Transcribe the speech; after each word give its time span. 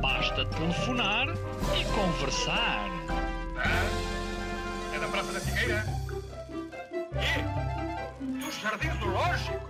Basta 0.00 0.44
telefonar 0.44 1.26
e 1.28 1.84
conversar. 1.94 2.88
Ah, 3.56 4.94
é 4.94 4.98
da 4.98 5.08
Praça 5.08 5.32
da 5.32 5.40
Figueira? 5.40 5.84
E? 7.14 8.44
Dos 8.44 8.54
Jardins 8.60 8.96
do 8.98 9.06
Lógico? 9.06 9.68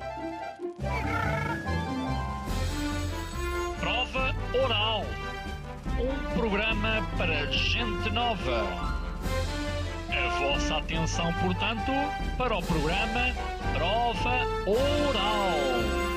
Prova 3.80 4.34
Oral. 4.64 5.06
Um 5.98 6.38
programa 6.38 7.08
para 7.16 7.50
gente 7.50 8.10
nova. 8.10 8.98
A 10.10 10.38
vossa 10.38 10.76
atenção, 10.76 11.32
portanto, 11.34 11.92
para 12.36 12.56
o 12.56 12.62
programa 12.62 13.32
Prova 13.74 14.44
Oral. 14.66 16.07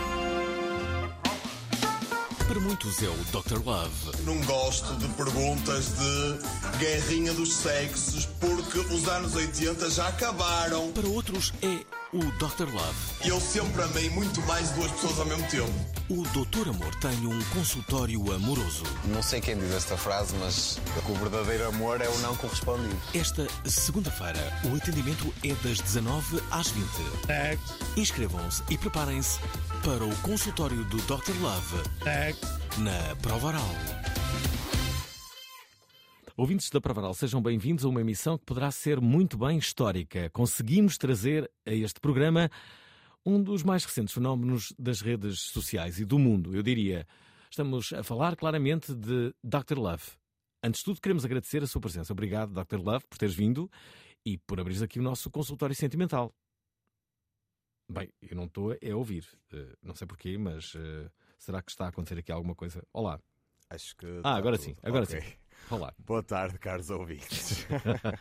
Para 2.52 2.60
muitos 2.60 3.02
é 3.02 3.08
o 3.08 3.16
Dr. 3.32 3.66
Love. 3.66 4.26
Não 4.26 4.38
gosto 4.42 4.94
de 4.98 5.08
perguntas 5.14 5.86
de 5.98 6.80
guerrinha 6.80 7.32
dos 7.34 7.54
sexos 7.54 8.26
porque 8.42 8.78
os 8.94 9.08
anos 9.08 9.34
80 9.36 9.90
já 9.90 10.10
acabaram. 10.10 10.92
Para 10.92 11.08
outros 11.08 11.54
é 11.62 12.01
o 12.14 12.20
Dr. 12.20 12.70
Love. 12.74 12.98
Eu 13.24 13.40
sempre 13.40 13.82
amei 13.82 14.10
muito 14.10 14.42
mais 14.42 14.70
duas 14.72 14.92
pessoas 14.92 15.20
ao 15.20 15.26
mesmo 15.26 15.48
tempo. 15.48 15.72
O 16.10 16.24
Doutor 16.34 16.68
Amor 16.68 16.94
tem 16.96 17.26
um 17.26 17.42
consultório 17.46 18.34
amoroso. 18.34 18.84
Não 19.06 19.24
sei 19.24 19.40
quem 19.40 19.58
diz 19.58 19.72
esta 19.72 19.96
frase, 19.96 20.36
mas 20.36 20.78
o 21.08 21.14
verdadeiro 21.16 21.68
amor 21.70 22.02
é 22.02 22.10
o 22.10 22.18
não 22.20 22.36
correspondido. 22.36 22.96
Esta 23.14 23.48
segunda-feira, 23.66 24.40
o 24.72 24.76
atendimento 24.76 25.34
é 25.44 25.54
das 25.66 25.80
19 25.80 26.42
às 26.52 26.70
20. 26.70 26.86
Inscrevam-se 27.96 28.62
e 28.70 28.78
preparem-se 28.78 29.40
para 29.84 30.04
o 30.04 30.16
consultório 30.18 30.84
do 30.86 30.98
Dr. 30.98 31.34
Love 31.42 31.78
na 32.78 33.16
Prova 33.22 33.48
Oral. 33.48 33.76
Ouvintes 36.38 36.70
da 36.70 36.80
Pravaral, 36.80 37.14
sejam 37.14 37.42
bem-vindos 37.42 37.84
a 37.86 37.90
uma 37.90 38.02
emissão 38.02 38.38
que 38.38 38.46
poderá 38.46 38.72
ser 38.72 39.02
muito 39.02 39.38
bem 39.38 39.58
histórica. 39.58 40.30
Conseguimos 40.32 40.98
trazer 40.98 41.50
a 41.66 41.72
este 41.74 42.00
programa 42.00 42.50
um 43.26 43.42
dos 43.42 43.64
mais 43.64 43.84
recentes 43.86 44.14
fenómenos 44.14 44.74
das 44.80 45.02
redes 45.02 45.40
sociais 45.42 46.00
e 46.00 46.06
do 46.06 46.18
mundo, 46.18 46.56
eu 46.56 46.64
diria. 46.64 47.06
Estamos 47.50 47.92
a 47.94 48.02
falar 48.04 48.36
claramente 48.36 48.96
de 48.96 49.34
Dr. 49.44 49.78
Love. 49.78 50.04
Antes 50.64 50.80
de 50.80 50.86
tudo, 50.86 51.02
queremos 51.02 51.26
agradecer 51.26 51.62
a 51.64 51.68
sua 51.68 51.82
presença. 51.82 52.14
Obrigado, 52.14 52.54
Dr. 52.54 52.78
Love, 52.80 53.06
por 53.10 53.18
teres 53.18 53.36
vindo 53.36 53.70
e 54.26 54.38
por 54.38 54.60
abrir 54.60 54.82
aqui 54.82 55.00
o 55.00 55.04
nosso 55.04 55.30
consultório 55.30 55.76
sentimental. 55.76 56.34
Bem, 57.92 58.10
eu 58.22 58.38
não 58.38 58.46
estou 58.46 58.72
a 58.72 58.96
ouvir. 58.96 59.28
Eh, 59.52 59.76
não 59.84 59.94
sei 59.94 60.08
porquê, 60.08 60.38
mas 60.38 60.74
eh, 60.78 61.10
será 61.38 61.62
que 61.62 61.72
está 61.72 61.86
a 61.86 61.90
acontecer 61.90 62.18
aqui 62.18 62.32
alguma 62.32 62.56
coisa? 62.56 62.82
Olá. 62.94 63.20
Acho 63.70 63.96
que. 63.98 64.06
Ah, 64.24 64.36
agora 64.36 64.58
tudo. 64.58 64.66
sim, 64.68 64.76
agora 64.82 65.04
Ok. 65.04 65.20
sim. 65.20 65.28
Olá. 65.70 65.94
Boa 66.00 66.22
tarde, 66.22 66.58
caros 66.60 66.90
ouvintes. 66.90 67.66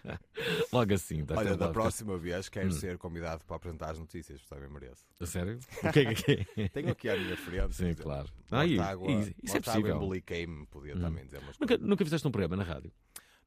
Logo 0.73 0.95
assim, 0.95 1.25
Dr. 1.25 1.37
Olha, 1.37 1.57
da 1.57 1.65
Love. 1.67 1.73
próxima 1.73 2.17
vez 2.17 2.49
quero 2.49 2.69
Hum. 2.69 2.73
ser 2.73 2.97
convidado 2.97 3.45
para 3.45 3.57
apresentar 3.57 3.91
as 3.91 3.99
notícias, 3.99 4.41
porque 4.41 4.55
também 4.55 4.71
mereço. 4.71 5.05
A 5.19 5.27
sério? 5.27 5.59
O 5.83 5.93
que 5.93 5.99
é 6.01 6.15
que 6.15 6.47
é? 6.61 6.69
Tenho 6.71 6.91
aqui 6.91 7.09
à 7.09 7.17
minha 7.17 7.37
frente. 7.37 7.75
Sim, 7.75 7.89
dizer, 7.91 8.03
claro. 8.03 8.29
Ah, 8.51 8.65
Mortágua, 8.67 9.11
e- 9.11 9.35
isso 9.43 9.57
é 9.57 9.61
possível. 9.61 9.97
emboliquei-me, 9.97 10.67
podia 10.67 10.95
Hum. 10.97 11.01
também 11.01 11.25
dizer 11.25 11.39
umas 11.39 11.59
Nunca, 11.59 11.75
coisas. 11.75 11.89
nunca 11.89 12.05
fizeste 12.05 12.29
um 12.29 12.31
programa 12.31 12.57
na 12.57 12.63
rádio? 12.65 12.93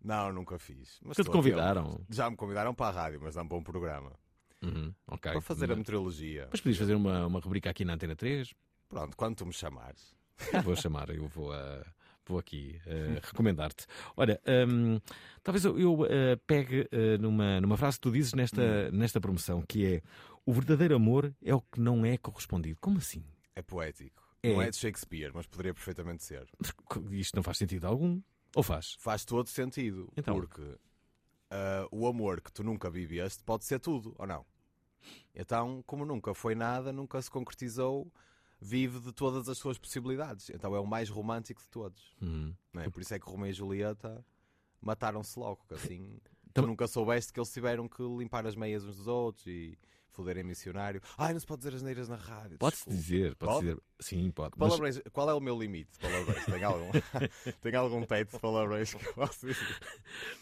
Não, 0.03 0.33
nunca 0.33 0.59
fiz. 0.59 0.99
Mas 1.01 1.01
Nunca 1.01 1.15
te 1.15 1.21
estou 1.21 1.39
aqui, 1.39 1.49
convidaram? 1.51 2.05
Já 2.09 2.29
me 2.29 2.35
convidaram 2.35 2.73
para 2.75 2.87
a 2.87 3.01
rádio, 3.03 3.21
mas 3.23 3.35
não 3.35 3.47
para 3.47 3.57
um 3.57 3.63
programa. 3.63 4.11
Uhum, 4.61 4.93
ok. 5.07 5.31
Para 5.31 5.41
fazer 5.41 5.65
a 5.65 5.67
mas, 5.69 5.77
meteorologia. 5.77 6.47
mas 6.51 6.59
podias 6.59 6.77
fazer 6.77 6.95
uma, 6.95 7.25
uma 7.25 7.39
rubrica 7.39 7.69
aqui 7.69 7.85
na 7.85 7.93
Antena 7.93 8.15
3? 8.15 8.53
Pronto, 8.89 9.15
quando 9.15 9.37
tu 9.37 9.45
me 9.45 9.53
chamares. 9.53 10.13
Eu 10.51 10.61
vou 10.61 10.75
chamar, 10.75 11.09
eu 11.09 11.25
vou, 11.27 11.53
ah, 11.53 11.85
vou 12.25 12.39
aqui 12.39 12.79
ah, 12.87 13.19
recomendar-te. 13.23 13.85
Olha, 14.15 14.39
hum, 14.67 14.99
talvez 15.41 15.65
eu, 15.65 15.79
eu, 15.79 16.03
ah, 16.03 16.39
pegue 16.45 16.87
ah, 16.91 17.17
numa, 17.19 17.61
numa 17.61 17.77
frase 17.77 17.97
que 17.97 18.01
tu 18.01 18.11
dizes 18.11 18.33
nesta, 18.33 18.91
nesta 18.91 19.19
promoção, 19.19 19.61
que 19.61 19.85
é 19.85 20.01
o 20.45 20.53
verdadeiro 20.53 20.95
amor 20.95 21.33
é 21.43 21.53
o 21.53 21.61
que 21.61 21.79
não 21.79 22.05
é 22.05 22.17
correspondido. 22.17 22.77
Como 22.81 22.97
assim? 22.97 23.23
É 23.55 23.61
poético. 23.61 24.21
É. 24.41 24.53
Não 24.53 24.61
é 24.61 24.69
de 24.69 24.77
Shakespeare, 24.77 25.31
mas 25.33 25.47
poderia 25.47 25.73
perfeitamente 25.73 26.23
ser. 26.23 26.45
Isto 27.11 27.35
não 27.35 27.43
faz 27.43 27.57
sentido 27.57 27.85
algum? 27.87 28.21
Ou 28.55 28.61
faz? 28.61 28.95
Faz 28.99 29.23
todo 29.23 29.47
sentido. 29.47 30.11
Então. 30.17 30.35
Porque 30.35 30.77
o 31.91 32.07
amor 32.07 32.41
que 32.41 32.51
tu 32.51 32.63
nunca 32.63 32.89
viveste 32.89 33.43
pode 33.43 33.63
ser 33.63 33.79
tudo, 33.79 34.15
ou 34.17 34.25
não? 34.25 34.43
Então, 35.35 35.83
como 35.85 36.05
nunca 36.05 36.33
foi 36.33 36.55
nada, 36.55 36.91
nunca 36.91 37.21
se 37.21 37.29
concretizou, 37.29 38.11
vive 38.63 38.99
de 38.99 39.11
todas 39.11 39.49
as 39.49 39.57
suas 39.57 39.77
possibilidades. 39.77 40.49
Então 40.49 40.73
é 40.75 40.79
o 40.79 40.85
mais 40.87 41.09
romântico 41.09 41.61
de 41.61 41.67
todos. 41.69 42.15
Hum. 42.21 42.53
Não 42.71 42.81
é? 42.81 42.89
Por 42.89 43.01
isso 43.01 43.13
é 43.13 43.19
que 43.19 43.25
Romeu 43.29 43.49
e 43.49 43.53
Julieta 43.53 44.25
mataram-se 44.81 45.37
logo, 45.37 45.63
que 45.67 45.73
assim. 45.73 46.17
Então- 46.49 46.63
Tu 46.63 46.67
nunca 46.67 46.87
soubeste 46.87 47.33
que 47.33 47.39
eles 47.39 47.51
tiveram 47.51 47.87
que 47.87 48.01
limpar 48.03 48.45
as 48.45 48.55
meias 48.55 48.83
uns 48.85 48.97
dos 48.97 49.07
outros 49.07 49.45
e 49.47 49.77
foderem 50.13 50.43
missionário. 50.43 51.01
Ai, 51.17 51.33
não 51.33 51.39
se 51.39 51.45
pode 51.45 51.59
dizer 51.63 51.75
as 51.75 51.81
neiras 51.81 52.07
na 52.07 52.15
rádio. 52.15 52.57
Pode-se 52.57 52.89
dizer, 52.89 53.35
pode-se 53.35 53.57
Pode? 53.57 53.67
dizer. 53.67 53.81
Sim, 53.99 54.31
pode. 54.31 54.51
Mas- 54.57 54.69
Palavrões, 54.69 55.01
qual 55.11 55.29
é 55.29 55.33
o 55.33 55.39
meu 55.39 55.57
limite 55.59 55.91
de 55.93 55.99
palavrões? 55.99 56.45
Tem 56.45 56.63
algum, 56.63 56.91
tem 57.61 57.75
algum 57.75 58.05
teto 58.05 58.31
de 58.33 58.39
palavrões 58.39 58.93
que 58.93 59.05
eu 59.05 59.13
posso 59.13 59.45
dizer? 59.47 59.77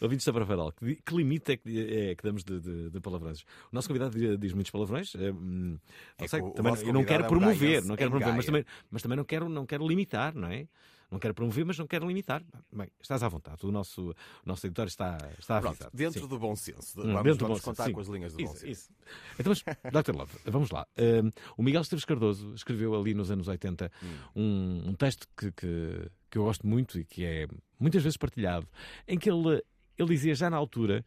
Ouvintes 0.00 0.26
da 0.26 0.32
Pravaral, 0.32 0.72
que, 0.72 0.96
que 0.96 1.14
limite 1.14 1.52
é 1.52 1.56
que, 1.56 2.10
é 2.10 2.14
que 2.14 2.22
damos 2.22 2.44
de, 2.44 2.60
de- 2.60 2.90
de 2.90 3.00
palavrões? 3.00 3.42
O 3.42 3.46
nosso 3.72 3.88
convidado 3.88 4.36
diz, 4.38 4.52
muitos 4.52 4.70
palavrões. 4.70 5.14
eh, 5.14 5.30
hum, 5.30 5.78
não 6.18 6.24
É 6.24 6.28
sei, 6.28 6.40
também 6.52 6.74
eu 6.86 6.92
não 6.92 7.04
quero 7.04 7.24
é 7.24 7.28
promover, 7.28 7.84
não 7.84 7.96
quero 7.96 8.08
em 8.08 8.10
promover, 8.10 8.34
mas 8.36 8.46
também, 8.46 8.64
mas 8.90 9.02
também 9.02 9.16
não, 9.16 9.24
quero, 9.24 9.48
não 9.48 9.64
quero 9.66 9.86
limitar, 9.86 10.34
não 10.34 10.48
é? 10.48 10.66
Não 11.12 11.18
quero 11.18 11.34
promover, 11.34 11.64
mas 11.66 11.78
não 11.78 11.86
quero 11.86 12.06
limitar. 12.08 12.42
Bem, 12.72 12.88
estás 13.00 13.22
à 13.22 13.28
vontade, 13.28 13.66
o 13.66 13.70
nosso, 13.70 14.10
o 14.10 14.14
nosso 14.46 14.66
editor 14.66 14.86
está, 14.86 15.18
está 15.38 15.60
Pronto, 15.60 15.74
avisado. 15.74 15.90
dentro 15.96 16.22
Sim. 16.22 16.26
do 16.26 16.38
bom 16.38 16.56
senso. 16.56 16.98
Hum, 17.02 17.12
vamos 17.12 17.36
bom 17.36 17.60
contar 17.60 17.92
com 17.92 18.00
as 18.00 18.08
linhas 18.08 18.32
do 18.32 18.38
bom 18.38 18.44
Isso, 18.44 18.54
senso. 18.54 18.66
isso. 18.66 18.90
Então, 19.38 19.52
mas, 19.52 20.04
Dr. 20.04 20.16
Love, 20.16 20.32
vamos 20.46 20.70
lá. 20.70 20.86
Um, 20.98 21.30
o 21.58 21.62
Miguel 21.62 21.82
Esteves 21.82 22.06
Cardoso 22.06 22.54
escreveu 22.54 22.98
ali 22.98 23.12
nos 23.12 23.30
anos 23.30 23.46
80 23.46 23.92
Hum. 24.02 24.06
um, 24.34 24.88
um 24.88 24.94
texto 24.94 25.28
que, 25.36 25.52
que, 25.52 26.10
que 26.30 26.38
eu 26.38 26.44
gosto 26.44 26.66
muito 26.66 26.98
e 26.98 27.04
que 27.04 27.24
é 27.26 27.46
muitas 27.78 28.02
vezes 28.02 28.16
partilhado, 28.16 28.66
em 29.06 29.18
que 29.18 29.30
ele, 29.30 29.62
ele 29.98 30.08
dizia 30.08 30.34
já 30.34 30.48
na 30.48 30.56
altura 30.56 31.04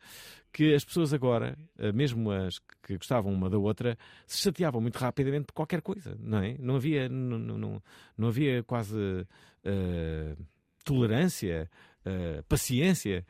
que 0.53 0.73
as 0.73 0.85
pessoas 0.85 1.13
agora, 1.13 1.57
eh, 1.79 1.91
mesmo 1.91 2.29
as 2.31 2.59
que 2.83 2.95
gostavam 2.97 3.33
uma 3.33 3.49
da 3.49 3.57
outra, 3.57 3.97
se 4.27 4.37
chateavam 4.37 4.79
muito 4.79 4.97
rapidamente 4.97 5.45
por 5.47 5.53
qualquer 5.53 5.81
coisa, 5.81 6.15
não 6.19 6.37
é? 6.37 6.55
Não 6.59 6.75
havia, 6.77 7.09
não, 7.09 7.37
não, 7.39 7.83
não 8.17 8.27
havia 8.29 8.63
quase 8.63 9.27
eh, 9.65 10.35
tolerância, 10.83 11.69
eh, 12.05 12.41
paciência. 12.47 13.25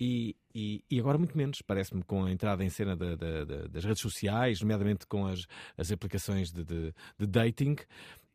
E, 0.00 0.34
e, 0.52 0.82
e 0.90 0.98
agora 0.98 1.16
muito 1.16 1.36
menos, 1.38 1.62
parece-me, 1.62 2.02
com 2.02 2.24
a 2.24 2.30
entrada 2.32 2.64
em 2.64 2.68
cena 2.68 2.96
da- 2.96 3.14
da- 3.14 3.44
da- 3.44 3.66
das 3.68 3.84
redes 3.84 4.02
sociais, 4.02 4.60
nomeadamente 4.60 5.06
com 5.06 5.24
as, 5.26 5.46
as 5.78 5.92
aplicações 5.92 6.50
de, 6.50 6.64
de- 6.64 6.92
de 7.16 7.26
dating, 7.28 7.76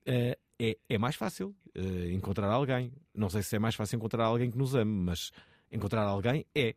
eh, 0.05 0.37
é, 0.57 0.77
é 0.87 0.97
mais 0.97 1.15
fácil 1.17 1.53
eh, 1.75 2.11
encontrar 2.13 2.47
alguém. 2.49 2.93
Não 3.13 3.29
sei 3.29 3.43
se 3.43 3.55
é 3.55 3.59
mais 3.59 3.75
fácil 3.75 3.97
encontrar 3.97 4.23
alguém 4.25 4.49
que 4.49 4.57
nos 4.57 4.73
ame, 4.73 4.91
mas 5.03 5.31
encontrar 5.71 6.03
alguém 6.03 6.45
é. 6.55 6.75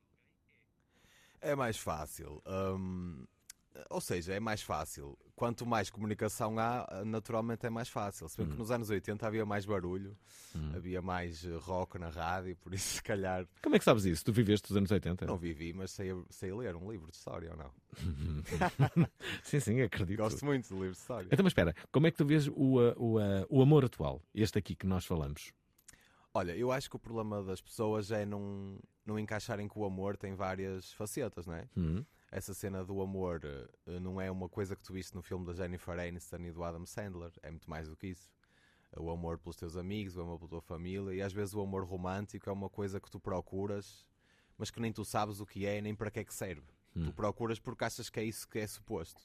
É 1.40 1.54
mais 1.54 1.76
fácil. 1.76 2.42
hum, 2.46 3.25
ou 3.90 4.00
seja, 4.00 4.34
é 4.34 4.40
mais 4.40 4.62
fácil. 4.62 5.18
Quanto 5.42 5.66
mais 5.66 5.90
comunicação 5.90 6.56
há, 6.56 7.02
naturalmente 7.04 7.66
é 7.66 7.68
mais 7.68 7.88
fácil. 7.88 8.28
Se 8.28 8.36
bem 8.36 8.46
Hum. 8.46 8.50
que 8.52 8.58
nos 8.58 8.70
anos 8.70 8.90
80 8.90 9.26
havia 9.26 9.44
mais 9.44 9.66
barulho, 9.66 10.16
havia 10.72 11.02
mais 11.02 11.44
eh, 11.44 11.56
rock 11.56 11.98
na 11.98 12.10
rádio, 12.10 12.54
por 12.58 12.72
isso 12.72 12.94
se 12.94 13.02
calhar 13.02 13.44
Como 13.60 13.74
é 13.74 13.78
que 13.80 13.84
sabes 13.84 14.04
isso? 14.04 14.24
Tu 14.24 14.32
viveste 14.32 14.70
os 14.70 14.76
anos 14.76 14.88
80? 14.88 15.26
não 15.26 15.36
vivi, 15.36 15.72
mas 15.72 15.90
sei, 15.90 16.10
sei 16.30 16.52
ler 16.52 16.76
um 16.76 16.88
livro 16.88 17.10
de 17.10 17.16
história 17.16 17.50
ou 17.50 17.56
não. 17.56 17.72
sim, 19.42 19.58
sim, 19.58 19.80
acredito. 19.80 20.18
Gosto 20.18 20.44
muito 20.44 20.68
de 20.68 20.74
livros 20.74 20.98
de 20.98 21.00
história. 21.02 21.26
Então, 21.32 21.42
mas 21.42 21.50
espera, 21.50 21.74
como 21.90 22.06
é 22.06 22.12
que 22.12 22.18
tu 22.18 22.24
vês 22.24 22.46
o, 22.46 22.52
uh, 22.78 22.94
o, 22.96 23.18
uh, 23.18 23.44
o 23.50 23.60
amor 23.62 23.84
atual? 23.84 24.22
Este 24.32 24.60
aqui 24.60 24.76
que 24.76 24.86
nós 24.86 25.04
falamos. 25.04 25.52
Olha, 26.32 26.56
eu 26.56 26.70
acho 26.70 26.88
que 26.88 26.94
o 26.94 27.00
problema 27.00 27.42
das 27.42 27.60
pessoas 27.60 28.12
é 28.12 28.24
não, 28.24 28.78
não 29.04 29.18
encaixarem 29.18 29.66
que 29.66 29.76
o 29.76 29.84
amor 29.84 30.16
tem 30.16 30.36
várias 30.36 30.92
facetas, 30.92 31.46
não 31.46 31.54
é? 31.54 31.64
Hum. 31.76 32.04
Essa 32.32 32.55
cena 32.55 32.82
do 32.82 33.02
amor 33.02 33.43
eh, 33.44 34.00
não 34.00 34.19
é 34.19 34.31
uma 34.31 34.49
coisa 34.49 34.75
que 34.75 34.82
tu 34.82 34.94
viste 34.94 35.14
no 35.14 35.20
filme 35.20 35.44
da 35.44 35.52
Jennifer 35.52 35.99
Aniston 35.99 36.38
e 36.38 36.50
do 36.50 36.64
Adam 36.64 36.87
Sandler, 36.87 37.31
é 37.43 37.50
muito 37.50 37.69
mais 37.69 37.88
do 37.88 37.94
que 37.96 38.06
isso. 38.06 38.32
O 38.96 39.11
amor 39.11 39.38
pelos 39.38 39.55
teus 39.56 39.76
amigos, 39.76 40.17
o 40.17 40.23
amor 40.23 40.38
pela 40.38 40.49
tua 40.49 40.61
família 40.62 41.12
e 41.14 41.20
às 41.20 41.32
vezes 41.32 41.55
o 41.55 41.61
amor 41.61 41.84
romântico 41.84 42.49
é 42.49 42.52
uma 42.52 42.70
coisa 42.70 42.99
que 42.99 43.11
tu 43.11 43.20
procuras, 43.20 44.06
mas 44.56 44.70
que 44.70 44.81
nem 44.81 44.90
tu 44.90 45.05
sabes 45.05 45.40
o 45.40 45.46
que 45.46 45.67
é 45.67 45.81
nem 45.82 45.94
para 45.94 46.11
que 46.11 46.20
é 46.20 46.25
que 46.25 46.32
serve. 46.34 46.67
Hum. 46.96 47.05
Tu 47.05 47.12
procuras 47.12 47.58
porque 47.58 47.84
achas 47.84 48.08
que 48.08 48.19
é 48.19 48.25
isso 48.25 48.49
que 48.49 48.58
é 48.58 48.67
suposto. 48.67 49.20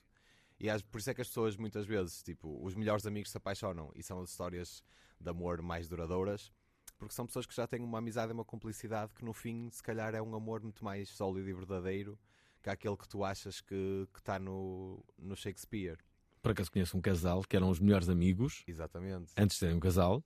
E 0.60 0.69
às- 0.69 0.81
por 0.81 1.00
isso 1.00 1.10
é 1.10 1.13
que 1.13 1.21
as 1.21 1.27
pessoas 1.27 1.56
muitas 1.56 1.86
vezes, 1.86 2.21
tipo, 2.21 2.60
os 2.62 2.75
melhores 2.75 3.06
amigos 3.06 3.31
se 3.31 3.38
apaixonam 3.38 3.89
e 3.95 4.03
são 4.03 4.19
as 4.19 4.31
histórias 4.31 4.83
de 5.19 5.30
amor 5.30 5.62
mais 5.62 5.88
duradouras, 5.88 6.51
porque 6.98 7.13
são 7.13 7.25
pessoas 7.25 7.45
que 7.45 7.56
já 7.56 7.65
têm 7.68 7.81
uma 7.81 8.00
amizade 8.00 8.31
e 8.31 8.33
uma 8.33 8.44
cumplicidade 8.45 9.13
que 9.13 9.24
no 9.24 9.33
fim, 9.33 9.69
se 9.69 9.81
calhar, 9.83 10.13
é 10.13 10.21
um 10.21 10.36
amor 10.36 10.62
muito 10.62 10.83
mais 10.83 11.07
sólido 11.10 11.48
e 11.50 11.53
verdadeiro 11.53 12.18
que 12.67 12.71
aquele 12.73 12.97
que 12.97 13.07
tu 13.07 13.23
achas 13.23 13.61
que 13.61 14.07
está 14.17 14.37
no, 14.39 15.03
no 15.17 15.35
Shakespeare. 15.35 15.97
Por 16.41 16.51
acaso 16.51 16.71
conheço 16.71 16.97
um 16.97 17.01
casal 17.01 17.41
que 17.43 17.55
eram 17.55 17.69
os 17.69 17.79
melhores 17.79 18.09
amigos 18.09 18.63
Exatamente. 18.67 19.31
antes 19.37 19.55
de 19.55 19.59
serem 19.59 19.75
um 19.75 19.79
casal 19.79 20.23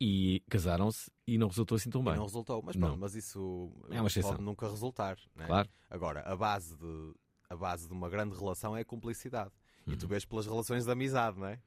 e 0.00 0.42
casaram-se 0.50 1.10
e 1.26 1.38
não 1.38 1.48
resultou 1.48 1.76
assim 1.76 1.90
tão 1.90 2.00
E 2.02 2.04
bem. 2.04 2.16
não 2.16 2.24
resultou, 2.24 2.62
mas, 2.62 2.74
Não. 2.76 2.88
pronto, 2.88 3.00
mas 3.00 3.14
isso 3.14 3.70
É 3.90 4.00
uma 4.00 4.08
exceção. 4.08 4.32
pode 4.32 4.42
nunca 4.42 4.68
resultar. 4.68 5.16
né? 5.36 5.46
Claro. 5.46 5.68
Agora, 5.90 6.20
a 6.22 6.34
base, 6.36 6.76
de, 6.76 7.14
a 7.48 7.56
base 7.56 7.86
de 7.86 7.92
uma 7.92 8.08
grande 8.10 8.34
relação 8.36 8.76
é 8.76 8.80
a 8.80 8.84
cumplicidade. 8.84 9.50
E 9.86 9.90
Uhum. 9.90 9.96
tu 9.98 10.06
vês 10.08 10.24
pelas 10.24 10.46
relações 10.46 10.84
de 10.84 10.90
amizade, 10.90 11.38
não 11.38 11.46
é? 11.46 11.60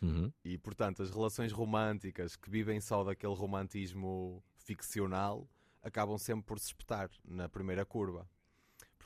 Uhum. 0.00 0.32
E 0.44 0.58
portanto, 0.58 1.02
as 1.02 1.10
relações 1.10 1.52
românticas 1.52 2.34
que 2.36 2.50
vivem 2.50 2.80
só 2.80 3.02
daquele 3.04 3.34
romantismo 3.34 4.42
ficcional 4.56 5.48
acabam 5.82 6.16
sempre 6.18 6.44
por 6.44 6.58
se 6.58 6.66
espetar 6.66 7.10
na 7.24 7.48
primeira 7.48 7.84
curva. 7.84 8.28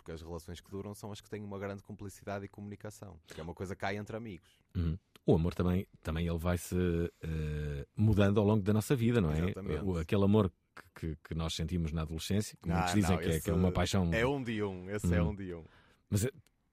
Porque 0.06 0.12
as 0.12 0.22
relações 0.22 0.60
que 0.60 0.70
duram 0.70 0.94
são 0.94 1.10
as 1.10 1.20
que 1.20 1.28
têm 1.28 1.42
uma 1.42 1.58
grande 1.58 1.82
cumplicidade 1.82 2.44
e 2.44 2.48
comunicação. 2.48 3.18
Que 3.26 3.40
é 3.40 3.42
uma 3.42 3.52
coisa 3.52 3.74
que 3.74 3.80
cai 3.80 3.96
entre 3.96 4.16
amigos. 4.16 4.56
Uhum. 4.76 4.96
O 5.26 5.34
amor 5.34 5.52
também, 5.52 5.84
também 6.00 6.28
ele 6.28 6.38
vai-se 6.38 6.76
eh, 7.20 7.84
mudando 7.96 8.38
ao 8.38 8.46
longo 8.46 8.62
da 8.62 8.72
nossa 8.72 8.94
vida, 8.94 9.20
não 9.20 9.32
é? 9.32 9.40
Exatamente. 9.40 9.82
O- 9.84 9.98
aquele 9.98 10.22
amor 10.22 10.52
que, 10.94 11.16
que- 11.24 11.34
nós 11.34 11.54
sentimos 11.56 11.90
na 11.90 12.02
adolescência, 12.02 12.56
que 12.62 12.70
Ah, 12.70 12.74
muitos 12.74 12.94
dizem 12.94 13.16
não, 13.16 13.18
que, 13.20 13.28
é, 13.30 13.40
que 13.40 13.50
é 13.50 13.52
uma 13.52 13.72
paixão. 13.72 14.14
É 14.14 14.24
um 14.24 14.40
de 14.40 14.62
um. 14.62 14.88
Esse 14.90 15.12
é 15.12 15.20
Hum. 15.20 15.30
um 15.30 15.34
de 15.34 15.52
um. 15.52 15.64
Mas 16.08 16.24
eh, 16.24 16.30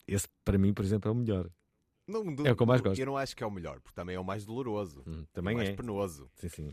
esse, 0.08 0.28
para 0.46 0.60
mim, 0.60 0.72
por 0.72 0.86
exemplo, 0.86 1.10
é 1.10 1.12
o 1.12 1.16
melhor. 1.16 1.50
Não, 2.08 2.36
do- 2.36 2.46
É 2.46 2.52
o 2.52 2.56
que 2.56 2.62
eu 2.62 2.68
mais 2.68 2.82
gosto. 2.82 3.00
Eu 3.00 3.06
não 3.08 3.18
acho 3.18 3.36
que 3.36 3.44
é 3.44 3.48
o 3.48 3.52
melhor, 3.52 3.80
porque 3.82 3.96
também 3.96 4.16
é 4.16 4.20
o 4.20 4.24
mais 4.24 4.46
doloroso. 4.46 5.02
Hum, 5.08 5.22
o 5.24 5.28
também 5.34 5.56
mais 5.56 5.70
é. 5.70 5.74
penoso. 5.76 6.30
Sim, 6.36 6.50
sim. 6.50 6.72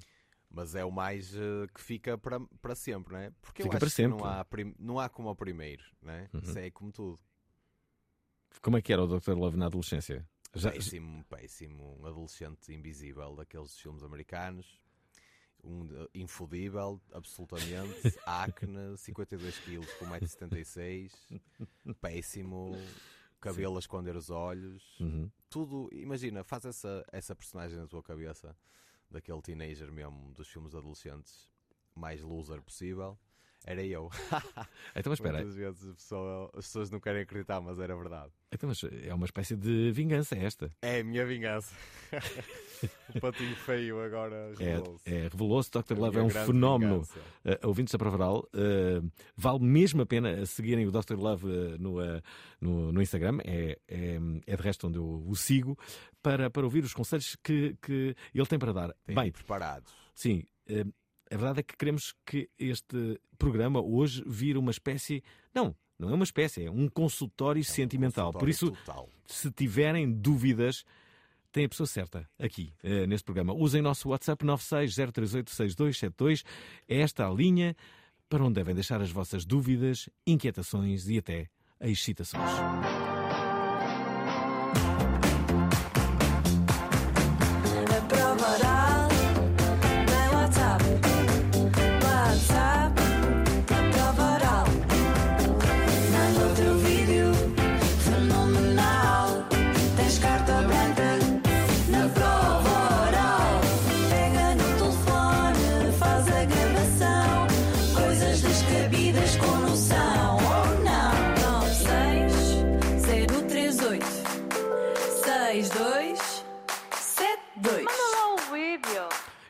Mas 0.52 0.75
é 0.75 0.85
o 0.85 0.91
mais 0.91 1.32
eh, 1.35 1.67
que 1.73 1.81
fica 1.81 2.19
para, 2.19 2.41
para 2.61 2.75
sempre, 2.75 3.12
não 3.14 3.20
é? 3.20 3.31
Porque 3.41 3.62
eu 3.62 3.67
Fica 3.67 3.76
acho 3.76 3.87
para 3.87 3.94
que. 3.94 4.08
Não, 4.08 4.25
há 4.25 4.47
não 4.79 4.99
há 4.99 5.08
como 5.08 5.31
o 5.31 5.37
primeiro, 5.37 5.85
não 6.02 6.12
é? 6.12 6.29
Uhum. 6.35 6.41
Isso 6.41 6.58
é 6.58 6.70
como 6.73 6.91
tudo. 6.91 7.20
Como 8.61 8.76
é 8.76 8.82
que 8.82 8.93
era 8.93 9.02
o 9.02 9.06
Dr. 9.06 9.32
Love 9.35 9.56
na 9.56 9.67
adolescência? 9.67 10.29
Já, 10.52 10.73
Péssimo, 10.73 11.25
péssimo. 11.26 11.97
Um 12.00 12.06
adolescente 12.06 12.75
invisível 12.75 13.37
daqueles 13.37 13.79
filmes 13.79 14.02
americanos. 14.02 14.67
Um 15.62 15.87
de- 15.87 16.08
infudível, 16.14 17.00
absolutamente. 17.12 18.19
Acne, 18.26 18.96
52 18.99 19.58
quilos 19.61 19.93
com 19.94 20.06
1,76m. 20.06 21.12
Péssimo. 22.00 22.73
Cabelo 23.41 23.76
a 23.76 23.79
esconder 23.79 24.17
os 24.17 24.31
olhos. 24.31 24.82
Uhum. 24.99 25.31
Tudo. 25.49 25.88
Imagina, 25.93 26.43
faz 26.43 26.64
essa, 26.64 27.06
essa 27.12 27.37
personagem 27.37 27.79
na 27.79 27.87
tua 27.87 28.03
cabeça. 28.03 28.56
Daquele 29.10 29.42
teenager 29.42 29.90
mesmo 29.90 30.32
dos 30.32 30.48
filmes 30.48 30.74
adolescentes. 30.74 31.50
Mais 31.94 32.22
loser 32.22 32.62
possível. 32.62 33.18
Era 33.66 33.84
eu. 33.84 34.08
Então, 34.96 35.10
mas 35.10 35.18
espera, 35.20 35.38
Muitas 35.38 35.54
vezes 35.54 35.94
pessoa- 35.94 36.50
as 36.56 36.64
pessoas 36.66 36.90
não 36.90 36.98
querem 36.98 37.22
acreditar, 37.22 37.60
mas 37.60 37.78
era 37.78 37.94
verdade. 37.94 38.32
então, 38.52 38.68
mas 38.68 38.82
é 38.82 39.14
uma 39.14 39.24
espécie 39.26 39.54
de 39.54 39.92
vingança 39.92 40.34
esta. 40.36 40.70
É 40.82 41.00
a 41.00 41.04
minha 41.04 41.24
vingança. 41.24 41.72
o 43.14 43.20
patinho 43.20 43.54
feio 43.56 44.00
agora 44.02 44.52
revelou-se. 44.56 45.08
É, 45.08 45.14
é, 45.14 45.22
Revelou-se, 45.28 45.70
Dr. 45.70 45.96
Love 45.96 46.18
é 46.18 46.22
um 46.22 46.30
fenómeno. 46.30 47.02
Uh, 47.44 47.68
ouvintes 47.68 47.92
da 47.92 47.98
Provaral, 47.98 48.48
uh, 48.54 49.10
vale 49.36 49.60
mesmo 49.60 50.02
a 50.02 50.06
pena 50.06 50.44
seguirem 50.46 50.86
o 50.86 50.90
Dr. 50.90 51.14
Love 51.16 51.46
uh, 51.46 51.78
no, 51.78 51.96
no, 52.60 52.92
no 52.92 53.02
Instagram, 53.02 53.38
é, 53.44 53.78
é, 53.86 54.18
é 54.46 54.56
de 54.56 54.62
resto 54.62 54.88
onde 54.88 54.98
eu 54.98 55.24
o 55.26 55.36
sigo, 55.36 55.78
para, 56.22 56.50
para 56.50 56.64
ouvir 56.64 56.82
os 56.82 56.92
conselhos 56.94 57.36
que, 57.44 57.76
que 57.80 58.16
ele 58.34 58.46
tem 58.46 58.58
para 58.58 58.72
dar. 58.72 58.94
Têm 59.04 59.14
Bem, 59.14 59.30
preparados. 59.30 59.92
sim, 60.14 60.42
a 61.31 61.37
verdade 61.37 61.61
é 61.61 61.62
que 61.62 61.77
queremos 61.77 62.15
que 62.27 62.49
este 62.59 63.21
programa 63.38 63.81
hoje 63.81 64.23
vire 64.27 64.59
uma 64.59 64.71
espécie. 64.71 65.23
Não, 65.55 65.75
não 65.99 66.11
é 66.11 66.15
uma 66.15 66.25
espécie, 66.25 66.65
é 66.65 66.71
um 66.71 66.88
consultório 66.88 67.65
sentimental. 67.65 68.32
Por 68.32 68.49
isso, 68.49 68.71
Consultório 68.71 69.03
total. 69.03 69.09
se 69.27 69.50
tiverem 69.50 70.11
dúvidas, 70.11 70.85
tem 71.53 71.65
a 71.65 71.69
pessoa 71.69 71.87
certa 71.87 72.29
aqui, 72.38 72.73
eh, 72.82 73.06
neste 73.06 73.25
programa. 73.25 73.53
Usem 73.53 73.82
nosso 73.82 74.09
WhatsApp 74.09 74.44
960386272. 74.44 76.44
É 76.88 77.00
esta 77.00 77.29
a 77.29 77.32
linha 77.32 77.77
para 78.29 78.44
onde 78.44 78.55
devem 78.55 78.75
deixar 78.75 79.00
as 79.00 79.11
vossas 79.11 79.44
dúvidas, 79.44 80.09
inquietações 80.27 81.09
e 81.09 81.19
até 81.19 81.49
excitações. 81.81 82.49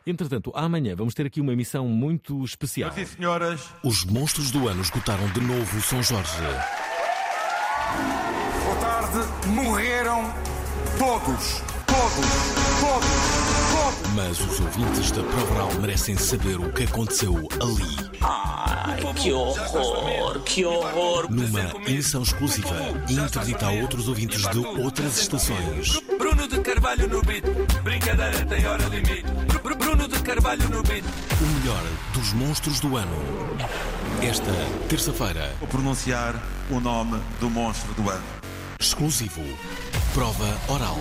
Entretanto, 0.07 0.51
amanhã 0.55 0.95
vamos 0.97 1.15
ter 1.15 1.27
aqui 1.27 1.41
uma 1.41 1.53
emissão 1.53 1.87
muito 1.87 2.43
especial. 2.45 2.91
Senhoras 2.93 3.11
e 3.13 3.17
senhoras, 3.17 3.61
Os 3.85 4.05
monstros 4.05 4.51
do 4.51 4.67
ano 4.69 4.81
esgotaram 4.81 5.27
de 5.29 5.41
novo 5.41 5.79
o 5.79 5.83
São 5.83 6.03
Jorge. 6.03 6.31
boa 8.65 8.77
tarde. 8.77 9.49
Morreram 9.49 10.23
todos. 10.99 11.63
Todos. 11.87 12.27
Todos. 12.81 13.11
Todos. 13.73 14.13
Mas 14.15 14.41
os 14.41 14.61
ouvintes 14.61 15.11
da 15.13 15.23
Provaral 15.23 15.73
merecem 15.81 16.17
saber 16.17 16.59
o 16.59 16.73
que 16.73 16.85
aconteceu 16.85 17.35
ali. 17.61 18.11
Que 19.17 19.33
horror, 19.33 20.41
que 20.45 20.65
horror. 20.65 21.31
Numa 21.31 21.61
emissão 21.87 22.23
exclusiva 22.23 22.75
e 23.09 23.15
interdita 23.15 23.67
a 23.67 23.71
outros 23.73 24.09
ouvintes 24.09 24.49
de 24.49 24.59
outras 24.59 25.19
estações. 25.19 26.01
Bruno 26.19 26.47
de 26.49 26.61
Carvalho 26.61 27.09
no 27.09 27.21
beat. 27.23 27.45
Brincadeira 27.83 28.47
tem 28.47 28.67
hora 28.67 28.85
limite. 28.85 29.25
Carvalho 30.31 30.69
no. 30.69 30.79
O 30.79 31.59
melhor 31.59 31.83
dos 32.15 32.33
monstros 32.35 32.79
do 32.79 32.97
ano. 32.97 33.17
Esta 34.23 34.53
terça-feira, 34.89 35.53
Vou 35.59 35.67
pronunciar 35.67 36.41
o 36.71 36.79
nome 36.79 37.21
do 37.41 37.51
monstro 37.51 37.93
do 37.95 38.09
ano. 38.09 38.23
exclusivo. 38.79 39.43
Prova 40.15 40.47
oral. 40.73 40.97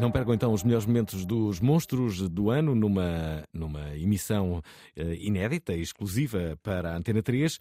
Não 0.00 0.10
percam 0.10 0.34
então 0.34 0.52
os 0.52 0.64
melhores 0.64 0.84
momentos 0.84 1.24
dos 1.24 1.60
monstros 1.60 2.28
do 2.28 2.50
ano 2.50 2.74
numa, 2.74 3.44
numa 3.54 3.96
emissão 3.96 4.60
eh, 4.96 5.18
inédita 5.20 5.74
e 5.74 5.80
exclusiva 5.80 6.58
para 6.60 6.90
a 6.92 6.96
Antena 6.96 7.22
3 7.22 7.58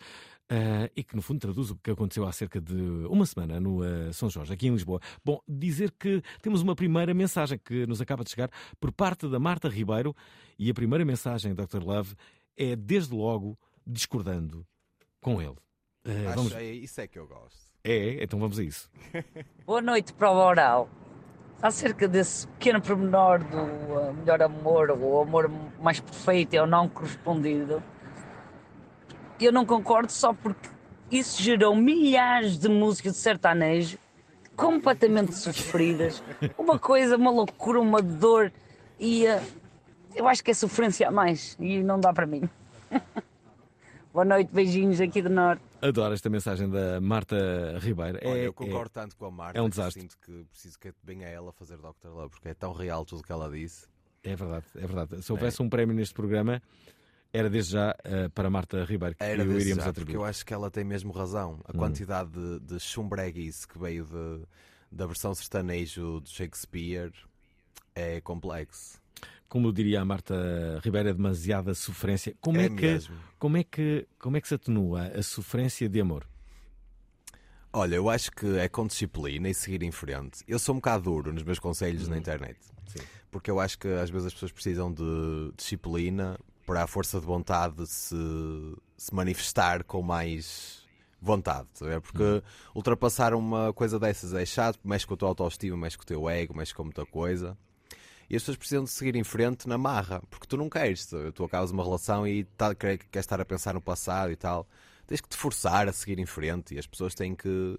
eh, 0.49 0.91
e 0.95 1.03
que 1.03 1.15
no 1.15 1.21
fundo 1.21 1.39
traduz 1.39 1.71
o 1.71 1.75
que 1.75 1.89
aconteceu 1.89 2.25
há 2.25 2.31
cerca 2.31 2.61
de 2.61 2.75
uma 3.09 3.25
semana 3.25 3.59
no 3.59 3.83
eh, 3.83 4.11
São 4.13 4.29
Jorge, 4.29 4.53
aqui 4.53 4.67
em 4.67 4.71
Lisboa. 4.71 4.99
Bom, 5.23 5.39
dizer 5.47 5.91
que 5.91 6.21
temos 6.41 6.61
uma 6.61 6.75
primeira 6.75 7.13
mensagem 7.13 7.57
que 7.57 7.85
nos 7.87 7.99
acaba 7.99 8.23
de 8.23 8.29
chegar 8.29 8.49
por 8.79 8.91
parte 8.91 9.27
da 9.27 9.39
Marta 9.39 9.67
Ribeiro 9.67 10.15
e 10.59 10.69
a 10.69 10.73
primeira 10.73 11.03
mensagem, 11.03 11.53
Dr. 11.55 11.83
Love, 11.83 12.15
é 12.55 12.75
desde 12.75 13.13
logo 13.13 13.57
discordando 13.85 14.65
com 15.19 15.41
ele. 15.41 15.55
Eh, 16.03 16.27
Acho, 16.27 16.35
vamos... 16.35 16.53
é, 16.53 16.63
isso 16.63 17.01
é 17.01 17.07
que 17.07 17.17
eu 17.17 17.27
gosto. 17.27 17.65
É, 17.83 18.23
então 18.23 18.39
vamos 18.39 18.59
a 18.59 18.63
isso. 18.63 18.89
Boa 19.65 19.81
noite, 19.81 20.13
prova 20.13 20.43
oral. 20.43 20.89
Acerca 21.61 22.07
desse 22.07 22.47
pequeno 22.49 22.81
pormenor 22.81 23.39
do 23.43 23.57
uh, 23.57 24.13
melhor 24.13 24.41
amor, 24.41 24.91
ou 24.91 25.21
amor 25.21 25.49
mais 25.79 25.99
perfeito 25.99 26.53
é 26.53 26.61
o 26.61 26.67
não 26.67 26.87
correspondido, 26.89 27.81
eu 29.39 29.51
não 29.51 29.65
concordo 29.65 30.11
só 30.11 30.33
porque 30.33 30.69
isso 31.11 31.41
gerou 31.41 31.75
milhares 31.75 32.57
de 32.57 32.69
músicas 32.69 33.13
de 33.13 33.19
sertanejo 33.19 33.97
completamente 34.55 35.35
sofridas, 35.35 36.23
uma 36.57 36.79
coisa, 36.79 37.17
uma 37.17 37.29
loucura, 37.31 37.79
uma 37.79 38.01
dor, 38.01 38.51
e 38.97 39.25
uh, 39.27 39.41
eu 40.15 40.27
acho 40.29 40.41
que 40.43 40.51
é 40.51 40.53
sofrência 40.53 41.07
a 41.07 41.11
mais, 41.11 41.57
e 41.59 41.83
não 41.83 41.99
dá 41.99 42.13
para 42.13 42.25
mim. 42.25 42.49
Boa 44.13 44.23
noite, 44.23 44.49
beijinhos 44.53 45.01
aqui 45.01 45.21
do 45.21 45.29
Norte. 45.29 45.61
Adoro 45.81 46.13
esta 46.13 46.29
mensagem 46.29 46.69
da 46.69 47.01
Marta 47.01 47.35
Ribeiro. 47.81 48.17
Olha, 48.23 48.37
É- 48.39 48.47
eu 48.47 48.53
concordo 48.53 48.89
tanto 48.91 49.17
com 49.17 49.25
a 49.25 49.31
Marta 49.31 49.59
é 49.59 49.61
um 49.61 49.65
que 49.65 49.71
desastre. 49.71 50.01
sinto 50.03 50.17
que 50.25 50.45
preciso 50.49 50.79
que 50.79 50.93
bem 51.03 51.25
a 51.25 51.29
ela 51.29 51.51
fazer 51.51 51.75
Dr. 51.77 52.07
Love, 52.07 52.29
porque 52.29 52.47
é 52.47 52.53
tão 52.53 52.71
real 52.71 53.03
tudo 53.03 53.19
o 53.19 53.23
que 53.23 53.31
ela 53.33 53.49
disse. 53.51 53.87
É 54.23 54.33
verdade, 54.37 54.65
é 54.75 54.87
verdade. 54.87 55.21
Se 55.21 55.31
houvesse 55.33 55.61
um 55.61 55.67
prémio 55.69 55.93
neste 55.93 56.13
programa, 56.13 56.61
era 57.35 57.49
desde 57.49 57.73
já 57.73 57.95
eh, 58.03 58.29
para 58.29 58.49
Marta 58.49 58.83
Ribeiro 58.85 59.15
que 59.15 59.23
Era 59.23 59.43
desde 59.43 59.61
iríamos 59.61 59.83
já, 59.83 59.91
porque 59.91 60.01
atribuir. 60.03 60.15
eu 60.15 60.25
acho 60.25 60.45
que 60.45 60.53
ela 60.53 60.71
tem 60.71 60.83
mesmo 60.83 61.11
razão. 61.11 61.59
A 61.65 61.71
Hum. 61.75 61.79
quantidade 61.79 62.31
de, 62.31 62.59
de 62.61 62.79
chumbreguice 62.79 63.67
que 63.67 63.77
veio 63.77 64.05
de- 64.05 64.45
da 64.91 65.05
versão 65.05 65.33
sertanejo 65.35 66.21
de 66.21 66.29
Shakespeare 66.29 67.11
é 67.93 68.21
complexo. 68.21 68.99
Como 69.47 69.71
diria 69.71 70.01
a 70.01 70.05
Marta 70.05 70.35
Ribeiro, 70.83 71.09
é 71.09 71.13
demasiada 71.13 71.73
sofrência. 71.73 72.35
Como 72.41 72.59
é, 72.59 72.65
É 72.65 72.69
que, 72.69 72.75
mesmo. 72.81 73.15
como, 73.37 73.57
é 73.57 73.63
que, 73.63 74.07
como 74.19 74.37
é 74.37 74.41
que 74.41 74.47
se 74.47 74.55
atenua 74.55 75.03
a 75.07 75.21
sofrência 75.23 75.87
de 75.87 76.01
amor? 76.01 76.27
Olha, 77.71 77.95
eu 77.95 78.09
acho 78.09 78.31
que 78.31 78.45
é 78.57 78.69
com 78.69 78.87
disciplina 78.87 79.49
e 79.49 79.53
seguir 79.53 79.83
em 79.83 79.91
frente. 79.91 80.43
Eu 80.47 80.57
sou 80.57 80.73
um 80.73 80.77
bocado 80.77 81.03
duro 81.03 81.33
nos 81.33 81.43
meus 81.43 81.59
conselhos 81.59 82.07
na 82.07 82.17
internet. 82.17 82.57
Porque 83.29 83.51
eu 83.51 83.59
acho 83.59 83.77
que 83.77 83.87
às 83.87 84.09
vezes 84.09 84.27
as 84.27 84.33
pessoas 84.33 84.51
precisam 84.53 84.93
de 84.93 85.51
disciplina 85.57 86.39
para 86.65 86.84
a 86.84 86.88
força 86.88 87.19
de 87.19 87.25
vontade 87.25 87.86
se, 87.88 88.15
se 88.98 89.13
manifestar 89.13 89.84
com 89.84 90.01
mais 90.01 90.84
vontade. 91.22 91.67
a 91.81 91.86
ver? 91.86 92.01
Porque 92.01 92.43
ultrapassar 92.74 93.34
uma 93.34 93.74
coisa 93.74 94.00
dessas 94.00 94.34
é 94.34 94.45
chato, 94.45 94.79
mexe 94.84 95.05
com 95.05 95.13
a 95.13 95.17
tua 95.17 95.29
autoestima, 95.29 95.77
mexe 95.77 95.98
com 95.98 96.03
o 96.03 96.05
teu 96.07 96.29
ego, 96.29 96.55
mexe 96.55 96.74
com 96.74 96.84
muita 96.84 97.05
coisa. 97.05 97.57
E 98.29 98.36
as 98.36 98.41
pessoas 98.41 98.57
precisam 98.57 98.84
de 98.84 98.89
seguir 98.89 99.15
em 99.15 99.24
frente 99.24 99.67
na 99.67 99.77
marra, 99.77 100.22
porque 100.29 100.48
tu 100.48 100.57
não 100.57 100.67
queres. 100.69 101.05
Tu, 101.05 101.31
tu 101.31 101.43
acabas 101.43 101.69
uma 101.69 101.84
relação 101.84 102.27
e 102.27 102.43
tá, 102.43 102.74
quer- 102.74 102.98
queres 102.98 103.24
estar 103.25 103.39
a 103.39 103.45
pensar 103.45 103.74
no 103.75 103.81
passado 103.81 104.31
e 104.31 104.36
tal. 104.36 104.67
Tens 105.05 105.22
que 105.22 105.29
te 105.29 105.38
forçar 105.38 105.88
a 105.88 105.93
seguir 105.93 106.17
em 106.19 106.25
frente 106.25 106.74
e 106.74 106.79
as 106.79 106.88
pessoas 106.88 107.13
têm 107.13 107.36
que. 107.36 107.77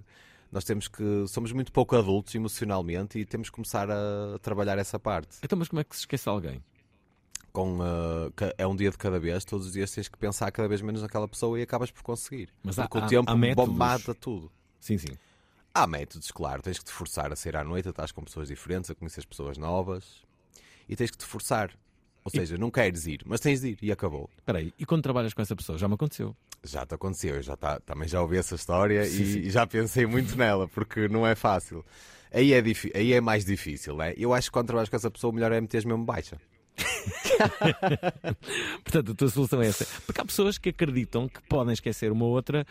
Nós 0.52 0.62
temos 0.62 0.86
que. 0.86 1.26
Somos 1.26 1.50
muito 1.50 1.72
pouco 1.72 1.96
adultos 1.96 2.32
emocionalmente 2.36 3.18
e 3.18 3.24
temos 3.24 3.50
que 3.50 3.56
começar 3.56 3.88
a 3.90 4.38
trabalhar 4.40 4.78
essa 4.78 4.96
parte. 5.00 5.36
Então, 5.42 5.58
mas 5.58 5.66
como 5.66 5.80
é 5.80 5.84
que 5.84 5.96
se 5.96 6.02
esquece 6.02 6.28
alguém? 6.28 6.62
Com, 7.56 7.78
uh, 7.78 8.30
é 8.58 8.66
um 8.66 8.76
dia 8.76 8.90
de 8.90 8.98
cada 8.98 9.18
vez, 9.18 9.42
todos 9.42 9.68
os 9.68 9.72
dias 9.72 9.90
tens 9.90 10.08
que 10.08 10.18
pensar 10.18 10.50
cada 10.52 10.68
vez 10.68 10.82
menos 10.82 11.00
naquela 11.00 11.26
pessoa 11.26 11.58
e 11.58 11.62
acabas 11.62 11.90
por 11.90 12.02
conseguir. 12.02 12.50
Mas 12.62 12.78
há- 12.78 12.86
Porque 12.86 12.98
há- 13.16 13.20
o 13.20 13.24
tempo 13.24 13.62
há 13.62 13.66
mata 13.66 14.14
tudo. 14.14 14.52
Sim, 14.78 14.98
sim. 14.98 15.16
Há 15.72 15.86
métodos, 15.86 16.30
claro. 16.30 16.60
Tens 16.60 16.78
que 16.78 16.84
te 16.84 16.92
forçar 16.92 17.32
a 17.32 17.36
sair 17.36 17.56
à 17.56 17.64
noite, 17.64 17.88
a 17.88 17.92
estar 17.92 18.12
com 18.12 18.22
pessoas 18.22 18.48
diferentes, 18.48 18.90
a 18.90 18.94
conhecer 18.94 19.24
pessoas 19.26 19.56
novas 19.56 20.22
e 20.86 20.94
tens 20.94 21.10
que 21.10 21.16
te 21.16 21.24
forçar. 21.24 21.70
Ou 22.22 22.30
seja, 22.30 22.58
não 22.58 22.70
queres 22.70 23.06
ir, 23.06 23.22
mas 23.24 23.40
tens 23.40 23.62
de 23.62 23.68
ir 23.68 23.78
e 23.80 23.90
acabou. 23.90 24.28
Espera 24.36 24.58
aí, 24.58 24.74
e 24.78 24.84
quando 24.84 25.02
trabalhas 25.02 25.32
com 25.32 25.40
essa 25.40 25.56
pessoa? 25.56 25.78
Já 25.78 25.88
me 25.88 25.94
aconteceu. 25.94 26.36
Já 26.62 26.84
te 26.84 26.94
aconteceu, 26.94 27.36
eu 27.36 27.42
já 27.42 27.56
tá, 27.56 27.80
também 27.80 28.06
já 28.06 28.20
ouvi 28.20 28.36
essa 28.36 28.54
história 28.54 29.02
Sim, 29.06 29.22
e, 29.22 29.26
sim. 29.32 29.38
e 29.38 29.50
já 29.50 29.66
pensei 29.66 30.04
muito 30.04 30.36
nela, 30.36 30.68
porque 30.68 31.08
não 31.08 31.26
é 31.26 31.34
fácil. 31.34 31.82
Aí 32.30 32.52
é, 32.52 32.62
aí 32.94 33.12
é 33.14 33.20
mais 33.22 33.46
difícil, 33.46 33.96
né? 33.96 34.12
Eu 34.16 34.34
acho 34.34 34.48
que 34.48 34.52
quando 34.52 34.66
trabalhas 34.66 34.90
com 34.90 34.96
essa 34.96 35.10
pessoa, 35.10 35.30
o 35.30 35.34
melhor 35.34 35.52
é 35.52 35.60
meteres 35.60 35.86
mesmo 35.86 36.04
baixa. 36.04 36.36
Portanto, 38.84 39.12
a 39.12 39.14
tua 39.14 39.28
solução 39.28 39.62
é 39.62 39.68
essa. 39.68 39.86
Porque 40.06 40.20
há 40.20 40.24
pessoas 40.24 40.58
que 40.58 40.70
acreditam 40.70 41.28
que 41.28 41.40
podem 41.48 41.72
esquecer 41.72 42.10
uma 42.12 42.24
outra 42.24 42.66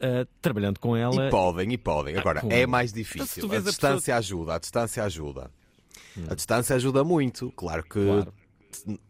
ah, 0.00 0.26
trabalhando 0.40 0.78
com 0.78 0.96
ela. 0.96 1.26
E 1.26 1.30
podem, 1.30 1.72
e 1.72 1.78
podem. 1.78 2.16
Agora, 2.16 2.40
como? 2.40 2.52
é 2.52 2.66
mais 2.66 2.90
Então, 2.90 3.02
difícil. 3.02 3.48
tu 3.48 3.52
a 3.54 3.58
a 3.58 3.60
distância 3.60 4.16
ajuda, 4.16 4.54
a 4.54 4.58
distância 4.58 5.04
ajuda. 5.04 5.50
A 6.28 6.34
distância 6.34 6.76
ajuda 6.76 7.04
muito. 7.04 7.52
Claro 7.52 7.82
que 7.84 8.04
Claro. 8.04 8.34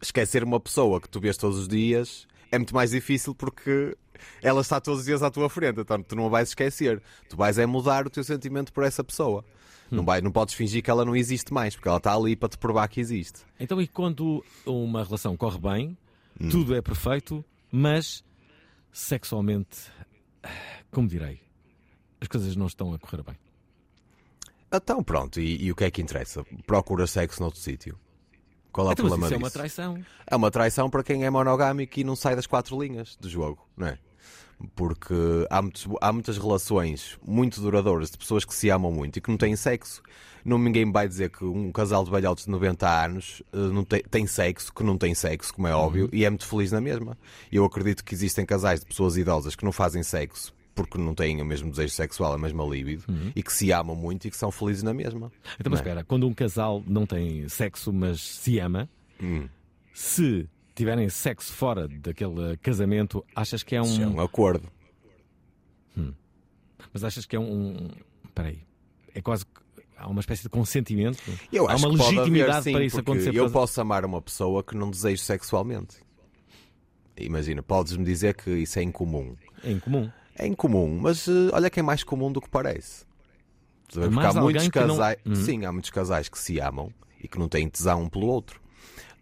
esquecer 0.03 0.43
uma 0.45 0.61
pessoa 0.61 1.01
que 1.01 1.09
tu 1.09 1.21
vês 1.21 1.37
todos 1.37 1.59
os 1.59 1.69
dias 1.69 2.27
é 2.51 2.59
muito 2.59 2.75
mais 2.75 2.91
difícil 2.91 3.35
porque 3.35 3.97
ela 4.43 4.61
está 4.61 4.81
todos 4.81 5.01
os 5.01 5.07
dias 5.07 5.23
à 5.23 5.31
tua 5.31 5.49
frente. 5.49 5.81
Então 5.81 6.03
tu 6.03 6.15
não 6.17 6.27
a 6.27 6.29
vais 6.29 6.49
esquecer. 6.49 7.01
Tu 7.29 7.37
vais 7.37 7.57
é 7.59 7.67
mudar 7.67 8.07
o 8.07 8.11
teu 8.11 8.23
sentimento 8.25 8.73
por 8.73 8.85
essa 8.85 9.03
pessoa. 9.05 9.45
Hum. 9.93 9.97
Não, 9.97 10.05
vai, 10.05 10.21
não 10.21 10.31
podes 10.31 10.55
fingir 10.55 10.83
que 10.83 10.91
ela 10.91 11.05
não 11.05 11.17
existe 11.17 11.53
mais, 11.53 11.75
porque 11.75 11.89
ela 11.89 11.97
está 11.99 12.15
ali 12.15 12.37
para 12.37 12.49
te 12.49 12.59
provar 12.59 12.87
que 12.89 13.01
existe. 13.01 13.41
Então, 13.59 13.81
e 13.81 13.87
quando 13.89 14.45
uma 14.67 15.03
relação 15.05 15.37
corre 15.37 15.59
bem, 15.59 15.97
Hum. 16.41 16.49
tudo 16.49 16.75
é 16.75 16.81
perfeito, 16.81 17.45
mas 17.71 18.25
sexualmente, 18.93 19.91
como 20.91 21.07
direi, 21.09 21.41
as 22.21 22.29
coisas 22.29 22.57
não 22.57 22.67
estão 22.67 22.93
a 22.95 22.99
correr 22.99 23.23
bem. 23.23 23.37
Então 24.73 25.03
pronto, 25.03 25.41
e, 25.41 25.65
e 25.65 25.73
o 25.73 25.75
que 25.75 25.85
é 25.85 25.91
que 25.91 26.01
interessa? 26.01 26.45
Procura 26.67 27.07
sexo 27.07 27.43
noutro 27.43 27.59
sítio. 27.61 27.99
Qual 28.73 28.87
é 28.87 28.91
o 28.91 28.93
Então, 28.93 29.07
problema 29.07 29.27
isso 29.27 29.35
é 29.35 29.37
disso? 29.37 29.45
uma 29.47 29.51
traição. 29.51 30.05
É 30.27 30.37
uma 30.37 30.51
traição 30.51 30.89
para 30.89 31.03
quem 31.03 31.25
é 31.25 31.31
monogâmico 31.31 31.99
e 31.99 32.05
não 32.05 32.15
sai 32.15 32.37
das 32.37 32.47
quatro 32.47 32.81
linhas 32.81 33.17
do 33.17 33.29
jogo, 33.29 33.69
não 33.77 33.89
é? 33.89 33.99
Porque 34.75 35.15
há, 35.49 35.63
muitos- 35.63 35.89
há 36.01 36.13
muitas 36.13 36.37
relações 36.39 37.19
muito 37.27 37.61
duradouras 37.61 38.11
de 38.11 38.19
pessoas 38.19 38.45
que 38.45 38.55
se 38.55 38.69
amam 38.71 38.93
muito 38.93 39.17
e 39.19 39.21
que 39.21 39.31
não 39.31 39.37
têm 39.37 39.57
sexo. 39.57 40.03
Não, 40.45 40.59
ninguém 40.59 40.91
vai 40.91 41.07
dizer 41.07 41.31
que 41.31 41.45
um 41.45 41.71
casal 41.71 42.03
de 42.05 42.11
velhotes 42.11 42.45
de 42.47 42.51
90 42.51 43.05
anos 43.05 43.43
eh, 43.53 43.57
não 43.59 43.85
tem, 43.85 44.03
tem 44.03 44.27
sexo, 44.27 44.73
que 44.73 44.83
não 44.83 44.97
tem 44.97 45.15
sexo, 45.15 45.53
como 45.53 45.67
é 45.69 45.75
óbvio, 45.75 46.09
e 46.13 46.25
é 46.25 46.31
muito 46.31 46.47
feliz 46.47 46.73
na 46.73 46.81
mesma. 46.81 47.17
Eu 47.53 47.65
acredito 47.65 48.03
que 48.05 48.15
existem 48.15 48.47
casais 48.47 48.81
de 48.81 48.87
pessoas 48.87 49.17
idosas 49.19 49.55
que 49.55 49.65
não 49.65 49.73
fazem 49.73 50.03
sexo 50.03 50.55
porque 50.75 50.97
não 50.97 51.15
têm 51.15 51.43
o 51.43 51.45
mesmo 51.45 51.69
desejo 51.71 51.93
sexual, 51.93 52.33
a 52.33 52.39
mesma 52.39 52.65
libido, 52.65 53.05
e 53.37 53.43
que 53.43 53.53
se 53.53 53.71
amam 53.71 53.95
muito 53.95 54.27
e 54.27 54.31
que 54.31 54.37
são 54.37 54.51
felizes 54.51 54.83
na 54.83 54.95
mesma. 54.95 55.31
Então, 55.59 55.69
mas 55.71 55.81
é? 55.81 55.83
espera, 55.83 56.05
quando 56.05 56.27
um 56.27 56.33
casal 56.33 56.83
não 56.87 57.05
tem 57.05 57.47
sexo, 57.51 57.93
mas 57.93 58.21
se 58.23 58.59
ama, 58.59 58.89
Hum. 59.23 59.47
se 59.93 60.49
tiverem 60.81 61.09
sexo 61.09 61.53
fora 61.53 61.87
daquele 61.89 62.57
casamento, 62.59 63.25
achas 63.35 63.63
que 63.63 63.77
é 63.77 63.81
um. 63.81 63.85
Isso 63.85 64.03
é 64.03 64.07
um 64.07 64.21
acordo. 64.21 64.69
Mas 66.93 67.05
achas 67.05 67.25
que 67.27 67.37
é 67.37 67.41
um. 67.41 67.89
Espera 68.25 68.49
aí. 68.49 68.59
É 69.15 69.21
quase. 69.21 69.45
Há 69.97 70.09
uma 70.09 70.21
espécie 70.21 70.43
de 70.43 70.49
consentimento. 70.49 71.23
Eu 71.53 71.69
Há 71.69 71.75
acho 71.75 71.85
uma 71.87 71.93
que 71.93 71.99
pode 71.99 72.17
legitimidade 72.17 72.51
haver, 72.53 72.63
sim, 72.63 72.73
para 72.73 72.85
isso 72.85 73.01
acontecer. 73.01 73.35
Eu 73.35 73.51
posso 73.51 73.81
amar 73.81 74.05
uma 74.05 74.21
pessoa 74.23 74.65
que 74.65 74.75
não 74.75 74.91
desejo 74.91 75.23
sexualmente. 75.23 75.99
Imagina, 77.19 77.63
podes-me 77.63 78.03
dizer 78.05 78.35
que 78.35 78.51
isso 78.51 78.79
é 78.79 78.83
incomum. 78.83 79.37
É 79.63 79.71
incomum. 79.71 80.11
É 80.35 80.47
incomum, 80.47 80.99
mas 81.01 81.29
eh, 81.29 81.33
olha 81.53 81.69
que 81.69 81.79
é 81.79 81.83
mais 81.83 82.03
comum 82.03 82.33
do 82.33 82.41
que 82.41 82.49
parece. 82.49 83.05
Porque 83.93 84.27
há 84.27 84.33
muitos 84.33 84.69
que 84.69 84.81
não- 84.81 84.89
casais. 84.97 85.19
Uhum. 85.27 85.35
Sim, 85.35 85.65
há 85.67 85.73
muitos 85.73 85.91
casais 85.91 86.29
que 86.31 86.39
se 86.39 86.59
amam 86.59 86.91
e 87.23 87.29
que 87.29 87.39
não 87.39 87.47
têm 87.47 87.69
tesão 87.69 88.05
um 88.05 88.09
pelo 88.09 88.27
outro. 88.27 88.59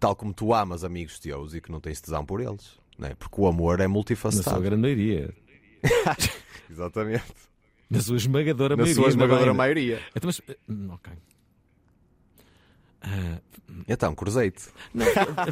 Tal 0.00 0.14
como 0.14 0.33
tu 0.33 0.55
amas 0.55 0.85
amigos 0.85 1.19
teus 1.19 1.55
e 1.55 1.61
que 1.61 1.71
não 1.73 1.81
tens 1.81 2.00
tesão 2.00 2.25
por 2.25 2.40
eles. 2.40 2.78
Não 2.99 3.09
é? 3.09 3.14
Porque 3.14 3.40
o 3.40 3.47
amor 3.47 3.81
é 3.81 3.85
Na 3.85 3.88
multifacetado. 3.88 4.57
sua 4.57 4.61
grande 4.62 4.83
maioria. 4.83 5.33
Exatamente. 6.71 7.25
Na 7.90 8.00
sua 8.00 8.17
esmagadora 8.17 8.76
Na 8.76 8.83
maioria. 8.83 8.95
sua 8.95 9.05
ainda 9.11 9.25
esmagadora 9.25 9.55
maioria. 9.55 10.00
Então, 10.14 10.28
mas. 10.28 10.40
hum, 10.69 10.88
Ok. 10.93 11.12
Ah, 13.00 13.38
Então, 13.87 14.14
cruzei-te. 14.14 14.64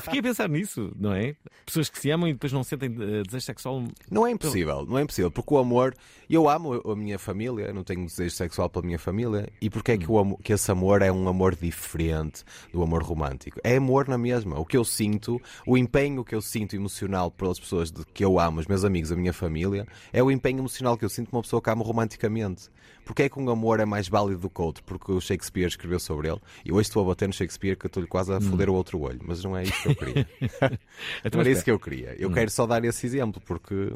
fiquei 0.01 0.21
a 0.21 0.23
pensar 0.23 0.49
nisso, 0.49 0.93
não 0.99 1.13
é? 1.13 1.37
Pessoas 1.65 1.89
que 1.89 1.99
se 1.99 2.11
amam 2.11 2.29
e 2.29 2.33
depois 2.33 2.53
não 2.53 2.65
sentem 2.65 2.89
eh, 2.89 3.23
desejo 3.23 3.45
sexual. 3.45 3.85
Não 4.11 4.27
é 4.27 4.31
impossível, 4.31 4.85
não 4.87 4.99
é 4.99 5.03
impossível, 5.03 5.31
porque 5.31 5.55
o 5.55 5.59
amor, 5.59 5.95
eu 6.29 6.49
amo 6.49 6.81
a 6.91 6.97
minha 6.97 7.19
família, 7.19 7.73
não 7.73 7.85
tenho 7.85 8.05
desejo 8.07 8.35
sexual 8.35 8.69
pela 8.69 8.85
minha 8.85 8.99
família, 8.99 9.49
e 9.61 9.71
porque 9.71 9.93
é 9.93 9.99
que, 9.99 10.07
o 10.11 10.37
que 10.39 10.53
esse 10.53 10.71
amor 10.71 11.03
é 11.03 11.13
um 11.13 11.29
amor 11.29 11.55
diferente 11.55 12.43
do 12.73 12.83
amor 12.83 13.03
romântico? 13.03 13.61
É 13.63 13.77
amor 13.77 14.09
na 14.09 14.19
mesma. 14.19 14.59
O 14.59 14.65
que 14.65 14.77
eu 14.77 14.85
sinto, 14.85 15.41
o 15.67 15.77
empenho 15.79 16.25
que 16.25 16.35
eu 16.35 16.41
sinto 16.43 16.75
emocional 16.75 17.31
pelas 17.31 17.61
pessoas 17.61 17.93
que 18.13 18.25
eu 18.25 18.41
amo, 18.41 18.61
os 18.61 18.67
meus 18.67 18.85
amigos, 18.85 19.13
a 19.13 19.17
minha 19.17 19.33
família, 19.33 19.87
é 20.13 20.23
o 20.23 20.31
empenho 20.31 20.59
emocional 20.61 20.97
que 20.97 21.05
eu 21.05 21.09
sinto 21.09 21.31
por 21.31 21.37
uma 21.37 21.43
pessoa 21.43 21.63
que 21.63 21.71
amo 21.71 21.85
romanticamente. 21.85 22.71
Porque 23.07 23.23
é 23.23 23.29
que 23.29 23.39
um 23.39 23.49
amor 23.49 23.79
é 23.79 23.85
mais 23.85 24.09
válido 24.09 24.41
do 24.41 24.51
que 24.51 24.61
outro? 24.61 24.83
Porque 24.83 25.13
o 25.13 25.21
Shakespeare 25.21 25.69
escreveu 25.69 26.01
sobre 26.01 26.29
ele. 26.29 26.41
E 26.65 26.73
hoje 26.73 26.89
estou 26.89 27.05
a 27.05 27.07
bater 27.07 27.29
no 27.29 27.33
Shakespeare 27.33 27.77
que 27.77 27.87
eu 27.87 27.89
estou-lhe 27.89 28.09
quase 28.09 28.33
a 28.33 28.41
foder 28.41 28.69
o 28.69 28.75
outro 28.75 29.01
olho. 29.01 29.21
Mas 29.25 29.45
não 29.45 29.57
é 29.57 29.63
isso 29.63 29.81
que 29.81 29.89
eu 29.91 29.95
queria. 29.95 30.29
Então, 30.43 30.51
não 30.61 31.31
era 31.31 31.37
mas 31.37 31.47
isso 31.47 31.65
que 31.65 31.71
eu 31.71 31.79
queria. 31.79 32.17
Eu 32.19 32.29
Hum. 32.29 32.33
quero 32.33 32.51
só 32.51 32.67
dar 32.67 32.85
esse 32.85 33.07
exemplo, 33.07 33.41
porque 33.47 33.95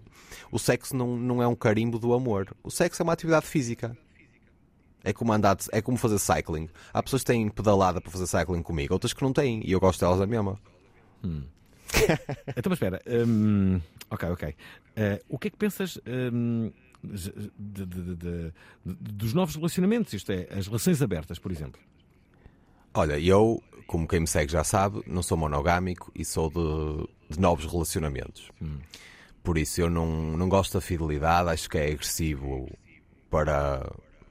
o 0.52 0.58
sexo 0.60 0.94
não, 0.96 1.16
não 1.16 1.42
é 1.42 1.46
um 1.48 1.56
carimbo 1.56 1.98
do 1.98 2.14
amor. 2.14 2.54
O 2.62 2.70
sexo 2.70 3.02
é 3.02 3.04
uma 3.04 3.12
atividade 3.12 3.46
física. 3.46 3.98
É 5.02 5.12
como 5.12 5.32
andar, 5.32 5.56
é 5.72 5.82
como 5.82 5.96
fazer 5.98 6.18
cycling. 6.20 6.68
Há 6.94 7.02
pessoas 7.02 7.22
que 7.22 7.26
têm 7.32 7.48
pedalada 7.48 8.00
para 8.00 8.12
fazer 8.12 8.28
cycling 8.28 8.62
comigo, 8.62 8.94
outras 8.94 9.12
que 9.12 9.22
não 9.22 9.32
têm, 9.32 9.60
e 9.66 9.72
eu 9.72 9.80
gosto 9.80 9.98
delas 10.00 10.20
da 10.20 10.26
mesma. 10.26 10.56
Então, 12.56 12.70
mas 12.70 12.74
espera. 12.74 13.02
hum, 13.26 13.80
ok, 14.08 14.28
ok. 14.30 14.54
Eh, 14.96 15.22
o 15.28 15.38
que 15.38 15.48
é 15.48 15.50
que 15.50 15.56
pensas 15.56 15.98
hum, 16.32 16.70
de- 17.02 17.32
de- 18.16 18.52
dos 18.84 19.32
novos 19.34 19.54
relacionamentos? 19.56 20.12
Isto 20.12 20.32
é, 20.32 20.48
as 20.50 20.66
relações 20.66 21.00
abertas, 21.02 21.38
por 21.38 21.50
exemplo. 21.52 21.80
Olha, 22.92 23.18
eu, 23.18 23.62
como 23.86 24.06
quem 24.06 24.20
me 24.20 24.26
segue 24.26 24.50
já 24.52 24.64
sabe, 24.64 25.02
não 25.06 25.22
sou 25.22 25.36
monogâmico 25.38 26.10
e 26.14 26.24
sou 26.24 26.50
de, 26.50 27.34
de 27.34 27.40
novos 27.40 27.64
relacionamentos. 27.70 28.50
Por 29.42 29.56
isso 29.56 29.80
eu 29.80 29.88
não, 29.88 30.36
não 30.36 30.48
gosto 30.48 30.74
da 30.74 30.80
fidelidade, 30.80 31.48
acho 31.48 31.68
que 31.70 31.78
é 31.78 31.90
agressivo 31.92 32.68
para, 33.30 33.90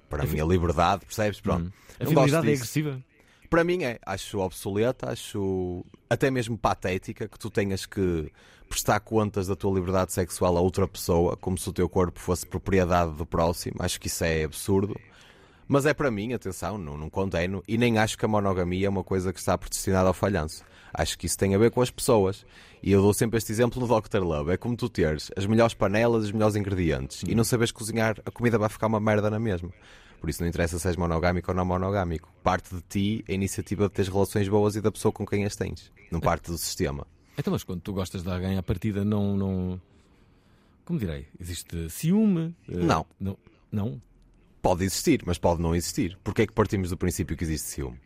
para 0.09 0.23
a 0.23 0.27
minha 0.27 0.43
liberdade, 0.43 1.05
percebes? 1.05 1.39
Pronto. 1.39 1.71
A 1.99 2.03
Não 2.03 2.09
fidelidade 2.11 2.47
é 2.49 2.53
agressiva? 2.53 3.03
Para 3.49 3.63
mim 3.63 3.83
é, 3.83 3.99
acho 4.05 4.39
obsoleta, 4.39 5.09
acho 5.11 5.83
até 6.09 6.29
mesmo 6.29 6.57
patética 6.57 7.27
que 7.27 7.39
tu 7.39 7.49
tenhas 7.49 7.85
que 7.85 8.31
prestar 8.69 8.99
contas 8.99 9.47
da 9.47 9.55
tua 9.55 9.73
liberdade 9.73 10.13
sexual 10.13 10.55
a 10.55 10.61
outra 10.61 10.87
pessoa, 10.87 11.35
como 11.35 11.57
se 11.57 11.67
o 11.67 11.73
teu 11.73 11.89
corpo 11.89 12.19
fosse 12.19 12.45
propriedade 12.45 13.15
do 13.15 13.25
próximo. 13.25 13.77
Acho 13.79 13.99
que 13.99 14.07
isso 14.07 14.23
é 14.23 14.43
absurdo. 14.43 14.95
Mas 15.67 15.85
é 15.85 15.93
para 15.93 16.11
mim, 16.11 16.33
atenção, 16.33 16.77
não, 16.77 16.97
não 16.97 17.09
condeno 17.09 17.63
e 17.67 17.77
nem 17.77 17.97
acho 17.97 18.17
que 18.17 18.25
a 18.25 18.27
monogamia 18.27 18.87
é 18.87 18.89
uma 18.89 19.03
coisa 19.03 19.33
que 19.33 19.39
está 19.39 19.57
predestinada 19.57 20.07
ao 20.07 20.13
falhanço. 20.13 20.63
Acho 20.93 21.17
que 21.17 21.25
isso 21.25 21.37
tem 21.37 21.53
a 21.53 21.57
ver 21.57 21.71
com 21.71 21.81
as 21.81 21.91
pessoas. 21.91 22.45
E 22.81 22.91
eu 22.91 23.01
dou 23.01 23.13
sempre 23.13 23.37
este 23.37 23.51
exemplo 23.51 23.79
no 23.79 24.01
Dr. 24.01 24.23
Love. 24.23 24.51
É 24.51 24.57
como 24.57 24.75
tu 24.75 24.89
teres 24.89 25.31
as 25.35 25.45
melhores 25.45 25.73
panelas, 25.73 26.25
os 26.25 26.31
melhores 26.31 26.55
ingredientes 26.55 27.23
e 27.27 27.35
não 27.35 27.43
sabes 27.43 27.71
cozinhar, 27.71 28.15
a 28.25 28.31
comida 28.31 28.57
vai 28.57 28.69
ficar 28.69 28.87
uma 28.87 28.99
merda 28.99 29.29
na 29.29 29.39
mesma. 29.39 29.71
Por 30.19 30.29
isso 30.29 30.41
não 30.41 30.49
interessa 30.49 30.77
se 30.77 30.87
és 30.87 30.97
monogâmico 30.97 31.51
ou 31.51 31.55
não 31.55 31.65
monogâmico. 31.65 32.31
Parte 32.43 32.75
de 32.75 32.81
ti 32.81 33.25
a 33.27 33.31
iniciativa 33.31 33.87
de 33.87 33.93
teres 33.93 34.11
relações 34.11 34.47
boas 34.47 34.75
e 34.75 34.81
da 34.81 34.91
pessoa 34.91 35.11
com 35.11 35.25
quem 35.25 35.45
as 35.45 35.55
tens. 35.55 35.91
Não 36.11 36.19
parte 36.19 36.51
do 36.51 36.57
sistema. 36.57 37.07
Então, 37.37 37.53
mas 37.53 37.63
quando 37.63 37.81
tu 37.81 37.93
gostas 37.93 38.21
de 38.21 38.29
alguém, 38.29 38.57
à 38.57 38.63
partida 38.63 39.05
não. 39.05 39.37
não... 39.37 39.81
Como 40.83 40.99
direi? 40.99 41.27
Existe 41.39 41.89
ciúme? 41.89 42.53
Eh, 42.67 42.75
Não. 42.77 43.05
Não. 43.19 43.37
não? 43.71 44.01
Pode 44.61 44.83
existir, 44.83 45.21
mas 45.25 45.37
pode 45.37 45.61
não 45.61 45.73
existir. 45.73 46.17
Porquê 46.23 46.41
é 46.41 46.47
que 46.47 46.53
partimos 46.53 46.89
do 46.89 46.97
princípio 46.97 47.37
que 47.37 47.43
existe 47.43 47.67
ciúme? 47.67 47.97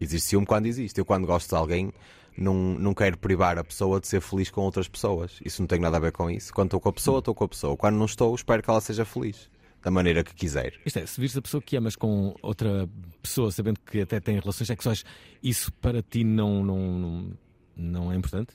Existe 0.00 0.28
ciúme 0.28 0.46
quando 0.46 0.66
existe. 0.66 0.98
Eu, 1.00 1.04
quando 1.04 1.26
gosto 1.26 1.48
de 1.48 1.56
alguém, 1.56 1.92
não, 2.36 2.54
não 2.54 2.94
quero 2.94 3.18
privar 3.18 3.58
a 3.58 3.64
pessoa 3.64 4.00
de 4.00 4.06
ser 4.06 4.20
feliz 4.20 4.50
com 4.50 4.60
outras 4.60 4.86
pessoas. 4.86 5.40
Isso 5.44 5.60
não 5.60 5.66
tem 5.66 5.80
nada 5.80 5.96
a 5.96 6.00
ver 6.00 6.12
com 6.12 6.30
isso. 6.30 6.54
Quando 6.54 6.68
estou 6.68 6.80
com 6.80 6.88
a 6.88 6.92
pessoa, 6.92 7.18
estou 7.18 7.34
com 7.34 7.44
a 7.44 7.48
pessoa. 7.48 7.76
Quando 7.76 7.96
não 7.96 8.06
estou, 8.06 8.32
espero 8.34 8.62
que 8.62 8.70
ela 8.70 8.80
seja 8.80 9.04
feliz. 9.04 9.50
Da 9.82 9.90
maneira 9.90 10.24
que 10.24 10.34
quiser. 10.34 10.74
Isto 10.84 10.98
é, 10.98 11.06
se 11.06 11.20
vires 11.20 11.36
a 11.36 11.42
pessoa 11.42 11.62
que 11.62 11.76
amas 11.76 11.94
com 11.94 12.34
outra 12.42 12.88
pessoa, 13.22 13.50
sabendo 13.52 13.78
que 13.80 14.00
até 14.00 14.18
tem 14.18 14.38
relações 14.38 14.66
sexuais, 14.66 15.04
isso 15.42 15.72
para 15.74 16.02
ti 16.02 16.24
não, 16.24 16.64
não, 16.64 16.98
não, 16.98 17.38
não 17.76 18.12
é 18.12 18.16
importante? 18.16 18.54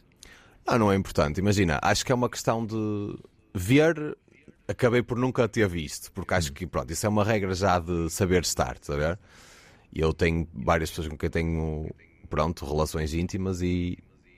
Não, 0.65 0.79
não 0.79 0.91
é 0.91 0.95
importante. 0.95 1.39
Imagina, 1.39 1.79
acho 1.81 2.05
que 2.05 2.11
é 2.11 2.15
uma 2.15 2.29
questão 2.29 2.65
de 2.65 3.17
ver. 3.53 4.17
Acabei 4.67 5.03
por 5.03 5.17
nunca 5.17 5.47
ter 5.47 5.67
visto, 5.67 6.11
porque 6.11 6.33
acho 6.33 6.53
que, 6.53 6.65
pronto, 6.65 6.91
isso 6.91 7.05
é 7.05 7.09
uma 7.09 7.23
regra 7.23 7.53
já 7.53 7.79
de 7.79 8.09
saber 8.09 8.43
estar, 8.43 8.77
a 8.87 8.95
ver? 8.95 9.19
E 9.91 9.99
eu 9.99 10.13
tenho 10.13 10.47
várias 10.53 10.89
pessoas 10.89 11.09
com 11.09 11.17
quem 11.17 11.29
tenho, 11.29 11.93
pronto, 12.29 12.65
relações 12.65 13.13
íntimas 13.13 13.61
e, 13.61 13.97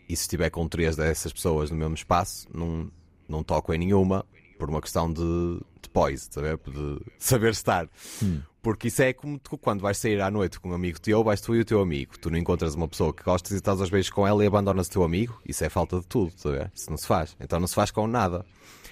e 0.10 0.16
se 0.16 0.24
estiver 0.24 0.50
com 0.50 0.68
três 0.68 0.96
dessas 0.96 1.32
pessoas 1.32 1.70
no 1.70 1.78
mesmo 1.78 1.94
espaço, 1.94 2.48
não, 2.52 2.92
não 3.30 3.44
toco 3.44 3.72
em 3.72 3.78
nenhuma 3.78 4.26
por 4.58 4.70
uma 4.70 4.82
questão 4.82 5.12
de, 5.12 5.22
a 6.38 6.42
ver? 6.42 6.58
De 6.58 7.02
saber 7.18 7.52
estar. 7.52 7.90
Porque 8.62 8.88
isso 8.88 9.02
é 9.04 9.14
como 9.14 9.38
tu, 9.38 9.58
quando 9.58 9.82
vais 9.82 9.98
sair 9.98 10.20
à 10.22 10.32
noite 10.32 10.60
com 10.60 10.70
um 10.70 10.74
amigo 10.74 11.00
teu, 11.00 11.24
vais 11.24 11.40
tu 11.40 11.56
e 11.56 11.60
o 11.60 11.66
teu 11.66 11.80
amigo. 11.82 12.18
Tu 12.20 12.32
não 12.32 12.38
encontras 12.38 12.74
uma 12.74 12.88
pessoa 12.88 13.14
que 13.14 13.24
gostas 13.24 13.52
e 13.52 13.58
estás 13.58 13.80
aos 13.80 13.92
beijos 13.92 14.10
com 14.10 14.28
ela 14.28 14.44
e 14.44 14.48
abandonas 14.48 14.88
o 14.88 14.92
teu 14.92 15.04
amigo. 15.04 15.40
Isso 15.46 15.64
é 15.64 15.70
falta 15.70 16.00
de 16.00 16.08
tudo, 16.08 16.34
ver? 16.46 16.72
Isso 16.74 16.90
não 16.90 16.98
se 16.98 17.06
faz. 17.06 17.38
Então 17.40 17.60
não 17.60 17.68
se 17.68 17.76
faz 17.76 17.92
com 17.92 18.08
nada. 18.08 18.44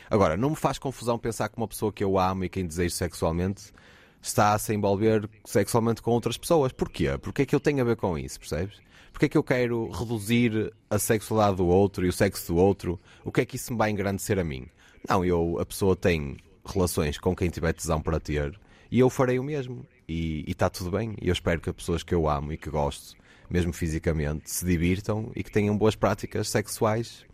Agora, 0.09 0.37
não 0.37 0.51
me 0.51 0.55
faz 0.55 0.77
confusão 0.77 1.17
pensar 1.17 1.49
que 1.49 1.57
uma 1.57 1.67
pessoa 1.67 1.91
que 1.91 2.03
eu 2.03 2.19
amo 2.19 2.43
e 2.43 2.49
quem 2.49 2.67
desejo 2.67 2.93
sexualmente 2.93 3.73
está 4.21 4.53
a 4.53 4.59
se 4.59 4.73
envolver 4.73 5.27
sexualmente 5.43 6.03
com 6.03 6.11
outras 6.11 6.37
pessoas. 6.37 6.71
Porquê? 6.71 7.17
Porque 7.17 7.41
é 7.41 7.45
que 7.47 7.55
eu 7.55 7.59
tenho 7.59 7.81
a 7.81 7.83
ver 7.83 7.95
com 7.95 8.15
isso, 8.15 8.39
percebes? 8.39 8.77
Porque 9.11 9.25
é 9.25 9.29
que 9.29 9.37
eu 9.37 9.43
quero 9.43 9.89
reduzir 9.89 10.71
a 10.89 10.99
sexualidade 10.99 11.57
do 11.57 11.65
outro 11.65 12.05
e 12.05 12.09
o 12.09 12.13
sexo 12.13 12.53
do 12.53 12.57
outro? 12.57 12.99
O 13.25 13.31
que 13.31 13.41
é 13.41 13.45
que 13.45 13.55
isso 13.55 13.71
me 13.71 13.77
vai 13.79 13.89
engrandecer 13.89 14.37
a 14.37 14.43
mim? 14.43 14.67
Não, 15.09 15.25
eu, 15.25 15.57
a 15.59 15.65
pessoa 15.65 15.95
tem 15.95 16.37
relações 16.65 17.17
com 17.17 17.35
quem 17.35 17.49
tiver 17.49 17.73
tesão 17.73 18.01
para 18.01 18.19
ter 18.19 18.59
e 18.93 18.99
eu 18.99 19.09
farei 19.09 19.39
o 19.39 19.43
mesmo. 19.43 19.83
E 20.07 20.45
está 20.47 20.69
tudo 20.69 20.91
bem. 20.91 21.15
E 21.19 21.27
eu 21.27 21.33
espero 21.33 21.59
que 21.59 21.67
as 21.67 21.75
pessoas 21.75 22.03
que 22.03 22.13
eu 22.13 22.29
amo 22.29 22.53
e 22.53 22.57
que 22.57 22.69
gosto, 22.69 23.17
mesmo 23.49 23.73
fisicamente, 23.73 24.51
se 24.51 24.63
divirtam 24.63 25.31
e 25.35 25.43
que 25.43 25.51
tenham 25.51 25.75
boas 25.75 25.95
práticas 25.95 26.47
sexuais 26.47 27.25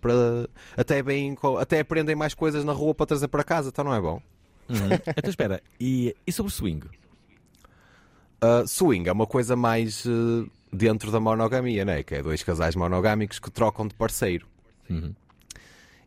para 0.00 0.48
até 0.74 1.02
bem 1.02 1.36
até 1.60 1.80
aprendem 1.80 2.16
mais 2.16 2.32
coisas 2.32 2.64
na 2.64 2.72
rua 2.72 2.94
para 2.94 3.04
trazer 3.04 3.28
para 3.28 3.44
casa, 3.44 3.68
então 3.68 3.84
não 3.84 3.94
é 3.94 4.00
bom? 4.00 4.22
Uhum. 4.70 4.88
então 5.14 5.28
espera, 5.28 5.62
e, 5.78 6.16
e 6.26 6.32
sobre 6.32 6.50
swing? 6.50 6.86
Uh, 8.42 8.66
swing 8.66 9.06
é 9.06 9.12
uma 9.12 9.26
coisa 9.26 9.54
mais 9.54 10.06
uh, 10.06 10.50
dentro 10.72 11.12
da 11.12 11.20
monogamia, 11.20 11.84
né? 11.84 12.02
que 12.02 12.14
é 12.14 12.22
dois 12.22 12.42
casais 12.42 12.74
monogâmicos 12.74 13.38
que 13.38 13.50
trocam 13.50 13.86
de 13.86 13.94
parceiro. 13.94 14.46
Uhum. 14.88 15.14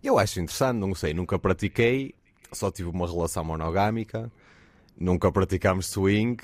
Eu 0.04 0.18
acho 0.18 0.40
interessante, 0.40 0.78
não 0.78 0.96
sei, 0.96 1.14
nunca 1.14 1.38
pratiquei, 1.38 2.16
só 2.52 2.72
tive 2.72 2.90
uma 2.90 3.08
relação 3.08 3.44
monogâmica, 3.44 4.32
nunca 4.98 5.32
praticámos 5.32 5.88
swing, 5.88 6.38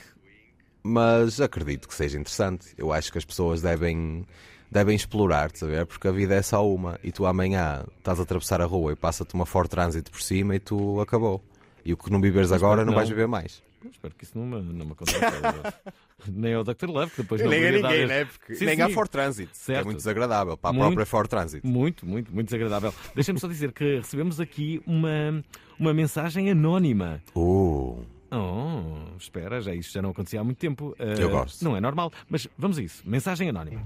mas 0.84 1.40
acredito 1.40 1.88
que 1.88 1.94
seja 1.94 2.20
interessante. 2.20 2.74
Eu 2.78 2.92
acho 2.92 3.12
que 3.12 3.18
as 3.18 3.26
pessoas 3.26 3.62
devem, 3.62 4.26
devem 4.72 4.96
explorar, 4.96 5.52
saber? 5.54 5.86
Porque 5.86 6.08
a 6.08 6.12
vida 6.12 6.36
é 6.36 6.42
só 6.42 6.68
uma 6.68 7.00
e 7.04 7.12
tu 7.12 7.26
amanhã 7.26 7.86
estás 7.98 8.20
a 8.20 8.24
atravessar 8.24 8.62
a 8.62 8.66
rua 8.66 8.94
e 8.94 8.96
passa-te 8.96 9.34
uma 9.34 9.46
forte 9.46 9.72
trânsito 9.72 10.12
por 10.12 10.22
cima 10.22 10.56
e 10.56 10.60
tu 10.60 11.00
acabou. 11.00 11.42
E 11.86 11.94
o 11.94 11.98
que 11.98 12.12
não 12.12 12.22
viveres 12.22 12.50
Mas 12.52 12.62
agora 12.62 12.84
não 12.84 12.92
que 12.94 12.96
vais 12.96 13.10
não. 13.10 13.16
viver 13.16 13.28
mais. 13.28 13.62
Espero 13.89 14.13
que 14.15 14.24
isso 14.24 14.38
não 14.38 14.46
me, 14.46 14.62
não 14.74 14.86
me 14.86 14.91
aconteça. 14.91 15.20
nem 16.28 16.54
ao 16.54 16.63
Dr. 16.63 16.88
Love, 16.88 17.12
que 17.12 17.22
depois 17.24 17.41
não 17.41 17.50
nem 17.50 17.67
a 17.67 17.72
ninguém, 17.72 17.91
este- 17.94 18.06
né? 18.08 18.26
Porque 18.26 18.56
Sim, 18.56 18.65
nem 18.65 18.76
sim. 18.76 18.82
há 18.82 18.89
Ford 18.89 19.10
Transit. 19.10 19.50
É 19.52 19.56
Certo. 19.56 19.86
muito 19.86 19.98
desagradável 19.98 20.56
para 20.58 20.70
a 20.70 20.74
Muito. 20.74 20.86
própria 20.88 21.06
Ford 21.06 21.28
Transit. 21.28 21.65
Muito, 21.65 22.06
muito, 22.06 22.34
muito 22.34 22.48
desagradável. 22.48 22.94
Deixa-me 23.15 23.39
só 23.39 23.48
dizer 23.48 23.72
que 23.72 23.98
recebemos 23.98 24.39
aqui 24.39 24.82
uma, 24.86 25.44
uma 25.80 25.94
mensagem 25.94 26.50
anónima. 26.52 27.22
Uh. 27.36 28.04
Oh, 28.34 29.17
espera, 29.17 29.60
já 29.60 29.74
isto 29.76 29.91
já 29.91 30.02
não 30.02 30.12
acontecia 30.12 30.39
há 30.39 30.44
muito 30.44 30.58
tempo. 30.58 30.96
Eh, 30.98 31.15
Eu 31.20 31.30
gosto. 31.30 31.62
Não 31.65 31.76
é 31.76 31.82
normal, 31.82 32.13
mas 32.30 32.48
vamos 32.58 32.78
a 32.78 32.82
isso. 32.82 33.04
Mensagem 33.06 33.50
anónima. 33.50 33.82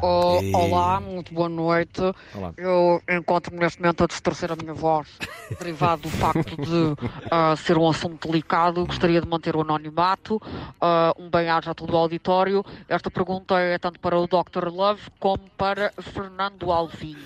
Oh, 0.00 0.38
Ei. 0.40 0.54
olá, 0.54 1.00
muito 1.00 1.34
boa 1.34 1.48
noite. 1.48 2.00
Olá. 2.32 2.52
Eu 2.56 3.02
encontro-me 3.08 3.58
neste 3.58 3.80
momento 3.82 4.04
a 4.04 4.06
distorcer 4.06 4.52
a 4.52 4.56
minha 4.56 4.72
voz, 4.72 5.08
derivado 5.58 6.02
do 6.02 6.08
facto 6.10 6.56
de 6.56 6.94
ah, 7.28 7.56
ser 7.56 7.76
um 7.76 7.88
assunto 7.88 8.28
delicado. 8.28 8.86
Gostaria 8.86 9.20
de 9.20 9.26
manter 9.26 9.56
o 9.56 9.62
anonimato. 9.62 10.40
Ah, 10.80 11.12
um 11.18 11.28
bem-aja 11.28 11.72
a 11.72 11.74
todo 11.74 11.92
o 11.92 11.96
auditório. 11.96 12.64
Esta 12.88 13.10
pergunta 13.10 13.58
é 13.58 13.78
tanto 13.78 13.98
para 13.98 14.16
o 14.16 14.28
Dr. 14.28 14.68
Love 14.72 15.02
como 15.18 15.42
para 15.56 15.92
Fernando 16.00 16.70
Alvim. 16.70 17.16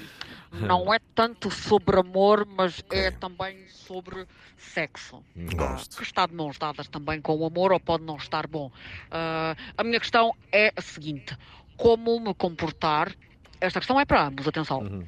Não 0.53 0.93
é 0.93 0.99
tanto 1.15 1.51
sobre 1.51 1.99
amor, 1.99 2.47
mas 2.47 2.85
é 2.91 3.11
também 3.11 3.67
sobre 3.69 4.27
sexo. 4.57 5.23
Gosto. 5.37 5.97
Que 5.97 6.03
está 6.03 6.27
de 6.27 6.35
mãos 6.35 6.59
dadas 6.59 6.89
também 6.89 7.21
com 7.21 7.35
o 7.37 7.47
amor 7.47 7.73
ou 7.73 7.81
pode 7.81 8.05
não 8.05 8.17
estar 8.17 8.47
bom. 8.47 8.71
Ah, 9.11 9.57
a 9.77 9.83
minha 9.85 9.99
questão 9.99 10.35
é 10.53 10.73
a 10.77 10.83
seguinte: 10.83 11.37
como 11.77 12.21
me 12.21 12.35
comportar? 12.35 13.13
Esta 13.61 13.81
questão 13.81 13.99
é 13.99 14.05
para 14.05 14.27
ambos, 14.27 14.47
atenção. 14.47 15.05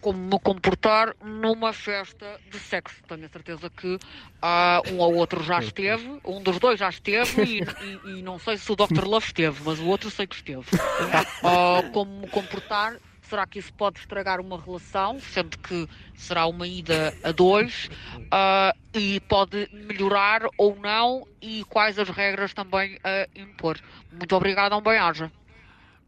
Como 0.00 0.16
me 0.16 0.38
comportar 0.38 1.12
numa 1.24 1.72
festa 1.72 2.40
de 2.48 2.56
sexo? 2.60 3.02
Tenho 3.08 3.26
a 3.26 3.28
certeza 3.28 3.68
que 3.68 3.98
ah, 4.40 4.80
um 4.92 4.98
ou 4.98 5.12
outro 5.16 5.42
já 5.42 5.58
esteve, 5.58 6.20
um 6.24 6.40
dos 6.40 6.60
dois 6.60 6.78
já 6.78 6.88
esteve 6.88 7.42
e, 7.42 7.60
e- 7.62 8.18
e 8.18 8.22
não 8.22 8.38
sei 8.38 8.56
se 8.58 8.70
o 8.70 8.76
Dr. 8.76 9.04
Love 9.04 9.26
esteve, 9.26 9.60
mas 9.64 9.80
o 9.80 9.86
outro 9.86 10.08
sei 10.08 10.24
que 10.28 10.36
esteve. 10.36 10.62
Ah, 11.42 11.82
como 11.92 12.20
me 12.20 12.28
comportar? 12.28 12.96
Será 13.28 13.46
que 13.46 13.58
isso 13.58 13.72
pode 13.74 13.98
estragar 13.98 14.40
uma 14.40 14.60
relação, 14.60 15.20
sendo 15.20 15.58
que 15.58 15.86
será 16.14 16.46
uma 16.46 16.66
ida 16.66 17.14
a 17.22 17.32
dois? 17.32 17.88
Ah, 18.30 18.74
e 18.92 19.20
pode 19.20 19.68
melhorar 19.72 20.42
ou 20.58 20.76
não? 20.76 21.26
E 21.40 21.64
quais 21.64 21.98
as 21.98 22.10
regras 22.10 22.52
também 22.52 22.98
a 23.02 23.26
impor? 23.34 23.78
Muito 24.12 24.36
obrigada, 24.36 24.76
um 24.76 24.82
bem-aja. 24.82 25.32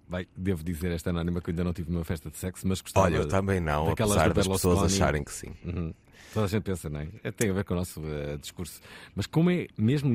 Bem, 0.07 0.27
devo 0.37 0.63
dizer 0.63 0.91
esta 0.91 1.11
anónima 1.11 1.41
que 1.41 1.49
eu 1.49 1.53
ainda 1.53 1.65
não 1.65 1.73
tive 1.73 1.91
numa 1.91 2.05
festa 2.05 2.31
de 2.31 2.37
sexo, 2.37 2.69
mas 2.69 2.81
gostava. 2.81 3.07
Olha, 3.07 3.17
eu 3.17 3.29
também 3.29 3.59
não, 3.59 3.91
apesar 3.91 4.33
das 4.35 4.47
pessoas 4.47 4.93
acharem 4.93 5.25
que 5.25 5.33
sim. 5.33 5.55
Uhum. 5.65 5.95
Toda 6.35 6.47
a 6.47 6.49
gente 6.49 6.63
pensa, 6.63 6.91
não 6.91 7.01
é? 7.01 7.09
É, 7.25 7.31
Tem 7.31 7.51
a 7.51 7.53
ver 7.53 7.65
com 7.65 7.75
o 7.75 7.77
nosso 7.77 8.03
eh, 8.05 8.37
discurso. 8.37 8.81
Mas 9.15 9.27
como 9.27 9.51
é 9.51 9.67
mesmo. 9.79 10.11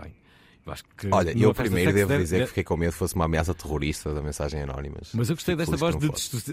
Bem, 0.00 0.14
acho 0.70 0.84
que. 0.96 1.08
Olha, 1.10 1.30
eu 1.36 1.52
primeiro 1.54 1.92
devo 1.92 2.08
deve- 2.08 2.22
dizer 2.22 2.36
que 2.36 2.40
deve- 2.40 2.48
fiquei 2.48 2.64
com 2.64 2.76
medo 2.76 2.92
fosse 2.92 3.14
uma 3.14 3.24
ameaça 3.26 3.54
terrorista 3.54 4.12
da 4.14 4.22
mensagem 4.22 4.62
anónimas. 4.62 5.10
Mas 5.14 5.28
eu 5.30 5.36
gostei 5.36 5.54
Fico 5.56 5.70
desta 5.70 5.76
voz 5.76 5.96
de 5.96 6.08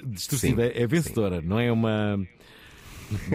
distorcida. 0.08 0.72
Sim, 0.74 0.82
É 0.82 0.88
vencedora, 0.88 1.42
não 1.42 1.60
é 1.60 1.72
uma. 1.72 2.20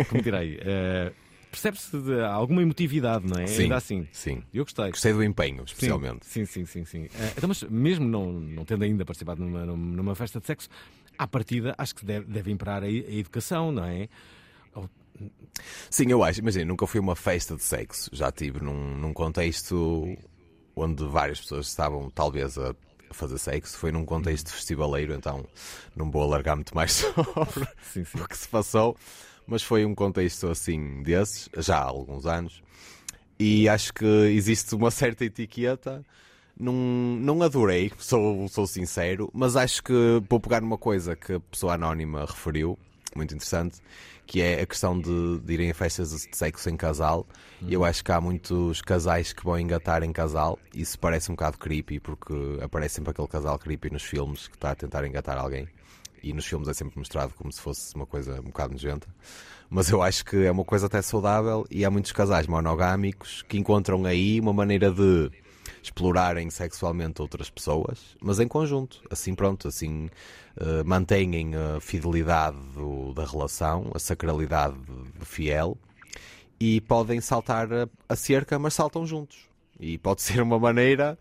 Como 0.09 0.23
direi? 0.23 0.59
Eh, 0.65 1.13
Percebe-se 1.51 1.95
alguma 2.33 2.63
emotividade, 2.63 3.27
não 3.27 3.39
é? 3.39 3.47
Sim, 3.47 3.65
Ainda 3.65 3.77
assim. 3.77 4.09
sim. 4.11 4.43
Eu 4.55 4.65
gostei. 4.65 4.89
Gostei 4.91 5.13
do 5.13 5.23
empenho, 5.23 5.63
especialmente. 5.65 6.25
Sim, 6.25 6.47
sim, 6.47 6.65
sim, 6.65 6.83
sim. 6.87 7.07
sim. 7.07 7.09
Eh, 7.15 7.33
então, 7.37 7.47
mas 7.47 7.63
mesmo 7.65 8.07
não, 8.07 8.33
não 8.33 8.65
tendo 8.65 8.85
ainda 8.85 9.05
participado 9.05 9.43
numa, 9.45 9.67
numa 9.67 10.15
festa 10.15 10.41
de 10.41 10.47
sexo, 10.47 10.71
à 11.19 11.27
partida 11.27 11.75
acho 11.77 11.95
que 11.95 12.07
deve, 12.07 12.25
deve 12.25 12.51
imperar 12.51 12.83
a, 12.83 12.87
a 12.87 12.89
educação, 12.89 13.71
não 13.71 13.85
é? 13.85 14.09
Sim, 15.91 16.07
eu 16.11 16.25
acho. 16.25 16.41
Imagina, 16.41 16.65
nunca 16.65 16.87
fui 16.87 16.99
uma 16.99 17.15
festa 17.15 17.55
de 17.55 17.63
sexo. 17.63 18.09
Já 18.13 18.29
estive 18.31 18.63
num, 18.65 18.97
num 18.97 19.13
contexto 19.13 20.17
onde 20.77 21.05
várias 21.07 21.41
pessoas 21.41 21.69
estavam, 21.69 22.11
talvez, 22.11 22.59
a 22.59 22.75
fazer 23.11 23.39
sexo. 23.39 23.77
Foi 23.77 23.93
num 23.93 24.05
contexto 24.05 24.51
festivaleiro, 24.51 25.15
então 25.15 25.45
não 25.95 26.11
vou 26.11 26.23
alargar 26.23 26.57
muito 26.57 26.75
mais 26.75 26.93
sobre 27.15 27.69
Sim, 27.83 28.05
sim. 28.05 28.21
o 28.21 28.29
que 28.29 28.37
se 28.37 28.49
passou. 28.49 28.97
Mas 29.47 29.63
foi 29.63 29.85
um 29.85 29.95
contexto 29.95 30.49
assim 30.49 31.03
desses, 31.03 31.49
já 31.59 31.79
há 31.79 31.85
alguns 31.85 32.27
anos. 32.27 32.63
E 33.39 33.69
acho 33.69 33.93
que 33.93 34.05
existe 34.05 34.75
uma 34.75 34.91
certa 34.91 35.25
etiqueta 35.25 36.05
não, 36.59 36.73
não 36.73 37.43
adorei, 37.43 37.91
sou, 37.99 38.47
sou 38.49 38.67
sincero, 38.67 39.31
mas 39.33 39.57
acho 39.57 39.83
que 39.83 39.93
vou 40.29 40.39
pegar 40.39 40.61
numa 40.61 40.79
coisa 40.79 41.17
que 41.17 41.35
a 41.35 41.41
pessoa 41.41 41.75
anónima 41.75 42.21
referiu, 42.25 42.79
muito 43.17 43.35
interessante, 43.35 43.81
que 44.27 44.41
é 44.41 44.61
a 44.61 44.67
questão 44.67 44.99
de, 44.99 45.41
de 45.41 45.53
irem 45.53 45.71
a 45.71 45.75
festas 45.75 46.11
de 46.11 46.37
sexo 46.37 46.71
em 46.71 46.77
casal. 46.77 47.27
E 47.61 47.75
eu 47.75 47.85
acho 47.85 48.05
que 48.05 48.13
há 48.13 48.21
muitos 48.21 48.81
casais 48.81 49.33
que 49.33 49.45
vão 49.45 49.59
engatar 49.59 50.03
em 50.03 50.13
casal. 50.13 50.59
Isso 50.75 50.99
parece 50.99 51.31
um 51.31 51.35
bocado 51.35 51.59
creepy, 51.59 52.01
porque 52.01 52.35
aparece 52.63 52.97
sempre 52.97 53.11
aquele 53.11 53.29
casal 53.29 53.59
creepy 53.59 53.91
nos 53.93 54.03
filmes 54.03 54.49
que 54.49 54.57
está 54.57 54.71
a 54.71 54.75
tentar 54.75 55.05
engatar 55.05 55.39
alguém. 55.39 55.69
E 56.23 56.33
nos 56.33 56.47
filmes 56.47 56.69
é 56.69 56.75
sempre 56.75 56.99
mostrado 56.99 57.35
como 57.35 57.53
se 57.53 57.61
fosse 57.61 57.95
uma 57.95 58.07
coisa 58.07 58.41
um 58.41 58.45
bocado 58.45 58.73
nojenta. 58.73 59.09
Mas 59.69 59.91
eu 59.91 60.03
acho 60.03 60.25
que 60.25 60.45
é 60.45 60.51
uma 60.51 60.65
coisa 60.65 60.87
até 60.87 61.03
saudável 61.03 61.67
e 61.71 61.85
há 61.85 61.91
muitos 61.91 62.13
casais 62.13 62.47
monogâmicos 62.47 63.43
que 63.49 63.59
encontram 63.59 64.05
aí 64.05 64.39
uma 64.39 64.53
maneira 64.53 64.91
de 64.91 65.31
explorarem 65.83 66.49
sexualmente 66.49 67.21
outras 67.21 67.51
pessoas, 67.51 68.17
mas 68.21 68.39
em 68.39 68.47
conjunto. 68.47 69.03
Assim, 69.11 69.35
pronto, 69.35 69.69
assim 69.69 70.09
uh, 70.57 70.85
mantêm 70.85 71.53
a 71.55 71.81
fidelidade 71.81 72.57
do, 72.75 73.13
da 73.13 73.25
relação, 73.25 73.91
a 73.95 73.99
sacralidade 73.99 74.77
do 75.19 75.25
fiel 75.25 75.77
e 76.61 76.81
podem 76.81 77.21
saltar 77.21 77.73
a, 77.73 77.89
a 78.09 78.15
cerca, 78.15 78.59
mas 78.59 78.75
saltam 78.75 79.05
juntos. 79.05 79.39
E 79.81 79.99
pode 79.99 80.23
ser 80.23 80.41
uma 80.41 80.59
maneira 80.59 81.19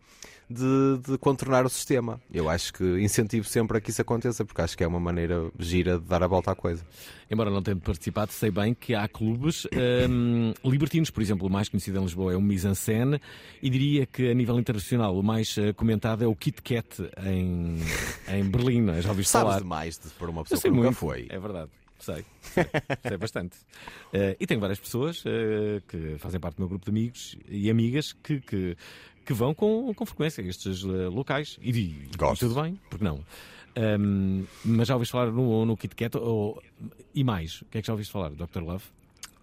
de, 0.52 1.12
de, 1.12 1.18
contornar 1.18 1.66
o 1.66 1.70
sistema. 1.70 2.22
Eu 2.34 2.50
acho 2.50 2.74
que 2.74 2.84
incentivo 3.02 3.48
sempre 3.48 3.78
a 3.78 3.82
que 3.82 3.90
isso 3.90 4.02
aconteça, 4.02 4.46
porque 4.46 4.62
acho 4.62 4.78
que 4.78 4.84
é 4.84 4.88
uma 4.88 5.00
maneira 5.00 5.52
gira 5.58 5.98
de 5.98 6.06
dar 6.06 6.24
a 6.24 6.28
volta 6.28 6.52
à 6.52 6.56
coisa. 6.56 6.86
Embora 7.30 7.50
não 7.50 7.62
tenha 7.62 7.78
participado, 7.78 8.32
sei 8.32 8.52
bem 8.52 8.74
que 8.74 8.94
há 8.94 9.08
clubes 9.08 9.66
um, 10.10 10.54
libertinos, 10.64 11.10
por 11.10 11.22
exemplo, 11.22 11.48
o 11.48 11.50
mais 11.50 11.70
conhecido 11.70 12.00
em 12.00 12.04
Lisboa 12.04 12.34
é 12.34 12.36
o 12.36 12.42
Mise 12.42 12.68
en 12.68 12.76
Scène, 12.76 13.22
e 13.62 13.70
diria 13.70 14.06
que 14.06 14.30
a 14.30 14.34
nível 14.34 14.60
internacional 14.60 15.18
o 15.18 15.24
mais 15.24 15.56
uh, 15.58 15.74
comentado 15.74 16.24
é 16.24 16.28
o 16.28 16.36
Kit 16.36 16.62
Kat 16.62 17.10
em, 17.26 17.78
em 18.28 18.44
Berlim, 18.44 18.82
não 18.82 18.94
é? 18.94 19.02
já 19.02 19.10
ouviste 19.10 19.32
Sabes 19.32 19.48
falar? 19.48 19.62
demais 19.62 19.98
de 19.98 20.10
por 20.10 20.30
uma 20.30 20.44
pessoa 20.44 20.62
que 20.62 20.70
nunca 20.70 20.82
muito, 20.84 20.98
foi. 20.98 21.28
É 21.30 21.40
verdade. 21.40 21.70
Sei, 22.02 22.26
sei, 22.42 22.66
sei 23.08 23.18
bastante. 23.18 23.58
Uh, 24.14 24.36
e 24.40 24.48
tenho 24.48 24.60
várias 24.60 24.80
pessoas 24.80 25.24
uh, 25.24 25.82
que 25.88 26.18
fazem 26.18 26.40
parte 26.40 26.56
do 26.56 26.62
meu 26.62 26.70
grupo 26.70 26.84
de 26.84 26.90
amigos 26.90 27.38
e 27.48 27.70
amigas 27.70 28.14
que, 28.14 28.42
que, 28.42 28.76
que 29.26 29.34
vão 29.34 29.54
com, 29.54 29.94
com 29.94 30.06
frequência 30.06 30.44
a 30.44 30.48
estes 30.48 30.84
uh, 30.84 31.10
locais. 31.10 31.60
E, 31.62 31.70
e, 31.70 32.10
tudo 32.40 32.62
bem, 32.62 32.80
porque 32.90 33.06
não? 33.06 33.24
Um, 33.78 34.46
mas 34.66 34.88
já 34.88 34.96
ouviste 34.96 35.12
falar 35.12 35.32
no, 35.32 35.66
no 35.66 35.78
Kit 35.78 35.96
Kat 35.96 36.18
ou, 36.18 36.62
e 37.14 37.24
mais? 37.24 37.62
O 37.62 37.66
que 37.66 37.78
é 37.78 37.82
que 37.82 37.88
já 37.88 37.94
ouviste 37.94 38.12
falar, 38.12 38.32
Dr. 38.32 38.60
Love? 38.60 38.84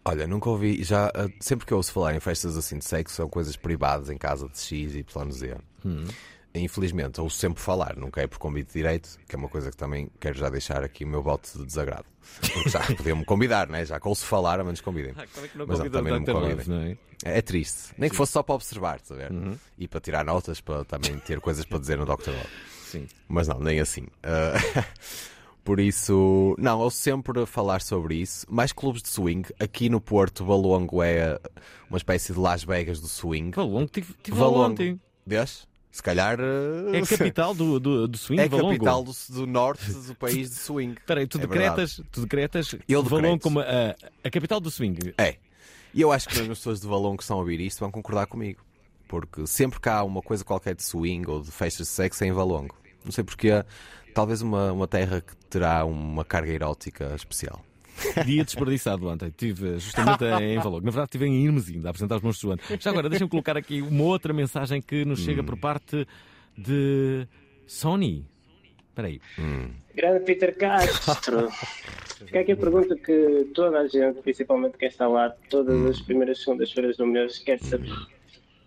Olha, 0.04 0.26
nunca 0.26 0.50
ouvi, 0.50 0.82
já, 0.82 1.12
sempre 1.40 1.66
que 1.66 1.72
eu 1.72 1.76
ouço 1.76 1.92
falar 1.92 2.14
em 2.14 2.20
festas 2.20 2.56
assim 2.56 2.78
de 2.78 2.84
sexo, 2.84 3.14
são 3.14 3.28
coisas 3.28 3.56
privadas 3.56 4.10
em 4.10 4.16
casa 4.16 4.48
de 4.48 4.58
X, 4.58 4.94
Y, 4.94 5.30
Z. 5.30 5.56
Hum. 5.84 6.06
Infelizmente, 6.54 7.20
ouço 7.20 7.36
sempre 7.36 7.62
falar, 7.62 7.94
nunca 7.96 8.20
é 8.22 8.26
por 8.26 8.38
convite 8.38 8.72
direito, 8.72 9.18
que 9.28 9.36
é 9.36 9.38
uma 9.38 9.48
coisa 9.48 9.70
que 9.70 9.76
também 9.76 10.10
quero 10.18 10.38
já 10.38 10.48
deixar 10.48 10.82
aqui 10.82 11.04
o 11.04 11.08
meu 11.08 11.22
voto 11.22 11.50
de 11.56 11.64
desagrado. 11.64 12.06
Porque 12.40 12.70
já 12.70 12.80
podiam-me 12.80 13.24
convidar, 13.24 13.68
né? 13.68 13.84
já 13.84 14.00
que 14.00 14.08
ouço 14.08 14.24
falar, 14.24 14.58
a 14.60 14.64
menos 14.64 14.80
convidem. 14.80 15.12
Ah, 15.16 15.22
é 15.22 15.48
que 15.48 15.58
não 15.58 15.66
Mas 15.66 15.78
não, 15.78 15.90
também 15.90 16.12
não 16.12 16.20
me 16.20 16.26
convidem. 16.26 16.66
Não 16.66 16.82
é? 16.82 16.96
É, 17.24 17.42
triste, 17.42 17.92
nem 17.98 18.08
que 18.08 18.14
Sim. 18.14 18.18
fosse 18.18 18.32
só 18.32 18.42
para 18.42 18.54
observar, 18.54 19.00
tá? 19.00 19.14
Uhum. 19.30 19.56
E 19.76 19.88
para 19.88 20.00
tirar 20.00 20.24
notas, 20.24 20.60
para 20.60 20.84
também 20.84 21.18
ter 21.18 21.40
coisas 21.40 21.64
para 21.64 21.78
dizer 21.78 21.98
no 21.98 22.04
Dr. 22.04 22.30
Love. 22.30 22.48
Sim. 22.84 23.06
Mas 23.26 23.48
não, 23.48 23.58
nem 23.58 23.80
assim. 23.80 24.02
Uh, 24.02 24.84
Por 25.68 25.80
isso, 25.80 26.56
não, 26.58 26.82
eu 26.82 26.88
sempre 26.88 27.44
falar 27.44 27.82
sobre 27.82 28.14
isso. 28.14 28.46
Mais 28.48 28.72
clubes 28.72 29.02
de 29.02 29.10
swing. 29.10 29.46
Aqui 29.60 29.90
no 29.90 30.00
Porto, 30.00 30.42
Valongo 30.42 31.02
é 31.02 31.38
uma 31.90 31.98
espécie 31.98 32.32
de 32.32 32.38
Las 32.38 32.64
Vegas 32.64 33.00
do 33.02 33.06
swing. 33.06 33.54
Valongo, 33.54 33.86
tive, 33.86 34.14
tive 34.22 34.38
lá 34.38 34.48
ontem. 34.48 34.98
Vês? 35.26 35.68
Se 35.90 36.02
calhar. 36.02 36.38
É 36.92 36.98
a 36.98 37.06
capital 37.06 37.54
do, 37.54 37.80
do, 37.80 38.06
do 38.08 38.18
swing, 38.18 38.40
É 38.42 38.48
Valongo. 38.48 38.72
capital 38.72 39.02
do, 39.04 39.12
do 39.30 39.46
norte 39.46 39.90
do 39.90 40.14
país 40.16 40.50
de 40.50 40.56
swing. 40.56 40.92
Espera 40.92 41.20
aí, 41.20 41.26
tu 41.26 41.38
É 41.38 41.40
decretas, 41.40 42.00
tu 42.12 42.20
decretas 42.22 42.74
Eu 42.88 43.02
Valongo 43.02 43.40
como 43.40 43.60
a, 43.60 43.96
a 44.22 44.30
capital 44.30 44.60
do 44.60 44.70
swing. 44.70 45.14
É. 45.18 45.36
E 45.94 46.00
eu 46.00 46.12
acho 46.12 46.28
que 46.28 46.38
as 46.40 46.46
pessoas 46.46 46.80
de 46.80 46.86
Valongo 46.86 47.16
que 47.16 47.22
estão 47.24 47.38
a 47.38 47.40
ouvir 47.40 47.60
isto 47.60 47.80
vão 47.80 47.90
concordar 47.90 48.26
comigo. 48.26 48.62
Porque 49.08 49.46
sempre 49.46 49.80
que 49.80 49.88
há 49.88 50.04
uma 50.04 50.20
coisa 50.20 50.44
qualquer 50.44 50.74
de 50.74 50.82
swing 50.82 51.28
ou 51.30 51.40
de 51.40 51.50
festas 51.50 51.86
de 51.86 51.92
sexo 51.94 52.22
é 52.24 52.26
em 52.26 52.32
Valongo. 52.32 52.76
Não 53.04 53.10
sei 53.12 53.24
porque. 53.24 53.48
Talvez 54.14 54.42
uma, 54.42 54.72
uma 54.72 54.88
terra 54.88 55.20
que 55.20 55.36
terá 55.48 55.84
uma 55.84 56.24
carga 56.24 56.50
erótica 56.50 57.14
especial. 57.14 57.64
Dia 58.24 58.44
desperdiçado 58.44 59.08
ontem. 59.08 59.28
Estive 59.28 59.78
justamente 59.78 60.24
em 60.24 60.58
Valongo. 60.60 60.84
Na 60.84 60.90
verdade, 60.90 61.08
estive 61.08 61.26
em 61.26 61.44
Irmes 61.44 61.68
ainda 61.68 61.88
a 61.88 61.90
apresentar 61.90 62.16
os 62.16 62.22
monstros 62.22 62.48
do 62.48 62.52
ano. 62.52 62.80
Já 62.80 62.90
agora, 62.90 63.08
deixa-me 63.08 63.30
colocar 63.30 63.56
aqui 63.56 63.82
uma 63.82 64.04
outra 64.04 64.32
mensagem 64.32 64.80
que 64.80 65.04
nos 65.04 65.20
chega 65.20 65.42
por 65.42 65.56
parte 65.56 66.06
de 66.56 67.26
Sony. 67.66 68.26
Espera 68.88 69.08
aí. 69.08 69.20
Grande 69.94 70.24
Peter 70.24 70.56
Castro. 70.56 71.48
Fica 72.26 72.40
aqui 72.40 72.52
a 72.52 72.56
pergunta 72.56 72.96
que 72.96 73.48
toda 73.54 73.78
a 73.78 73.86
gente, 73.86 74.20
principalmente 74.22 74.76
quem 74.76 74.88
está 74.88 75.06
lá 75.06 75.30
todas 75.48 75.84
as 75.86 76.00
primeiras 76.00 76.40
segundas-feiras 76.40 76.96
do 76.96 77.06
mês, 77.06 77.38
quer 77.38 77.60
saber. 77.60 77.94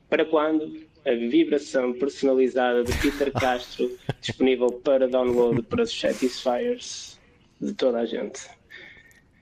Para 0.09 0.23
quando 0.25 0.81
a 1.05 1.11
vibração 1.11 1.93
personalizada 1.93 2.83
de 2.83 2.93
Peter 2.97 3.31
Castro 3.33 3.91
disponível 4.21 4.71
para 4.71 5.07
download 5.07 5.61
para 5.63 5.83
os 5.83 5.99
Satisfiers 5.99 7.19
de 7.59 7.73
toda 7.73 7.99
a 7.99 8.05
gente? 8.05 8.41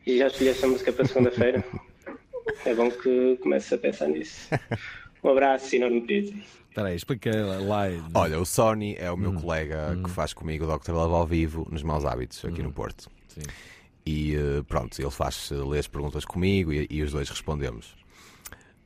E 0.05 0.17
já 0.17 0.27
escolheste 0.27 0.65
a 0.65 0.67
música 0.67 0.91
para 0.91 1.05
segunda-feira? 1.05 1.63
É 2.65 2.73
bom 2.73 2.89
que 2.89 3.37
comece 3.41 3.75
a 3.75 3.77
pensar 3.77 4.07
nisso. 4.07 4.49
Um 5.23 5.29
abraço 5.29 5.75
enorme, 5.75 6.01
Peter. 6.01 6.33
Espera 6.69 6.87
aí, 6.87 6.95
explica 6.95 7.31
lá. 7.59 7.83
Olha, 8.13 8.39
o 8.39 8.45
Sony 8.45 8.95
é 8.97 9.11
o 9.11 9.17
meu 9.17 9.31
Hum. 9.31 9.35
colega 9.41 9.97
que 10.03 10.09
faz 10.09 10.33
comigo 10.33 10.65
o 10.65 10.77
Dr. 10.77 10.91
Love 10.91 11.13
ao 11.13 11.27
vivo 11.27 11.67
nos 11.71 11.83
Maus 11.83 12.05
Hábitos, 12.05 12.43
aqui 12.45 12.63
no 12.63 12.71
Porto. 12.71 13.09
Sim. 13.27 13.41
E 14.05 14.35
eh, 14.35 14.63
pronto, 14.67 14.99
ele 14.99 15.11
faz 15.11 15.49
eh, 15.51 15.55
ler 15.55 15.79
as 15.79 15.87
perguntas 15.87 16.25
comigo 16.25 16.71
e, 16.73 16.87
e 16.89 17.03
os 17.03 17.11
dois 17.11 17.29
respondemos. 17.29 17.95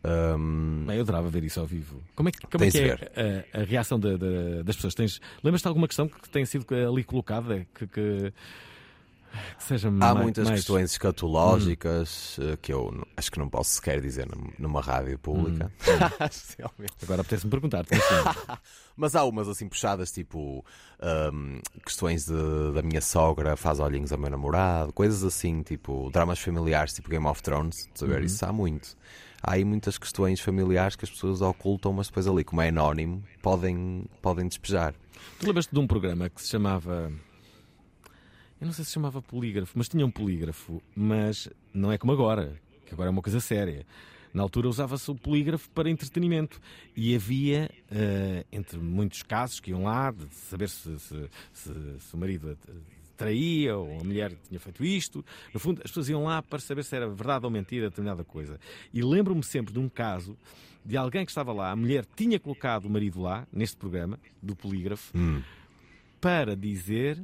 Ahm, 0.04 0.86
Bem, 0.86 0.98
eu 0.98 1.04
adorava 1.04 1.30
ver 1.30 1.44
isso 1.46 1.60
ao 1.62 1.66
vivo. 1.66 2.02
Como 2.16 2.28
é 2.28 2.32
que, 2.32 2.40
como 2.40 2.64
é, 2.64 2.70
Tens 2.70 2.74
que 2.74 2.80
de 2.96 3.10
é 3.16 3.46
a, 3.54 3.62
a 3.62 3.64
reação 3.64 3.98
da- 4.00 4.18
da- 4.18 4.64
das 4.64 4.76
pessoas? 4.76 4.94
Tens, 4.96 5.22
lembras-te 5.44 5.64
de 5.64 5.68
alguma 5.70 5.88
questão 5.88 6.10
que 6.10 6.30
tenha 6.30 6.46
sido 6.46 6.66
ali 6.76 7.04
colocada 7.06 7.66
que- 7.76 7.88
que 7.88 8.34
seja 9.60 9.88
Há 9.88 9.92
mais, 9.92 10.18
muitas 10.18 10.48
mais- 10.48 10.60
questões 10.62 10.92
escatológicas 10.92 12.38
eh, 12.42 12.58
que 12.62 12.72
eu 12.74 13.06
acho 13.18 13.32
que 13.32 13.40
não 13.40 13.50
posso 13.50 13.72
sequer 13.72 14.02
dizer 14.02 14.28
num- 14.28 14.52
numa 14.60 14.82
rádio 14.82 15.18
pública. 15.20 15.72
Especialmente. 16.30 16.94
Agora 17.04 17.22
apetece-me 17.22 17.52
perguntar-te. 17.52 17.94
assim. 17.96 18.04
Mas 18.96 19.16
há 19.16 19.24
umas 19.24 19.48
assim 19.48 19.68
puxadas, 19.68 20.12
tipo 20.12 20.64
ahm, 21.02 21.60
questões 21.86 22.26
de- 22.26 22.72
da 22.74 22.82
minha 22.84 23.02
sogra 23.02 23.56
faz 23.58 23.80
olhinhos 23.80 24.12
ao 24.12 24.20
meu 24.20 24.30
namorado, 24.30 24.94
coisas 24.94 25.24
assim, 25.24 25.64
tipo 25.64 26.10
dramas 26.12 26.40
familiares, 26.40 26.94
tipo 26.94 27.10
Game 27.10 27.26
of 27.26 27.42
Thrones, 27.42 27.90
de 27.92 28.00
saber, 28.00 28.20
Uhum. 28.20 28.26
isso 28.26 28.46
há 28.46 28.54
muito. 28.54 28.96
Há 29.42 29.54
aí 29.56 29.66
muitas 29.66 29.98
questões 29.98 30.40
familiares 30.40 30.96
que 30.96 31.04
as 31.06 31.12
pessoas 31.12 31.42
ocultam, 31.42 31.92
mas 31.92 32.08
depois 32.08 32.28
ali, 32.28 32.44
como 32.46 32.62
é 32.62 32.70
anónimo, 32.70 33.22
podem, 33.42 34.06
podem 34.22 34.48
despejar. 34.48 34.94
Tu 35.40 35.46
lembras-te 35.48 35.74
de 35.74 35.80
um 35.80 35.88
programa 35.88 36.30
que 36.30 36.42
se 36.42 36.48
chamava. 36.50 37.12
Eu 38.60 38.66
não 38.68 38.74
sei 38.74 38.86
se 38.86 38.92
chamava 38.92 39.22
polígrafo, 39.22 39.74
mas 39.76 39.90
tinha 39.90 40.06
um 40.06 40.12
polígrafo, 40.12 40.82
mas 40.96 41.50
não 41.74 41.92
é 41.92 41.98
como 41.98 42.14
agora, 42.14 42.60
que 42.86 42.94
agora 42.94 43.10
é 43.10 43.12
uma 43.12 43.22
coisa 43.22 43.40
séria. 43.40 43.86
Na 44.34 44.42
altura 44.42 44.68
usava-se 44.68 45.12
o 45.12 45.16
polígrafo 45.16 45.70
para 45.72 45.90
entretenimento 45.90 46.60
e 46.96 47.14
havia, 47.14 47.70
eh, 47.92 48.46
entre 48.52 48.80
muitos 48.80 49.22
casos 49.22 49.60
que 49.60 49.72
iam 49.72 49.84
lá, 49.84 50.12
de 50.12 50.26
saber 50.34 50.70
se, 50.70 50.98
se- 50.98 51.30
se- 51.52 52.00
se 52.00 52.16
o 52.16 52.18
marido 52.18 52.58
traía 53.16 53.78
ou 53.78 54.00
a 54.00 54.04
mulher 54.04 54.34
tinha 54.48 54.60
feito 54.60 54.84
isto. 54.84 55.24
No 55.54 55.60
fundo, 55.60 55.82
as 55.84 55.92
pessoas 55.92 56.10
iam 56.10 56.24
lá 56.24 56.42
para 56.42 56.58
saber 56.60 56.84
se 56.84 56.96
era 56.96 57.08
verdade 57.08 57.46
ou 57.46 57.52
mentira 57.52 57.90
determinada 57.90 58.24
coisa. 58.24 58.60
E 58.92 59.04
lembro-me 59.04 59.44
sempre 59.44 59.72
de 59.72 59.80
um 59.80 59.88
caso 59.88 60.36
de 60.84 60.98
alguém 60.98 61.24
que 61.26 61.32
estava 61.32 61.54
lá, 61.54 61.70
a 61.72 61.76
mulher 61.76 62.04
tinha 62.16 62.40
colocado 62.40 62.86
o 62.86 62.90
marido 62.90 63.22
lá, 63.22 63.46
neste 63.54 63.78
programa, 63.78 64.20
do 64.42 64.56
polígrafo, 64.56 65.14
para 66.20 66.56
dizer 66.56 67.22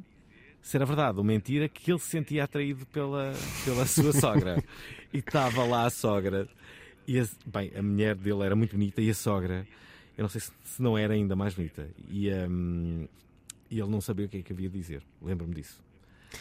se 0.62 0.76
era 0.76 0.84
verdade 0.84 1.18
ou 1.18 1.24
mentira 1.24 1.68
que 1.68 1.90
ele 1.90 1.98
se 1.98 2.08
sentia 2.08 2.44
atraído 2.44 2.86
pela, 2.86 3.32
pela 3.64 3.86
sua 3.86 4.12
sogra. 4.12 4.62
e 5.12 5.18
estava 5.18 5.64
lá 5.64 5.86
a 5.86 5.90
sogra. 5.90 6.48
E 7.06 7.18
a, 7.18 7.26
bem, 7.46 7.72
a 7.76 7.82
mulher 7.82 8.14
dele 8.14 8.42
era 8.42 8.54
muito 8.54 8.72
bonita 8.72 9.00
e 9.00 9.10
a 9.10 9.14
sogra, 9.14 9.66
eu 10.16 10.22
não 10.22 10.28
sei 10.28 10.40
se, 10.40 10.52
se 10.64 10.82
não 10.82 10.96
era 10.96 11.14
ainda 11.14 11.34
mais 11.34 11.54
bonita. 11.54 11.88
E, 12.08 12.30
hum, 12.32 13.08
e 13.70 13.80
ele 13.80 13.88
não 13.88 14.00
sabia 14.00 14.26
o 14.26 14.28
que 14.28 14.38
é 14.38 14.42
que 14.42 14.52
havia 14.52 14.68
de 14.68 14.78
dizer. 14.78 15.02
Lembro-me 15.22 15.54
disso. 15.54 15.82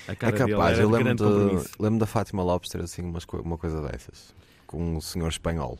É 0.07 0.15
capaz, 0.15 0.77
eu 0.77 0.89
lembro, 0.89 1.63
lembro 1.79 1.99
da 1.99 2.05
Fátima 2.05 2.43
Lopes 2.43 2.69
ter 2.69 2.81
assim 2.81 3.01
umas 3.01 3.25
uma 3.25 3.57
coisa 3.57 3.81
dessas, 3.81 4.35
com 4.67 4.97
um 4.97 5.01
senhor 5.01 5.27
espanhol. 5.29 5.79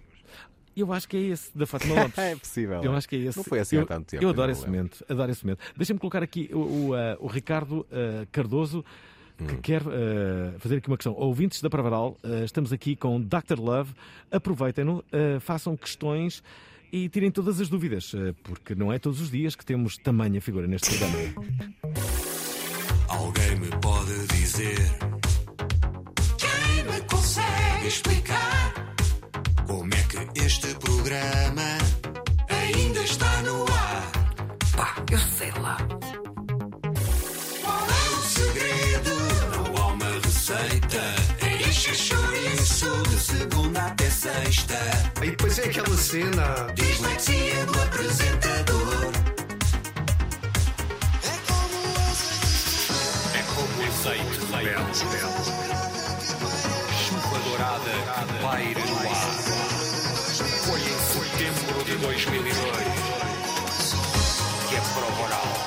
Eu 0.82 0.94
acho 0.94 1.08
que 1.08 1.18
é 1.18 1.22
esse 1.22 1.56
da 1.58 1.66
Fátima 1.66 1.96
Lopes. 2.02 2.18
É 2.18 2.36
possível, 2.36 2.84
Eu 2.84 2.94
acho 2.94 3.08
que 3.10 3.16
é 3.16 3.20
esse. 3.20 3.38
Não 3.38 3.44
foi 3.44 3.60
assim 3.60 3.78
há 3.78 3.80
eu, 3.82 3.86
tanto 3.86 4.06
tempo, 4.08 4.24
Eu 4.24 4.30
adoro 4.30 4.52
esse 4.52 4.62
lembro. 4.62 4.78
momento. 4.78 5.06
Adoro 5.10 5.32
esse 5.32 5.46
momento. 5.46 5.60
Deixa-me 5.76 6.00
colocar 6.00 6.24
aqui 6.24 6.50
o, 6.54 6.58
o, 6.58 6.90
uh, 6.94 6.96
o 7.20 7.28
Ricardo 7.28 7.80
uh, 7.92 8.28
Cardoso. 8.32 8.84
Que 9.38 9.54
Hum. 9.54 9.60
quer 9.62 9.82
uh, 9.84 10.60
fazer 10.60 10.78
aqui 10.80 10.90
uma 10.90 10.98
questão. 10.98 11.14
Ouvintes 11.14 11.62
da 11.62 11.70
Pravaral, 11.70 12.18
uh, 12.26 12.44
estamos 12.44 12.74
aqui 12.74 12.94
com 12.98 13.22
Dr. 13.22 13.58
Love. 13.58 13.94
Aproveitem-no, 14.30 14.98
uh, 14.98 15.40
façam 15.40 15.78
questões 15.78 16.44
e 16.92 17.08
tirem 17.08 17.32
todas 17.32 17.62
as 17.62 17.70
dúvidas, 17.70 18.12
porque 18.44 18.76
não 18.76 18.92
é 18.92 19.00
todos 19.00 19.22
os 19.22 19.30
dias 19.32 19.56
que 19.56 19.64
temos 19.66 19.96
tamanha 19.98 20.42
figura 20.42 20.68
neste 20.68 20.90
programa. 20.90 21.46
Alguém 23.08 23.56
me 23.60 23.68
pode 23.80 24.28
dizer 24.28 24.78
Quem 26.38 26.84
me 26.92 27.02
consegue 27.08 27.88
explicar 27.88 28.79
como 29.70 29.94
é 29.94 30.04
que 30.10 30.18
este 30.44 30.74
programa 30.76 31.78
ainda 32.50 33.02
está 33.02 33.42
no 33.44 33.64
ar? 33.72 34.12
Pá, 34.76 34.96
eu 35.12 35.20
sei 35.20 35.52
lá. 35.62 35.78
Qual 37.64 37.88
é 37.88 38.10
o 38.10 38.22
segredo? 38.24 39.12
não 39.52 39.78
há 39.78 39.88
uma 39.94 40.12
receita? 40.26 41.02
Enche 41.68 41.94
chouriço 41.94 43.04
De 43.10 43.20
segunda 43.20 43.86
até 43.86 44.10
sexta, 44.10 44.80
E 45.22 45.30
depois 45.30 45.60
é 45.60 45.66
aquela 45.66 45.98
cena. 45.98 46.74
Dislexia 46.74 47.66
do 47.68 47.82
apresentador 47.84 49.12
É 53.36 53.42
como 53.54 53.74
o 53.78 53.88
azeite 53.88 54.40
de 54.40 54.52
leite. 54.52 55.06
Chuva 57.06 57.40
dourada 57.40 57.92
que 58.28 58.44
paira 58.44 58.86
no 58.86 58.98
ar. 59.10 59.49
2002 62.02 62.56
que 64.70 64.78
a 64.78 64.82
prova 64.82 65.24
oral 65.26 65.59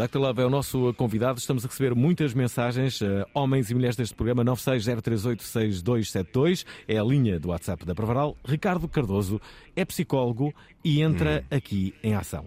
Dr. 0.00 0.18
Love 0.18 0.40
é 0.40 0.46
o 0.46 0.50
nosso 0.50 0.94
convidado. 0.94 1.38
Estamos 1.38 1.62
a 1.62 1.68
receber 1.68 1.94
muitas 1.94 2.32
mensagens. 2.32 3.02
eh, 3.02 3.26
homens 3.34 3.70
e 3.70 3.74
mulheres 3.74 3.96
deste 3.96 4.14
programa 4.14 4.42
960386272 4.46 6.64
é 6.88 6.96
a 6.96 7.04
linha 7.04 7.38
do 7.38 7.50
WhatsApp 7.50 7.84
da 7.84 7.94
Provaral. 7.94 8.34
Ricardo 8.42 8.88
Cardoso 8.88 9.38
é 9.76 9.84
psicólogo 9.84 10.54
e 10.82 11.02
entra 11.02 11.44
aqui 11.50 11.94
em 12.02 12.14
ação. 12.14 12.46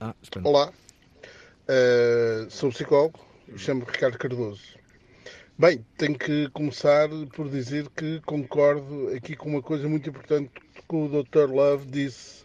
Ah. 0.00 0.14
Olá, 0.42 0.72
Eh, 1.68 2.46
sou 2.48 2.70
psicólogo, 2.70 3.18
chamo-me 3.56 3.84
Ricardo 3.90 4.16
Cardoso. 4.16 4.62
Bem, 5.58 5.84
tenho 5.98 6.16
que 6.16 6.48
começar 6.50 7.08
por 7.34 7.50
dizer 7.50 7.88
que 7.90 8.20
concordo 8.20 9.08
aqui 9.14 9.34
com 9.36 9.50
uma 9.50 9.60
coisa 9.60 9.86
muito 9.88 10.08
importante 10.08 10.50
que 10.88 10.96
o 10.96 11.08
Dr. 11.08 11.50
Love 11.50 11.86
disse, 11.90 12.44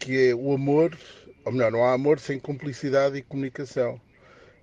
que 0.00 0.30
é 0.30 0.34
o 0.34 0.52
amor, 0.54 0.96
ou 1.46 1.52
melhor, 1.52 1.70
não 1.70 1.84
há 1.84 1.92
amor 1.92 2.18
sem 2.18 2.40
cumplicidade 2.40 3.16
e 3.16 3.22
comunicação. 3.22 4.00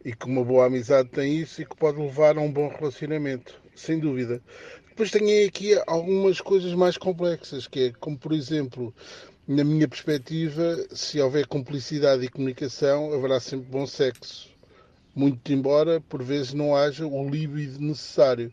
E 0.03 0.13
que 0.13 0.25
uma 0.25 0.43
boa 0.43 0.65
amizade 0.65 1.07
tem 1.07 1.37
isso 1.37 1.61
e 1.61 1.65
que 1.65 1.77
pode 1.77 1.97
levar 1.97 2.37
a 2.37 2.41
um 2.41 2.51
bom 2.51 2.67
relacionamento, 2.67 3.57
sem 3.73 3.97
dúvida. 3.97 4.41
Depois 4.89 5.09
tenho 5.09 5.47
aqui 5.47 5.81
algumas 5.87 6.41
coisas 6.41 6.73
mais 6.73 6.97
complexas, 6.97 7.67
que 7.67 7.87
é 7.87 7.91
como, 7.93 8.17
por 8.17 8.33
exemplo, 8.33 8.93
na 9.47 9.63
minha 9.63 9.87
perspectiva, 9.87 10.75
se 10.91 11.21
houver 11.21 11.47
cumplicidade 11.47 12.25
e 12.25 12.29
comunicação, 12.29 13.13
haverá 13.13 13.39
sempre 13.39 13.71
bom 13.71 13.87
sexo. 13.87 14.49
Muito 15.15 15.53
embora, 15.53 16.01
por 16.01 16.21
vezes, 16.21 16.53
não 16.53 16.75
haja 16.75 17.07
o 17.07 17.29
líbido 17.29 17.79
necessário. 17.79 18.51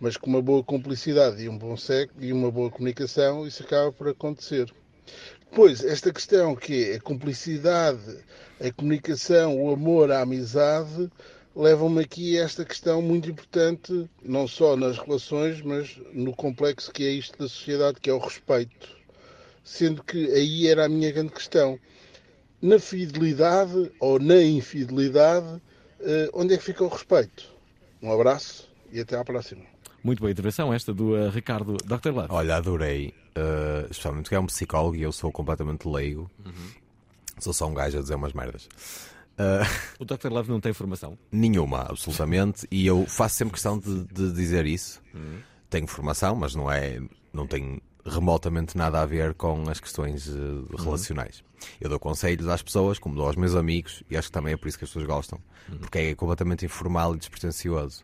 Mas 0.00 0.16
com 0.16 0.28
uma 0.28 0.42
boa 0.42 0.64
cumplicidade 0.64 1.40
e 1.44 1.48
um 1.48 1.56
bom 1.56 1.76
sexo 1.76 2.16
e 2.18 2.32
uma 2.32 2.50
boa 2.50 2.72
comunicação, 2.72 3.46
isso 3.46 3.62
acaba 3.62 3.92
por 3.92 4.08
acontecer. 4.08 4.68
Depois, 5.50 5.82
esta 5.82 6.12
questão 6.12 6.54
que 6.54 6.92
é 6.92 6.96
a 6.96 7.00
cumplicidade, 7.00 8.18
a 8.60 8.70
comunicação, 8.72 9.60
o 9.60 9.72
amor, 9.72 10.10
a 10.12 10.20
amizade, 10.20 11.10
levam-me 11.56 12.02
aqui 12.02 12.38
a 12.38 12.44
esta 12.44 12.64
questão 12.64 13.02
muito 13.02 13.30
importante, 13.30 14.08
não 14.22 14.46
só 14.46 14.76
nas 14.76 14.98
relações, 14.98 15.60
mas 15.62 15.98
no 16.12 16.34
complexo 16.34 16.92
que 16.92 17.04
é 17.04 17.10
isto 17.10 17.38
da 17.38 17.48
sociedade, 17.48 18.00
que 18.00 18.10
é 18.10 18.12
o 18.12 18.18
respeito 18.18 18.98
sendo 19.68 20.02
que 20.02 20.32
aí 20.32 20.66
era 20.66 20.86
a 20.86 20.88
minha 20.88 21.12
grande 21.12 21.30
questão. 21.30 21.78
Na 22.60 22.78
fidelidade 22.78 23.92
ou 24.00 24.18
na 24.18 24.42
infidelidade, 24.42 25.60
eh, 26.00 26.30
onde 26.32 26.54
é 26.54 26.56
que 26.56 26.64
fica 26.64 26.82
o 26.82 26.88
respeito? 26.88 27.50
Um 28.02 28.10
abraço 28.10 28.68
e 28.90 28.98
até 28.98 29.16
à 29.16 29.24
próxima. 29.24 29.62
Muito 30.02 30.20
boa 30.20 30.30
intervenção 30.30 30.72
esta 30.72 30.94
do 30.94 31.16
eh, 31.16 31.28
Ricardo 31.28 31.76
Dr. 31.84 32.10
Love. 32.10 32.28
Olha, 32.30 32.56
adorei. 32.56 33.12
Uh, 33.38 33.86
especialmente 33.90 34.28
que 34.28 34.34
é 34.34 34.40
um 34.40 34.46
psicólogo 34.46 34.96
e 34.96 35.02
eu 35.02 35.12
sou 35.12 35.30
completamente 35.30 35.86
leigo. 35.86 36.30
Sou 37.38 37.52
só 37.52 37.66
um 37.68 37.74
gajo 37.74 37.98
a 37.98 38.02
dizer 38.02 38.14
umas 38.16 38.32
merdas. 38.32 38.68
Uh, 39.38 39.64
O 40.00 40.04
Dr. 40.04 40.28
Love 40.30 40.50
não 40.50 40.60
tem 40.60 40.72
formação? 40.72 41.16
nenhuma, 41.30 41.82
absolutamente. 41.82 42.66
E 42.70 42.86
eu 42.86 43.06
faço 43.06 43.36
sempre 43.36 43.52
questão 43.52 43.78
de, 43.78 44.04
de 44.04 44.32
dizer 44.32 44.66
isso. 44.66 45.00
Tenho 45.70 45.86
formação, 45.86 46.34
mas 46.34 46.54
não 46.54 46.70
é. 46.70 47.00
Não 47.32 47.46
tenho 47.46 47.80
remotamente 48.04 48.76
nada 48.76 49.00
a 49.02 49.06
ver 49.06 49.34
com 49.34 49.68
as 49.68 49.78
questões 49.78 50.28
eh, 50.28 50.76
relacionais. 50.82 51.44
Eu 51.78 51.90
dou 51.90 51.98
conselhos 52.00 52.48
às 52.48 52.62
pessoas, 52.62 52.98
como 52.98 53.14
dou 53.14 53.26
aos 53.26 53.36
meus 53.36 53.54
amigos, 53.54 54.02
e 54.10 54.16
acho 54.16 54.28
que 54.28 54.32
também 54.32 54.54
é 54.54 54.56
por 54.56 54.66
isso 54.66 54.78
que 54.78 54.84
as 54.84 54.90
pessoas 54.90 55.06
gostam, 55.06 55.38
porque 55.78 55.98
é 55.98 56.14
completamente 56.14 56.64
informal 56.64 57.14
e 57.14 57.18
despretensioso. 57.18 58.02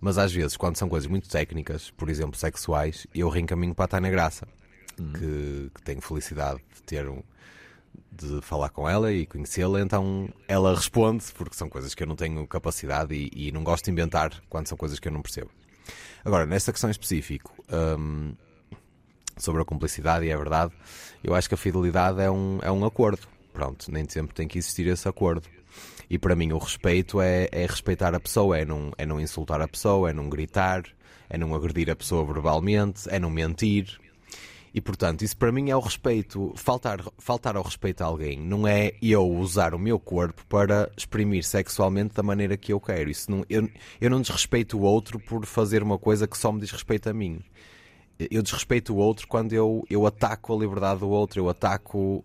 Mas 0.00 0.18
às 0.18 0.32
vezes, 0.32 0.56
quando 0.56 0.76
são 0.76 0.88
coisas 0.88 1.08
muito 1.10 1.28
técnicas, 1.28 1.90
por 1.90 2.08
exemplo, 2.08 2.38
sexuais, 2.38 3.08
eu 3.12 3.28
reencaminho 3.28 3.74
para 3.74 3.86
a 3.86 3.88
Tânia 3.88 4.10
Graça, 4.10 4.46
que, 5.18 5.70
que 5.74 5.82
tenho 5.82 6.00
felicidade 6.00 6.60
de 6.74 6.82
ter 6.82 7.08
um, 7.08 7.22
de 8.10 8.40
falar 8.42 8.70
com 8.70 8.88
ela 8.88 9.12
e 9.12 9.26
conhecê-la, 9.26 9.80
então 9.80 10.28
ela 10.46 10.74
responde, 10.74 11.24
porque 11.34 11.56
são 11.56 11.68
coisas 11.68 11.94
que 11.94 12.02
eu 12.02 12.06
não 12.06 12.16
tenho 12.16 12.46
capacidade 12.46 13.14
e, 13.14 13.48
e 13.48 13.52
não 13.52 13.64
gosto 13.64 13.86
de 13.86 13.90
inventar 13.90 14.42
quando 14.48 14.66
são 14.66 14.76
coisas 14.76 14.98
que 14.98 15.08
eu 15.08 15.12
não 15.12 15.22
percebo. 15.22 15.50
Agora, 16.24 16.44
nesta 16.44 16.72
questão 16.72 16.90
específico, 16.90 17.52
hum, 17.98 18.34
sobre 19.36 19.62
a 19.62 19.64
cumplicidade, 19.64 20.26
e 20.26 20.30
é 20.30 20.36
verdade, 20.36 20.72
eu 21.24 21.34
acho 21.34 21.48
que 21.48 21.54
a 21.54 21.58
fidelidade 21.58 22.20
é 22.20 22.30
um, 22.30 22.58
é 22.62 22.70
um 22.70 22.84
acordo. 22.84 23.26
Pronto, 23.52 23.90
nem 23.90 24.08
sempre 24.08 24.34
tem 24.34 24.46
que 24.46 24.58
existir 24.58 24.86
esse 24.86 25.08
acordo. 25.08 25.48
E 26.08 26.18
para 26.18 26.36
mim 26.36 26.52
o 26.52 26.58
respeito 26.58 27.20
é, 27.20 27.48
é 27.50 27.66
respeitar 27.66 28.14
a 28.14 28.20
pessoa, 28.20 28.58
é 28.58 28.64
não, 28.64 28.92
é 28.98 29.06
não 29.06 29.20
insultar 29.20 29.60
a 29.60 29.68
pessoa, 29.68 30.10
é 30.10 30.12
não 30.12 30.28
gritar, 30.28 30.82
é 31.28 31.38
não 31.38 31.54
agredir 31.54 31.88
a 31.90 31.96
pessoa 31.96 32.24
verbalmente, 32.24 33.08
é 33.08 33.18
não 33.18 33.30
mentir. 33.30 34.00
E 34.72 34.80
portanto, 34.80 35.22
isso 35.22 35.36
para 35.36 35.50
mim 35.50 35.70
é 35.70 35.76
o 35.76 35.80
respeito. 35.80 36.52
Faltar, 36.54 37.00
faltar 37.18 37.56
ao 37.56 37.62
respeito 37.62 38.02
a 38.02 38.06
alguém 38.06 38.38
não 38.38 38.66
é 38.66 38.92
eu 39.02 39.28
usar 39.28 39.74
o 39.74 39.78
meu 39.78 39.98
corpo 39.98 40.44
para 40.48 40.90
exprimir 40.96 41.44
sexualmente 41.44 42.14
da 42.14 42.22
maneira 42.22 42.56
que 42.56 42.72
eu 42.72 42.80
quero. 42.80 43.10
Isso 43.10 43.30
não, 43.30 43.44
eu, 43.50 43.68
eu 44.00 44.10
não 44.10 44.20
desrespeito 44.20 44.78
o 44.78 44.82
outro 44.82 45.18
por 45.18 45.44
fazer 45.44 45.82
uma 45.82 45.98
coisa 45.98 46.26
que 46.26 46.38
só 46.38 46.52
me 46.52 46.60
diz 46.60 46.70
respeito 46.70 47.08
a 47.08 47.12
mim. 47.12 47.40
Eu 48.30 48.42
desrespeito 48.42 48.94
o 48.94 48.96
outro 48.96 49.26
quando 49.26 49.52
eu, 49.52 49.84
eu 49.90 50.06
ataco 50.06 50.54
a 50.54 50.58
liberdade 50.58 51.00
do 51.00 51.08
outro, 51.08 51.40
eu 51.40 51.48
ataco 51.48 52.24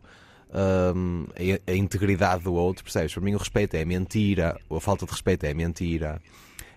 hum, 0.95 1.25
a, 1.67 1.71
a 1.71 1.75
integridade 1.75 2.43
do 2.43 2.53
outro, 2.53 2.84
percebes? 2.84 3.13
Para 3.13 3.23
mim 3.23 3.34
o 3.34 3.38
respeito 3.38 3.75
é 3.75 3.86
mentira, 3.86 4.60
a 4.69 4.79
falta 4.79 5.05
de 5.05 5.12
respeito 5.12 5.45
é 5.45 5.53
mentira, 5.53 6.21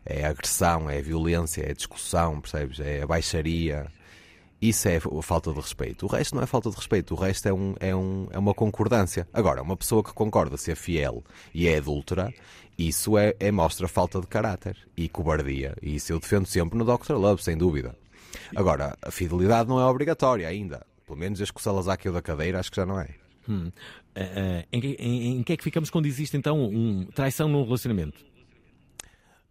é 0.07 0.25
agressão, 0.25 0.89
é 0.89 1.03
violência, 1.03 1.63
é 1.69 1.75
discussão, 1.75 2.41
percebes? 2.41 2.81
É 2.81 3.03
a 3.03 3.07
baixaria. 3.07 3.87
Isso 4.61 4.89
é 4.89 4.97
a 4.97 5.23
falta 5.23 5.53
de 5.53 5.61
respeito. 5.61 6.07
O 6.07 6.09
resto 6.09 6.35
não 6.35 6.43
é 6.43 6.47
falta 6.47 6.69
de 6.71 6.77
respeito, 6.77 7.15
o 7.15 7.17
resto 7.17 7.47
é, 7.47 7.53
um, 7.53 7.75
é, 7.79 7.95
um, 7.95 8.27
é 8.33 8.39
uma 8.39 8.53
concordância. 8.53 9.29
Agora, 9.33 9.63
uma 9.63 9.77
pessoa 9.77 10.03
que 10.03 10.13
concorda 10.13 10.57
ser 10.57 10.75
fiel 10.75 11.23
e 11.55 11.69
é 11.69 11.79
adúltera, 11.79 12.33
isso 12.77 13.17
é, 13.17 13.35
é 13.39 13.53
mostra 13.53 13.87
falta 13.87 14.21
de 14.21 14.27
caráter 14.27 14.77
e 14.97 15.09
cobardia. 15.09 15.77
E 15.81 15.95
isso 15.95 16.13
eu 16.13 16.19
defendo 16.19 16.47
sempre 16.47 16.77
no 16.77 16.85
Dr. 16.85 17.13
Love, 17.15 17.43
sem 17.43 17.57
dúvida. 17.57 17.95
Agora, 18.57 18.97
a 19.01 19.11
fidelidade 19.13 19.69
não 19.69 19.79
é 19.81 19.85
obrigatória 19.85 20.49
ainda. 20.49 20.85
Pelo 21.07 21.19
menos 21.19 21.39
desde 21.39 21.53
que 21.53 21.61
o 21.61 21.63
Salazar 21.63 21.97
caiu 21.97 22.13
da 22.13 22.21
cadeira, 22.21 22.59
acho 22.59 22.71
que 22.71 22.77
já 22.77 22.85
não 22.85 22.99
é. 23.01 23.09
Hum. 23.49 23.71
Eh, 24.15 24.23
eh, 24.37 24.67
em, 24.73 24.81
que, 24.81 24.89
em- 24.99 25.39
em 25.39 25.43
que 25.43 25.53
é 25.53 25.57
que 25.57 25.65
ficamos 25.65 25.89
quando 25.89 26.07
existe 26.07 26.37
então 26.37 26.61
um 26.63 27.07
traição 27.07 27.49
num 27.49 27.65
relacionamento? 27.65 28.19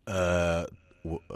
Uh, 0.07 0.71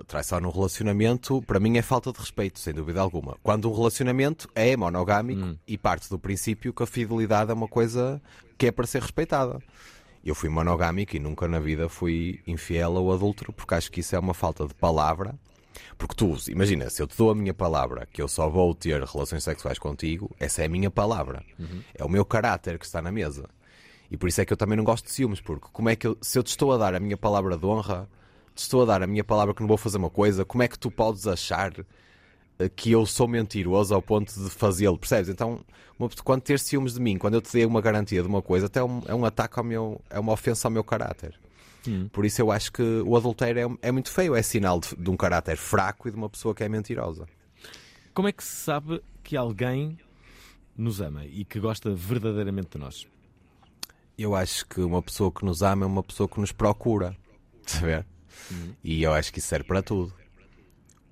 traição 0.07 0.39
no 0.39 0.49
relacionamento, 0.49 1.41
para 1.43 1.59
mim, 1.59 1.77
é 1.77 1.81
falta 1.81 2.11
de 2.11 2.19
respeito, 2.19 2.59
sem 2.59 2.73
dúvida 2.73 3.01
alguma. 3.01 3.37
Quando 3.41 3.69
um 3.69 3.75
relacionamento 3.75 4.49
é 4.55 4.75
monogâmico 4.75 5.57
e 5.67 5.77
parte 5.77 6.09
do 6.09 6.19
princípio 6.19 6.73
que 6.73 6.83
a 6.83 6.87
fidelidade 6.87 7.51
é 7.51 7.53
uma 7.53 7.67
coisa 7.67 8.21
que 8.57 8.67
é 8.67 8.71
para 8.71 8.85
ser 8.85 9.01
respeitada. 9.01 9.59
Eu 10.23 10.35
fui 10.35 10.49
monogâmico 10.49 11.15
e 11.15 11.19
nunca 11.19 11.47
na 11.47 11.59
vida 11.59 11.89
fui 11.89 12.39
infiel 12.45 12.93
ou 12.93 13.11
adúltero, 13.11 13.51
porque 13.51 13.73
acho 13.73 13.91
que 13.91 14.01
isso 14.01 14.15
é 14.15 14.19
uma 14.19 14.33
falta 14.33 14.67
de 14.67 14.73
palavra. 14.75 15.33
Porque 15.97 16.15
tu, 16.15 16.37
imagina, 16.49 16.89
se 16.89 17.01
eu 17.01 17.07
te 17.07 17.17
dou 17.17 17.31
a 17.31 17.35
minha 17.35 17.53
palavra 17.53 18.07
que 18.11 18.21
eu 18.21 18.27
só 18.27 18.49
vou 18.49 18.75
ter 18.75 19.01
relações 19.03 19.43
sexuais 19.43 19.79
contigo, 19.79 20.29
essa 20.39 20.61
é 20.61 20.65
a 20.65 20.69
minha 20.69 20.91
palavra. 20.91 21.43
É 21.95 22.03
o 22.03 22.09
meu 22.09 22.25
caráter 22.25 22.77
que 22.77 22.85
está 22.85 23.01
na 23.01 23.11
mesa. 23.11 23.49
E 24.11 24.17
por 24.17 24.27
isso 24.27 24.41
é 24.41 24.45
que 24.45 24.51
eu 24.51 24.57
também 24.57 24.77
não 24.77 24.83
gosto 24.83 25.05
de 25.05 25.11
ciúmes, 25.11 25.39
porque 25.39 25.67
como 25.71 25.89
é 25.89 25.95
que 25.95 26.05
eu, 26.05 26.17
se 26.21 26.37
eu 26.37 26.43
te 26.43 26.49
estou 26.49 26.71
a 26.73 26.77
dar 26.77 26.93
a 26.93 26.99
minha 26.99 27.15
palavra 27.15 27.57
de 27.57 27.65
honra, 27.65 28.09
estou 28.55 28.83
a 28.83 28.85
dar 28.85 29.03
a 29.03 29.07
minha 29.07 29.23
palavra 29.23 29.53
que 29.53 29.61
não 29.61 29.67
vou 29.67 29.77
fazer 29.77 29.97
uma 29.97 30.09
coisa, 30.09 30.45
como 30.45 30.63
é 30.63 30.67
que 30.67 30.77
tu 30.77 30.91
podes 30.91 31.27
achar 31.27 31.73
eh, 32.59 32.69
que 32.69 32.91
eu 32.91 33.05
sou 33.05 33.27
mentiroso 33.27 33.93
ao 33.93 34.01
ponto 34.01 34.33
de 34.33 34.49
fazê-lo, 34.49 34.97
percebes? 34.97 35.29
Então, 35.29 35.63
uma, 35.97 36.09
quando 36.23 36.41
ter 36.41 36.59
ciúmes 36.59 36.93
de 36.93 36.99
mim, 36.99 37.17
quando 37.17 37.35
eu 37.35 37.41
te 37.41 37.51
dei 37.51 37.65
uma 37.65 37.81
garantia 37.81 38.21
de 38.21 38.27
uma 38.27 38.41
coisa, 38.41 38.65
até 38.67 38.79
é 38.79 38.83
um, 38.83 39.01
é 39.07 39.15
um 39.15 39.25
ataque 39.25 39.59
ao 39.59 39.63
meu, 39.63 40.01
é 40.09 40.19
uma 40.19 40.33
ofensa 40.33 40.67
ao 40.67 40.71
meu 40.71 40.83
caráter. 40.83 41.39
Hum. 41.87 42.07
Por 42.11 42.25
isso 42.25 42.41
eu 42.41 42.51
acho 42.51 42.71
que 42.71 42.83
o 42.83 43.15
adultério 43.15 43.77
é, 43.81 43.87
é 43.87 43.91
muito 43.91 44.11
feio, 44.11 44.35
é 44.35 44.41
sinal 44.41 44.79
de, 44.79 44.95
de 44.95 45.09
um 45.09 45.17
caráter 45.17 45.57
fraco 45.57 46.07
e 46.07 46.11
de 46.11 46.17
uma 46.17 46.29
pessoa 46.29 46.53
que 46.53 46.63
é 46.63 46.69
mentirosa. 46.69 47.27
Como 48.13 48.27
é 48.27 48.31
que 48.31 48.43
se 48.43 48.55
sabe 48.55 49.01
que 49.23 49.37
alguém 49.37 49.97
nos 50.77 51.01
ama 51.01 51.25
e 51.25 51.45
que 51.45 51.59
gosta 51.59 51.93
verdadeiramente 51.93 52.71
de 52.71 52.77
nós? 52.77 53.07
Eu 54.17 54.35
acho 54.35 54.67
que 54.67 54.81
uma 54.81 55.01
pessoa 55.01 55.31
que 55.31 55.43
nos 55.43 55.63
ama 55.63 55.85
é 55.85 55.87
uma 55.87 56.03
pessoa 56.03 56.27
que 56.27 56.39
nos 56.39 56.51
procura, 56.51 57.15
saber? 57.65 58.05
E 58.83 59.03
eu 59.03 59.13
acho 59.13 59.31
que 59.31 59.39
isso 59.39 59.47
serve 59.47 59.65
para 59.67 59.81
tudo. 59.81 60.13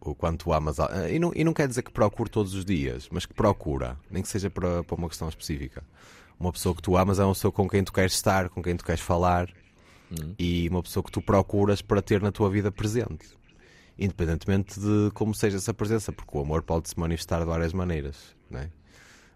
O 0.01 0.15
quanto 0.15 0.53
amas. 0.53 0.77
E 1.11 1.19
não, 1.19 1.31
e 1.35 1.43
não 1.43 1.53
quer 1.53 1.67
dizer 1.67 1.81
que 1.83 1.91
procure 1.91 2.29
todos 2.29 2.53
os 2.53 2.63
dias, 2.63 3.09
mas 3.11 3.25
que 3.25 3.33
procura, 3.33 3.97
nem 4.09 4.23
que 4.23 4.29
seja 4.29 4.49
para, 4.49 4.83
para 4.83 4.95
uma 4.95 5.09
questão 5.09 5.27
específica. 5.27 5.83
Uma 6.39 6.53
pessoa 6.53 6.73
que 6.73 6.81
tu 6.81 6.95
amas 6.95 7.19
é 7.19 7.23
uma 7.25 7.33
pessoa 7.33 7.51
com 7.51 7.67
quem 7.67 7.83
tu 7.83 7.91
queres 7.91 8.13
estar, 8.13 8.47
com 8.49 8.63
quem 8.63 8.75
tu 8.77 8.85
queres 8.85 9.01
falar 9.01 9.49
e 10.39 10.67
uma 10.69 10.81
pessoa 10.81 11.03
que 11.03 11.11
tu 11.11 11.21
procuras 11.21 11.81
para 11.81 12.01
ter 12.01 12.21
na 12.21 12.31
tua 12.31 12.49
vida 12.49 12.71
presente. 12.71 13.27
Independentemente 13.97 14.79
de 14.79 15.11
como 15.13 15.35
seja 15.35 15.57
essa 15.57 15.73
presença, 15.73 16.13
porque 16.13 16.37
o 16.37 16.41
amor 16.41 16.63
pode 16.63 16.87
se 16.89 16.97
manifestar 16.97 17.39
de 17.39 17.45
várias 17.45 17.73
maneiras. 17.73 18.35
Não 18.49 18.61
é? 18.61 18.69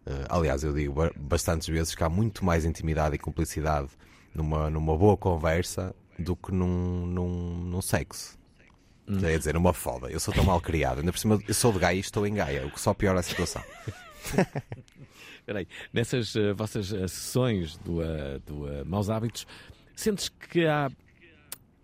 Eh, 0.06 0.26
aliás, 0.30 0.64
eu 0.64 0.74
digo 0.74 0.94
ba- 0.94 1.12
bastantes 1.16 1.68
vezes 1.68 1.94
que 1.94 2.04
há 2.04 2.10
muito 2.10 2.46
mais 2.46 2.64
intimidade 2.64 3.16
e 3.16 3.20
cumplicidade 3.20 3.90
numa, 4.34 4.70
numa 4.70 4.98
boa 4.98 5.18
conversa 5.18 5.94
do 6.24 6.36
que 6.36 6.52
num, 6.52 7.06
num, 7.06 7.58
num 7.66 7.82
sexo. 7.82 8.38
Quer 9.20 9.38
dizer, 9.38 9.54
numa 9.54 9.74
foda. 9.74 10.10
Eu 10.10 10.20
sou 10.20 10.34
tão 10.34 10.46
mal 10.46 10.62
criado. 10.62 11.00
Ainda 11.00 11.12
por 11.12 11.18
cima, 11.20 11.38
eu 11.46 11.54
sou 11.54 11.74
de 11.74 11.80
Gaia 11.80 11.98
e 11.98 12.00
estou 12.00 12.26
em 12.26 12.34
Gaia, 12.36 12.66
o 12.66 12.72
que 12.72 12.80
só 12.80 12.94
piora 12.94 13.20
a 13.20 13.24
situação. 13.24 13.62
Espera 15.40 15.60
aí, 15.60 15.68
nessas 15.92 16.36
eh, 16.36 16.54
vossas 16.54 16.94
eh, 16.94 17.08
sessões 17.08 17.76
do, 17.78 18.02
eh, 18.02 18.40
do 18.46 18.68
eh, 18.68 18.84
Maus 18.86 19.10
Hábitos, 19.10 19.46
sentes 19.94 20.30
que 20.30 20.66
há, 20.66 20.90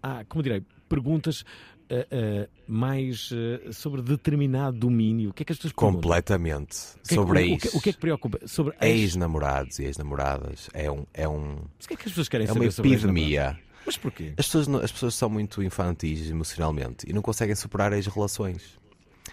há 0.01 0.23
como 0.25 0.41
direi, 0.43 0.63
perguntas 0.87 1.43
eh, 1.89 2.07
eh, 2.09 2.49
mais 2.65 3.29
eh, 3.33 3.71
sobre 3.73 4.01
determinado 4.01 4.77
domínio? 4.79 5.31
O 5.31 5.33
que 5.33 5.43
é 5.43 5.45
que 5.45 5.51
as 5.51 5.57
pessoas 5.57 5.73
perguntam? 5.73 6.01
Completamente. 6.01 6.77
Que 6.77 6.99
é 6.99 7.03
que- 7.09 7.15
Sobre 7.15 7.51
o, 7.51 7.53
o 7.53 7.57
que, 7.57 7.67
o 7.77 7.81
que 7.81 7.89
é 7.89 7.93
que 7.93 7.99
preocupa? 7.99 8.39
Sobre 8.47 8.73
ex- 8.79 9.01
Ex-namorados 9.01 9.77
e 9.79 9.83
ex-namoradas. 9.83 10.69
É 10.73 10.89
um. 10.89 11.05
É 11.13 11.27
um 11.27 11.55
Mas 11.75 11.85
o 11.85 11.87
que 11.89 11.93
é 11.95 11.97
que 11.97 12.03
as 12.03 12.11
pessoas 12.11 12.29
querem 12.29 12.47
é 12.47 12.49
uma 12.51 12.55
saber 12.59 12.71
sobre 12.71 12.93
epidemia. 12.93 13.59
Mas 13.89 13.97
porquê? 13.97 14.33
As 14.37 14.45
pessoas, 14.45 14.69
as 14.83 14.91
pessoas 14.91 15.15
são 15.15 15.27
muito 15.31 15.63
infantis 15.63 16.29
emocionalmente 16.29 17.09
e 17.09 17.11
não 17.11 17.23
conseguem 17.23 17.55
superar 17.55 17.91
as 17.91 18.05
relações. 18.05 18.77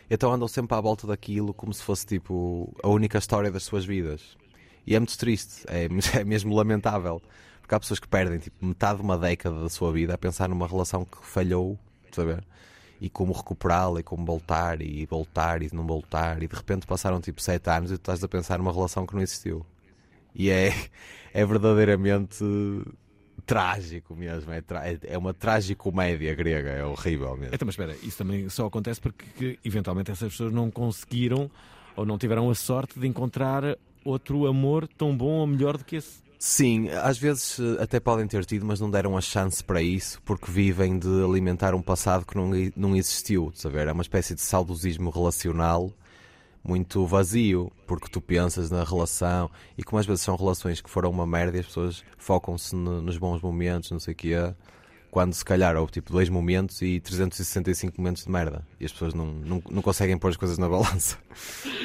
Então 0.09 0.33
andam 0.33 0.49
sempre 0.49 0.75
à 0.75 0.81
volta 0.81 1.07
daquilo 1.07 1.53
como 1.53 1.75
se 1.75 1.83
fosse 1.83 2.07
tipo 2.07 2.75
a 2.83 2.89
única 2.89 3.19
história 3.19 3.51
das 3.51 3.65
suas 3.65 3.85
vidas. 3.85 4.35
E 4.87 4.97
é 4.97 4.99
muito 4.99 5.19
triste, 5.19 5.63
é, 5.69 5.85
é 6.19 6.25
mesmo 6.25 6.55
lamentável. 6.55 7.21
Porque 7.61 7.75
há 7.75 7.79
pessoas 7.79 8.01
que 8.01 8.09
perdem 8.09 8.39
tipo, 8.39 8.65
metade 8.65 8.97
de 8.97 9.03
uma 9.03 9.19
década 9.19 9.61
da 9.61 9.69
sua 9.69 9.93
vida 9.93 10.15
a 10.15 10.19
pensar 10.19 10.49
numa 10.49 10.67
relação 10.67 11.05
que 11.05 11.19
falhou, 11.21 11.79
saber? 12.11 12.43
E 12.99 13.11
como 13.11 13.35
recuperá-la 13.35 14.01
e 14.01 14.03
como 14.03 14.25
voltar 14.25 14.81
e 14.81 15.05
voltar 15.05 15.63
e 15.63 15.69
não 15.71 15.87
voltar. 15.87 16.43
E 16.43 16.49
de 16.49 16.57
repente 16.57 16.87
passaram 16.87 17.21
tipo 17.21 17.43
sete 17.43 17.69
anos 17.69 17.91
e 17.91 17.99
tu 17.99 18.01
estás 18.01 18.25
a 18.25 18.29
pensar 18.29 18.57
numa 18.57 18.73
relação 18.73 19.07
que 19.07 19.15
não 19.15 19.21
existiu. 19.21 19.67
E 20.35 20.49
é, 20.49 20.73
é 21.35 21.45
verdadeiramente 21.45 22.43
trágico 23.47 24.15
mesmo. 24.17 24.53
É, 24.53 24.61
tra- 24.61 24.87
é- 24.87 24.99
é 25.05 25.17
uma 25.17 25.33
tragicomédia 25.33 26.35
grega, 26.35 26.71
é 26.71 26.85
horrível 26.85 27.37
mesmo. 27.37 27.55
Então, 27.55 27.65
mas 27.65 27.75
espera, 27.75 27.97
isso 28.03 28.19
também 28.19 28.49
só 28.49 28.67
acontece 28.67 29.01
porque 29.01 29.25
que, 29.39 29.59
eventualmente 29.65 30.11
essas 30.11 30.33
pessoas 30.33 30.53
não 30.53 30.71
conseguiram 30.71 31.51
ou 31.95 32.05
não 32.05 32.19
tiveram 32.19 32.51
a 32.51 32.55
sorte 32.55 32.99
de 32.99 33.07
encontrar 33.07 33.63
outro 34.05 34.47
amor 34.47 34.87
tão 34.89 35.17
bom 35.17 35.39
ou 35.41 35.47
melhor 35.47 35.77
do 35.79 35.85
que 35.85 35.97
esse. 35.97 36.27
Sim, 36.39 36.91
às 36.91 37.17
vezes 37.17 37.59
eh, 37.59 37.83
até 37.83 37.99
podem 37.99 38.27
ter 38.27 38.45
tido, 38.45 38.67
mas 38.67 38.79
não 38.79 38.91
deram 38.91 39.17
a 39.17 39.21
chance 39.23 39.65
para 39.65 39.81
isso 39.81 40.21
porque 40.23 40.51
vivem 40.51 40.99
de 40.99 41.09
alimentar 41.25 41.75
um 41.75 41.81
passado 41.81 42.27
que 42.27 42.37
não, 42.37 42.51
não 42.77 42.95
existiu. 42.95 43.51
Saber? 43.55 43.89
É 43.89 43.93
uma 43.93 44.03
espécie 44.03 44.35
de 44.35 44.43
saudosismo 44.43 45.09
relacional 45.09 45.91
muito 46.67 47.07
vazio, 47.07 47.71
porque 47.87 48.09
tu 48.09 48.21
pensas 48.21 48.71
na 48.71 48.83
relação 48.85 49.51
e 49.79 49.83
como 49.83 49.99
às 50.01 50.07
vezes 50.07 50.23
são 50.23 50.37
relações 50.37 50.81
que 50.81 50.91
foram 50.91 51.11
uma 51.11 51.27
merda 51.27 51.57
e 51.57 51.61
as 51.61 51.67
pessoas 51.67 52.05
focam-se 52.19 52.75
no- 52.75 53.01
nos 53.01 53.17
bons 53.19 53.41
momentos, 53.41 53.91
não 53.91 54.01
sei 54.01 54.13
o 54.13 54.17
quê, 54.17 54.35
quando 55.17 55.33
se 55.33 55.43
calhar 55.43 55.75
houve 55.77 55.93
tipo 55.93 56.13
dois 56.13 56.29
momentos 56.29 56.83
e 56.83 57.01
365 57.01 57.99
momentos 57.99 58.25
de 58.25 58.31
merda 58.31 58.63
e 58.79 58.85
as 58.85 58.93
pessoas 58.93 59.15
não, 59.15 59.25
não, 59.25 59.63
não 59.71 59.81
conseguem 59.81 60.19
pôr 60.19 60.29
as 60.29 60.37
coisas 60.37 60.59
na 60.59 60.69
balança. 60.69 61.17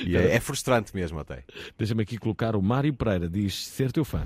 E 0.05 0.17
é, 0.17 0.35
é 0.35 0.39
frustrante 0.41 0.93
mesmo 0.93 1.17
até. 1.17 1.45
Deixa-me 1.77 2.03
aqui 2.03 2.17
colocar 2.17 2.57
o 2.57 2.61
Mário 2.61 2.93
Pereira, 2.93 3.29
diz 3.29 3.67
ser 3.67 3.89
teu 3.93 4.03
fã. 4.03 4.23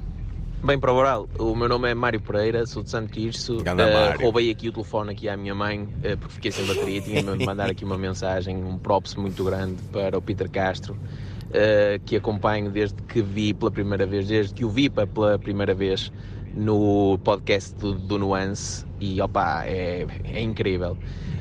Bem, 0.63 0.79
para 0.79 0.91
o 0.91 0.95
oral, 0.95 1.29
o 1.37 1.55
meu 1.55 1.69
nome 1.69 1.87
é 1.87 1.93
Mário 1.93 2.19
Pereira, 2.19 2.65
sou 2.65 2.81
de 2.81 2.89
Santo 2.89 3.13
Tirso. 3.13 3.63
Mário. 3.93 4.21
roubei 4.21 4.49
aqui 4.49 4.69
o 4.69 4.71
telefone 4.71 5.11
aqui 5.11 5.29
à 5.29 5.37
minha 5.37 5.53
mãe, 5.53 5.87
eh, 6.01 6.15
porque 6.15 6.33
fiquei 6.33 6.51
sem 6.51 6.65
bateria. 6.65 6.99
Tinha 6.99 7.21
de 7.21 7.45
mandar 7.45 7.69
aqui 7.69 7.85
uma 7.85 7.99
mensagem, 7.99 8.57
um 8.57 8.79
props 8.79 9.13
muito 9.13 9.43
grande 9.43 9.79
para 9.91 10.17
o 10.17 10.21
Peter 10.21 10.49
Castro, 10.49 10.97
eh, 11.53 12.01
que 12.03 12.15
acompanho 12.15 12.71
desde 12.71 12.99
que 13.03 13.21
vi 13.21 13.53
pela 13.53 13.69
primeira 13.69 14.07
vez, 14.07 14.27
desde 14.27 14.51
que 14.51 14.65
o 14.65 14.69
vi 14.69 14.89
pela 14.89 15.37
primeira 15.37 15.75
vez 15.75 16.11
no 16.55 17.19
podcast 17.19 17.75
do, 17.75 17.93
do 17.93 18.17
Nuance. 18.17 18.84
E 19.05 19.21
opa, 19.21 19.63
é, 19.65 20.07
é 20.23 20.41
incrível. 20.41 20.97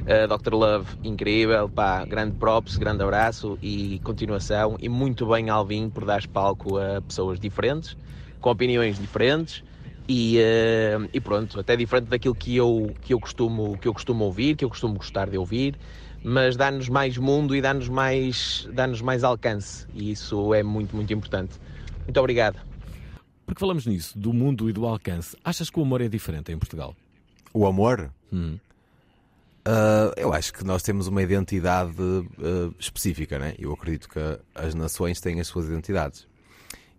Eh, 0.06 0.26
Dr. 0.26 0.52
Love, 0.52 0.98
incrível, 1.02 1.66
pá, 1.66 2.04
grande 2.04 2.36
props, 2.36 2.76
grande 2.76 3.02
abraço 3.02 3.58
e 3.62 3.98
continuação. 4.04 4.76
E 4.78 4.88
muito 4.88 5.26
bem, 5.26 5.48
Alvin, 5.48 5.88
por 5.88 6.04
dar 6.04 6.26
palco 6.28 6.76
a 6.76 7.00
pessoas 7.00 7.40
diferentes 7.40 7.96
com 8.38 8.50
opiniões 8.50 8.98
diferentes 8.98 9.64
e, 10.06 10.36
eh, 10.38 10.98
e 11.10 11.20
pronto, 11.20 11.58
até 11.58 11.74
diferente 11.74 12.08
daquilo 12.08 12.34
que 12.34 12.54
eu, 12.54 12.94
que, 13.00 13.14
eu 13.14 13.18
costumo, 13.18 13.78
que 13.78 13.88
eu 13.88 13.94
costumo 13.94 14.24
ouvir, 14.24 14.56
que 14.56 14.64
eu 14.66 14.68
costumo 14.68 14.96
gostar 14.96 15.30
de 15.30 15.38
ouvir, 15.38 15.78
mas 16.22 16.54
dá-nos 16.54 16.90
mais 16.90 17.16
mundo 17.16 17.56
e 17.56 17.62
dá-nos 17.62 17.88
mais, 17.88 18.68
dá 18.74 18.86
mais 19.02 19.24
alcance 19.24 19.86
e 19.94 20.10
isso 20.10 20.52
é 20.52 20.62
muito, 20.62 20.94
muito 20.94 21.10
importante. 21.14 21.54
Muito 22.02 22.20
obrigado. 22.20 22.58
Porque 23.46 23.60
falamos 23.60 23.86
nisso, 23.86 24.18
do 24.18 24.34
mundo 24.34 24.68
e 24.68 24.72
do 24.74 24.84
alcance. 24.84 25.34
Achas 25.42 25.70
que 25.70 25.78
o 25.78 25.82
amor 25.82 26.02
é 26.02 26.08
diferente 26.08 26.52
em 26.52 26.58
Portugal? 26.58 26.94
O 27.54 27.68
amor? 27.68 28.12
Hum. 28.32 28.58
Uh, 29.66 30.12
eu 30.16 30.32
acho 30.32 30.52
que 30.52 30.64
nós 30.64 30.82
temos 30.82 31.06
uma 31.06 31.22
identidade 31.22 32.02
uh, 32.02 32.74
específica, 32.80 33.38
né? 33.38 33.54
Eu 33.56 33.72
acredito 33.72 34.08
que 34.08 34.18
as 34.52 34.74
nações 34.74 35.20
têm 35.20 35.40
as 35.40 35.46
suas 35.46 35.66
identidades. 35.66 36.26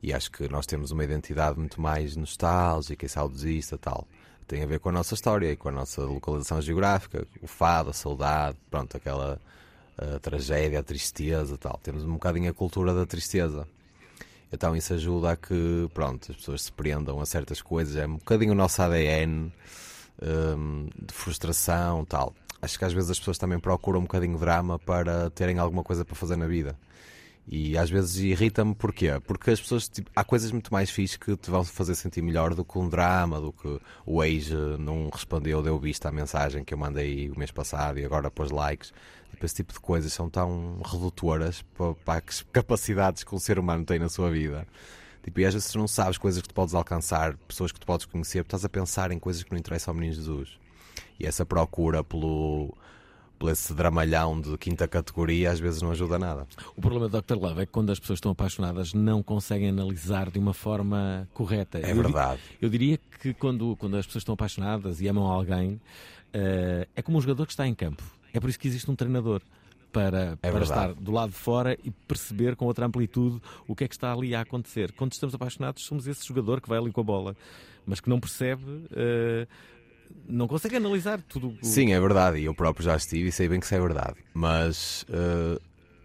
E 0.01 0.13
acho 0.13 0.31
que 0.31 0.47
nós 0.47 0.65
temos 0.65 0.91
uma 0.91 1.03
identidade 1.03 1.59
muito 1.59 1.81
mais 1.81 2.15
nostálgica 2.15 3.05
e 3.05 3.09
saudosista 3.09 3.77
tal. 3.77 4.07
Tem 4.47 4.63
a 4.63 4.65
ver 4.65 4.79
com 4.79 4.87
a 4.87 4.91
nossa 4.93 5.13
história 5.13 5.51
e 5.51 5.57
com 5.57 5.67
a 5.67 5.71
nossa 5.73 6.01
localização 6.03 6.61
geográfica, 6.61 7.27
o 7.41 7.47
fado, 7.47 7.89
a 7.89 7.93
saudade, 7.93 8.57
pronto, 8.71 8.95
aquela 8.95 9.37
uh, 9.99 10.19
tragédia, 10.21 10.79
a 10.79 10.83
tristeza 10.83 11.57
tal. 11.57 11.77
Temos 11.83 12.05
um 12.05 12.13
bocadinho 12.13 12.49
a 12.49 12.53
cultura 12.53 12.93
da 12.93 13.05
tristeza. 13.05 13.67
Então 14.53 14.73
isso 14.73 14.93
ajuda 14.93 15.31
a 15.31 15.35
que, 15.35 15.89
pronto, 15.93 16.31
as 16.31 16.37
pessoas 16.37 16.61
se 16.61 16.71
prendam 16.71 17.19
a 17.19 17.25
certas 17.25 17.61
coisas. 17.61 17.97
É 17.97 18.07
um 18.07 18.15
bocadinho 18.15 18.53
o 18.53 18.55
nosso 18.55 18.81
ADN 18.81 19.51
um, 20.21 20.87
de 20.99 21.13
frustração 21.13 22.05
tal. 22.05 22.33
Acho 22.61 22.79
que 22.79 22.85
às 22.85 22.93
vezes 22.93 23.11
as 23.11 23.19
pessoas 23.19 23.37
também 23.37 23.59
procuram 23.59 23.99
um 23.99 24.03
bocadinho 24.03 24.33
de 24.33 24.39
drama 24.39 24.79
para 24.79 25.29
terem 25.29 25.59
alguma 25.59 25.83
coisa 25.83 26.03
para 26.03 26.15
fazer 26.15 26.35
na 26.35 26.47
vida. 26.47 26.77
E 27.47 27.77
às 27.77 27.91
vezes 27.91 28.15
irrita-me 28.17 28.73
porquê? 28.73 29.19
Porque 29.23 29.51
as 29.51 29.61
pessoas, 29.61 29.87
tipo, 29.87 30.09
há 30.15 30.23
coisas 30.23 30.51
muito 30.51 30.73
mais 30.73 30.89
fixes 30.89 31.15
que 31.15 31.37
te 31.37 31.51
vão 31.51 31.63
fazer 31.63 31.93
sentir 31.93 32.23
melhor 32.23 32.55
do 32.55 32.65
que 32.65 32.77
um 32.79 32.89
drama, 32.89 33.39
do 33.39 33.53
que 33.53 33.79
o 34.03 34.23
ex 34.23 34.49
não 34.79 35.09
respondeu, 35.13 35.61
deu 35.61 35.77
vista 35.77 36.09
à 36.09 36.11
mensagem 36.11 36.63
que 36.63 36.73
eu 36.73 36.77
mandei 36.77 37.29
o 37.29 37.37
mês 37.37 37.51
passado 37.51 37.99
e 37.99 38.05
agora 38.05 38.31
pôs 38.31 38.49
likes. 38.49 38.91
Tipo, 39.29 39.45
esse 39.45 39.55
tipo 39.55 39.73
de 39.73 39.79
coisas 39.79 40.11
são 40.11 40.27
tão 40.27 40.81
redutoras 40.83 41.61
para, 41.77 41.93
para 41.93 42.23
as 42.27 42.41
capacidades 42.51 43.23
que 43.23 43.35
um 43.35 43.39
ser 43.39 43.59
humano 43.59 43.85
tem 43.85 43.99
na 43.99 44.09
sua 44.09 44.31
vida. 44.31 44.65
Tipo, 45.25 45.39
e 45.39 45.45
às 45.45 45.53
vezes 45.55 45.71
tu 45.71 45.79
não 45.79 45.87
sabes 45.87 46.17
coisas 46.19 46.39
que 46.41 46.47
tu 46.47 46.53
podes 46.53 46.73
alcançar, 46.75 47.35
pessoas 47.47 47.71
que 47.71 47.79
tu 47.79 47.85
podes 47.87 48.05
conhecer, 48.05 48.41
estás 48.43 48.63
a 48.63 48.69
pensar 48.69 49.11
em 49.11 49.17
coisas 49.19 49.41
que 49.43 49.51
não 49.51 49.57
interessam 49.57 49.91
ao 49.91 49.95
menino 49.95 50.13
Jesus. 50.15 50.51
E 51.19 51.25
essa 51.25 51.43
procura 51.43 52.03
pelo, 52.03 52.71
por 53.39 53.49
esse 53.51 53.73
dramalhão 53.73 54.39
de 54.39 54.55
quinta 54.57 54.87
categoria 54.87 55.49
às 55.49 55.59
vezes 55.59 55.81
não 55.81 55.89
ajuda 55.89 56.19
nada. 56.19 56.45
O 56.75 56.79
problema 56.81 57.09
do 57.09 57.19
Dr. 57.21 57.33
Love 57.41 57.61
é 57.61 57.65
que 57.65 57.71
quando 57.71 57.89
as 57.91 57.99
pessoas 57.99 58.17
estão 58.17 58.31
apaixonadas 58.31 58.93
não 58.93 59.23
conseguem 59.23 59.69
analisar 59.69 60.29
de 60.29 60.37
uma 60.37 60.53
forma 60.53 61.27
correta. 61.33 61.79
É 61.79 61.89
Eu 61.89 61.95
di- 61.95 62.01
verdade. 62.03 62.41
Eu 62.61 62.69
diria 62.69 62.99
que 63.19 63.33
quando, 63.33 63.75
quando 63.77 63.97
as 63.97 64.05
pessoas 64.05 64.21
estão 64.21 64.33
apaixonadas 64.33 65.01
e 65.01 65.07
amam 65.07 65.25
alguém, 65.25 65.81
eh, 66.33 66.87
é 66.95 67.01
como 67.01 67.17
um 67.17 67.21
jogador 67.21 67.47
que 67.47 67.53
está 67.53 67.65
em 67.67 67.73
campo. 67.73 68.03
É 68.31 68.39
por 68.39 68.47
isso 68.49 68.59
que 68.59 68.67
existe 68.67 68.91
um 68.91 68.95
treinador. 68.95 69.41
Para, 69.95 70.35
para 70.37 70.49
É 70.49 70.51
verdade. 70.51 70.63
estar 70.91 70.93
do 70.93 71.11
lado 71.11 71.29
de 71.31 71.37
fora 71.37 71.77
e 71.81 71.89
perceber 71.89 72.55
com 72.57 72.65
outra 72.65 72.85
amplitude 72.85 73.41
o 73.65 73.73
que 73.73 73.85
é 73.85 73.87
que 73.87 73.95
está 73.95 74.11
ali 74.11 74.35
a 74.35 74.41
acontecer. 74.41 74.91
Quando 74.91 75.13
estamos 75.13 75.33
apaixonados, 75.33 75.85
somos 75.85 76.05
esse 76.05 76.27
jogador 76.27 76.59
que 76.59 76.67
vai 76.67 76.77
ali 76.77 76.91
com 76.91 76.99
a 76.99 77.03
bola, 77.03 77.35
mas 77.85 78.01
que 78.01 78.09
não 78.09 78.19
percebe, 78.19 78.63
eh, 78.91 79.47
não 80.27 80.47
consegue 80.47 80.75
analisar 80.75 81.21
tudo. 81.21 81.47
o- 81.61 81.65
Sim, 81.65 81.93
é 81.93 81.99
verdade, 81.99 82.39
e 82.39 82.45
eu 82.45 82.53
próprio 82.53 82.83
já 82.85 82.95
estive 82.97 83.29
e 83.29 83.31
sei 83.31 83.47
bem 83.47 83.59
que 83.59 83.65
isso 83.65 83.75
é 83.75 83.79
verdade. 83.79 84.15
Mas 84.33 85.05
eh, 85.09 85.59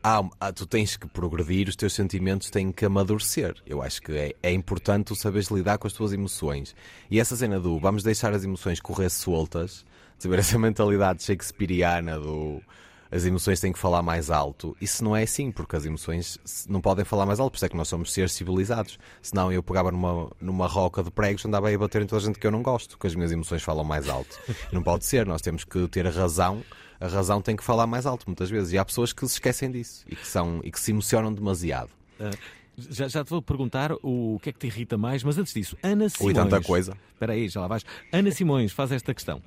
há- 0.05 0.23
há- 0.41 0.53
tu 0.53 0.67
tens 0.67 0.97
que 0.97 1.09
progredir, 1.09 1.69
os 1.69 1.75
teus 1.77 1.93
sentimentos 1.93 2.49
têm 2.49 2.71
que 2.71 2.85
amadurecer. 2.85 3.55
Eu 3.67 3.83
acho 3.83 4.01
que 4.01 4.13
é, 4.13 4.33
é 4.43 4.53
importante 4.53 5.07
tu 5.07 5.17
saberes 5.17 5.49
lidar 5.51 5.79
com 5.79 5.87
as 5.89 5.93
tuas 5.93 6.13
emoções. 6.13 6.75
E 7.11 7.19
essa 7.19 7.35
cena 7.37 7.59
do 7.59 7.79
vamos 7.81 8.03
deixar 8.05 8.33
as 8.33 8.45
emoções 8.45 8.79
correr 8.81 9.11
soltas, 9.11 9.85
saber 10.19 10.39
essa 10.39 10.57
mentalidade 10.61 11.23
shakespeariana 11.25 12.19
do 12.21 12.63
as 13.11 13.25
emoções 13.25 13.61
têm 13.61 13.73
que 13.73 13.79
falar 13.79 14.03
mais 14.03 14.31
alto. 14.31 14.77
Isso 14.81 15.03
não 15.03 15.17
é 15.17 15.23
assim, 15.23 15.51
porque 15.51 15.75
as 15.75 15.85
emoções 15.85 16.39
não 16.69 16.81
podem 16.81 17.05
falar 17.05 17.27
mais 17.27 17.41
alto, 17.41 17.53
por 17.53 17.57
isso 17.57 17.67
é 17.67 17.69
que 17.69 17.77
nós 17.77 17.89
somos 17.89 18.13
seres 18.13 18.33
civilizados. 18.33 18.99
Senão 19.21 19.53
eu 19.53 19.63
pegava 19.63 19.91
numa, 19.91 20.31
numa 20.41 20.67
roca 20.67 21.03
de 21.03 21.11
pregos, 21.11 21.45
andava 21.45 21.69
aí 21.69 21.75
a 21.75 21.79
bater 21.79 22.03
em 22.03 22.07
toda 22.07 22.23
a 22.23 22.25
gente 22.25 22.39
que 22.39 22.47
eu 22.47 22.51
não 22.51 22.63
gosto, 22.63 22.97
que 22.99 23.07
as 23.07 23.15
minhas 23.15 23.33
emoções 23.33 23.63
falam 23.63 23.85
mais 23.85 24.09
alto. 24.09 24.39
não 24.73 24.83
pode 24.83 25.05
ser, 25.05 25.27
nós 25.27 25.43
temos 25.43 25.65
que 25.65 25.89
ter 25.89 26.07
a 26.07 26.11
razão. 26.11 26.63
A 27.01 27.09
razão 27.09 27.41
tem 27.41 27.57
que 27.57 27.65
falar 27.65 27.87
mais 27.87 28.05
alto 28.07 28.25
muitas 28.27 28.51
vezes. 28.51 28.73
E 28.73 28.79
há 28.79 28.85
pessoas 28.85 29.13
que 29.13 29.27
se 29.27 29.35
esquecem 29.35 29.71
disso 29.71 30.05
e 30.07 30.15
que, 30.15 30.27
são, 30.27 30.61
e 30.63 30.71
que 30.71 30.79
se 30.79 30.91
emocionam 30.91 31.33
demasiado. 31.33 31.91
Ah, 32.21 32.31
já, 32.77 33.09
já 33.09 33.25
te 33.25 33.31
vou 33.31 33.43
perguntar 33.43 33.93
o, 34.03 34.39
que 34.43 34.51
é 34.51 34.53
que 34.53 34.59
te 34.59 34.67
irrita 34.67 34.97
mais, 34.97 35.25
mas 35.25 35.37
antes 35.37 35.53
disso, 35.53 35.77
Ana 35.83 36.09
Simões. 36.09 36.37
tanta 36.37 36.61
coisa. 36.61 36.97
Espera 37.13 37.33
aí, 37.33 37.49
já 37.49 37.61
lá 37.61 37.69
vais. 37.69 37.85
Ana 38.13 38.31
Simões 38.31 38.73
faz 38.73 38.93
esta 38.93 39.13
questão. 39.13 39.43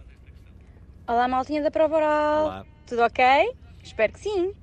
Olá, 1.07 1.27
maltinha 1.27 1.61
da 1.61 1.71
prova 1.71 1.95
oral. 1.97 2.45
Olá. 2.45 2.65
Tudo 2.87 3.01
ok? 3.03 3.23
Espero 3.83 4.13
que 4.13 4.19
sim. 4.19 4.53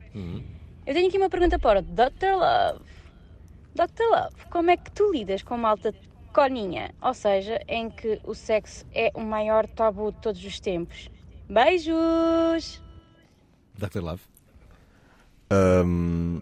Eu 0.87 0.95
tenho 0.95 1.09
aqui 1.09 1.19
uma 1.19 1.29
pergunta 1.31 1.59
para 1.59 1.81
o 1.81 1.83
Dr. 1.83 2.35
Love. 2.37 2.85
Dr. 3.75 4.03
Love, 4.11 4.47
como 4.51 4.71
é 4.71 4.77
que 4.77 4.91
tu 4.91 5.13
lidas 5.13 5.43
com 5.43 5.57
malta 5.57 5.95
coninha? 6.33 6.95
Ou 7.03 7.15
seja, 7.15 7.61
em 7.69 7.91
que 7.91 8.21
o 8.25 8.35
sexo 8.35 8.85
é 8.93 9.11
o 9.15 9.21
maior 9.21 9.67
tabu 9.69 10.13
de 10.13 10.19
todos 10.21 10.45
os 10.45 10.59
tempos. 10.59 11.09
Beijos! 11.49 12.83
Dr. 13.79 14.01
Love. 14.01 14.23
Hum, 15.53 16.41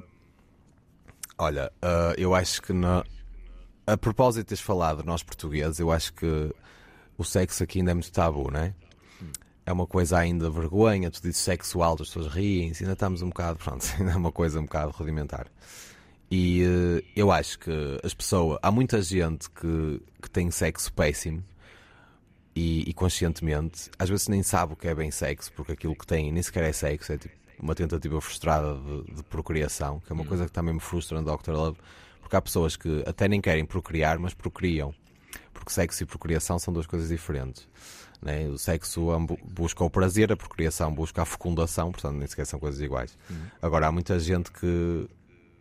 olha, 1.38 1.72
ah, 1.82 2.14
eu 2.16 2.34
acho 2.34 2.62
que 2.62 2.72
na- 2.72 3.04
a 3.86 3.96
propósito 3.96 4.42
de 4.44 4.48
teres 4.48 4.60
falado 4.60 5.02
nós 5.04 5.22
portugueses, 5.22 5.78
eu 5.80 5.90
acho 5.90 6.12
que 6.12 6.54
o 7.16 7.24
sexo 7.24 7.62
aqui 7.64 7.78
ainda 7.78 7.90
é 7.90 7.94
muito 7.94 8.12
tabu, 8.12 8.50
não 8.50 8.60
é? 8.60 8.74
É 9.68 9.72
uma 9.72 9.86
coisa 9.86 10.16
ainda 10.16 10.48
vergonha, 10.48 11.10
tu 11.10 11.20
dizes 11.20 11.36
sexo 11.36 11.82
alto, 11.82 12.02
as 12.02 12.08
pessoas 12.08 12.32
riem-se, 12.32 12.84
ainda 12.84 12.94
estamos 12.94 13.20
um 13.20 13.28
bocado, 13.28 13.58
pronto, 13.62 13.86
ainda 13.98 14.12
é 14.12 14.16
uma 14.16 14.32
coisa 14.32 14.58
um 14.58 14.62
bocado 14.62 14.92
rudimentar. 14.92 15.46
E 16.30 16.62
eh, 16.62 17.04
eu 17.14 17.30
acho 17.30 17.58
que 17.58 18.00
as 18.02 18.14
pessoas, 18.14 18.58
há 18.62 18.70
muita 18.70 19.02
gente 19.02 19.50
que, 19.50 20.00
que 20.22 20.30
tem 20.30 20.50
sexo 20.50 20.90
péssimo 20.90 21.44
e, 22.56 22.88
e 22.88 22.94
conscientemente, 22.94 23.90
às 23.98 24.08
vezes 24.08 24.28
nem 24.28 24.42
sabe 24.42 24.72
o 24.72 24.76
que 24.76 24.88
é 24.88 24.94
bem 24.94 25.10
sexo, 25.10 25.52
porque 25.52 25.72
aquilo 25.72 25.94
que 25.94 26.06
tem 26.06 26.32
nem 26.32 26.42
sequer 26.42 26.64
é 26.64 26.72
sexo, 26.72 27.12
é 27.12 27.18
tipo 27.18 27.34
uma 27.60 27.74
tentativa 27.74 28.18
frustrada 28.22 28.74
de, 28.74 29.16
de 29.16 29.22
procriação, 29.24 30.00
que 30.00 30.10
é 30.10 30.14
uma 30.14 30.24
coisa 30.24 30.46
que 30.46 30.52
também 30.52 30.72
me 30.72 30.80
frustra 30.80 31.20
no 31.20 31.36
Dr. 31.36 31.50
Love, 31.50 31.76
porque 32.22 32.36
há 32.36 32.40
pessoas 32.40 32.74
que 32.74 33.04
até 33.06 33.28
nem 33.28 33.38
querem 33.38 33.66
procriar, 33.66 34.18
mas 34.18 34.32
procriam. 34.32 34.94
Porque 35.52 35.70
sexo 35.70 36.04
e 36.04 36.06
procriação 36.06 36.58
são 36.58 36.72
duas 36.72 36.86
coisas 36.86 37.10
diferentes. 37.10 37.68
Né? 38.20 38.48
O 38.48 38.58
sexo 38.58 39.06
busca 39.44 39.84
o 39.84 39.90
prazer, 39.90 40.32
a 40.32 40.36
procriação 40.36 40.92
busca 40.92 41.22
a 41.22 41.24
fecundação, 41.24 41.92
portanto 41.92 42.16
nem 42.16 42.26
sequer 42.26 42.46
são 42.46 42.58
coisas 42.58 42.80
iguais. 42.80 43.16
Agora 43.62 43.86
há 43.86 43.92
muita 43.92 44.18
gente 44.18 44.50
que 44.50 45.08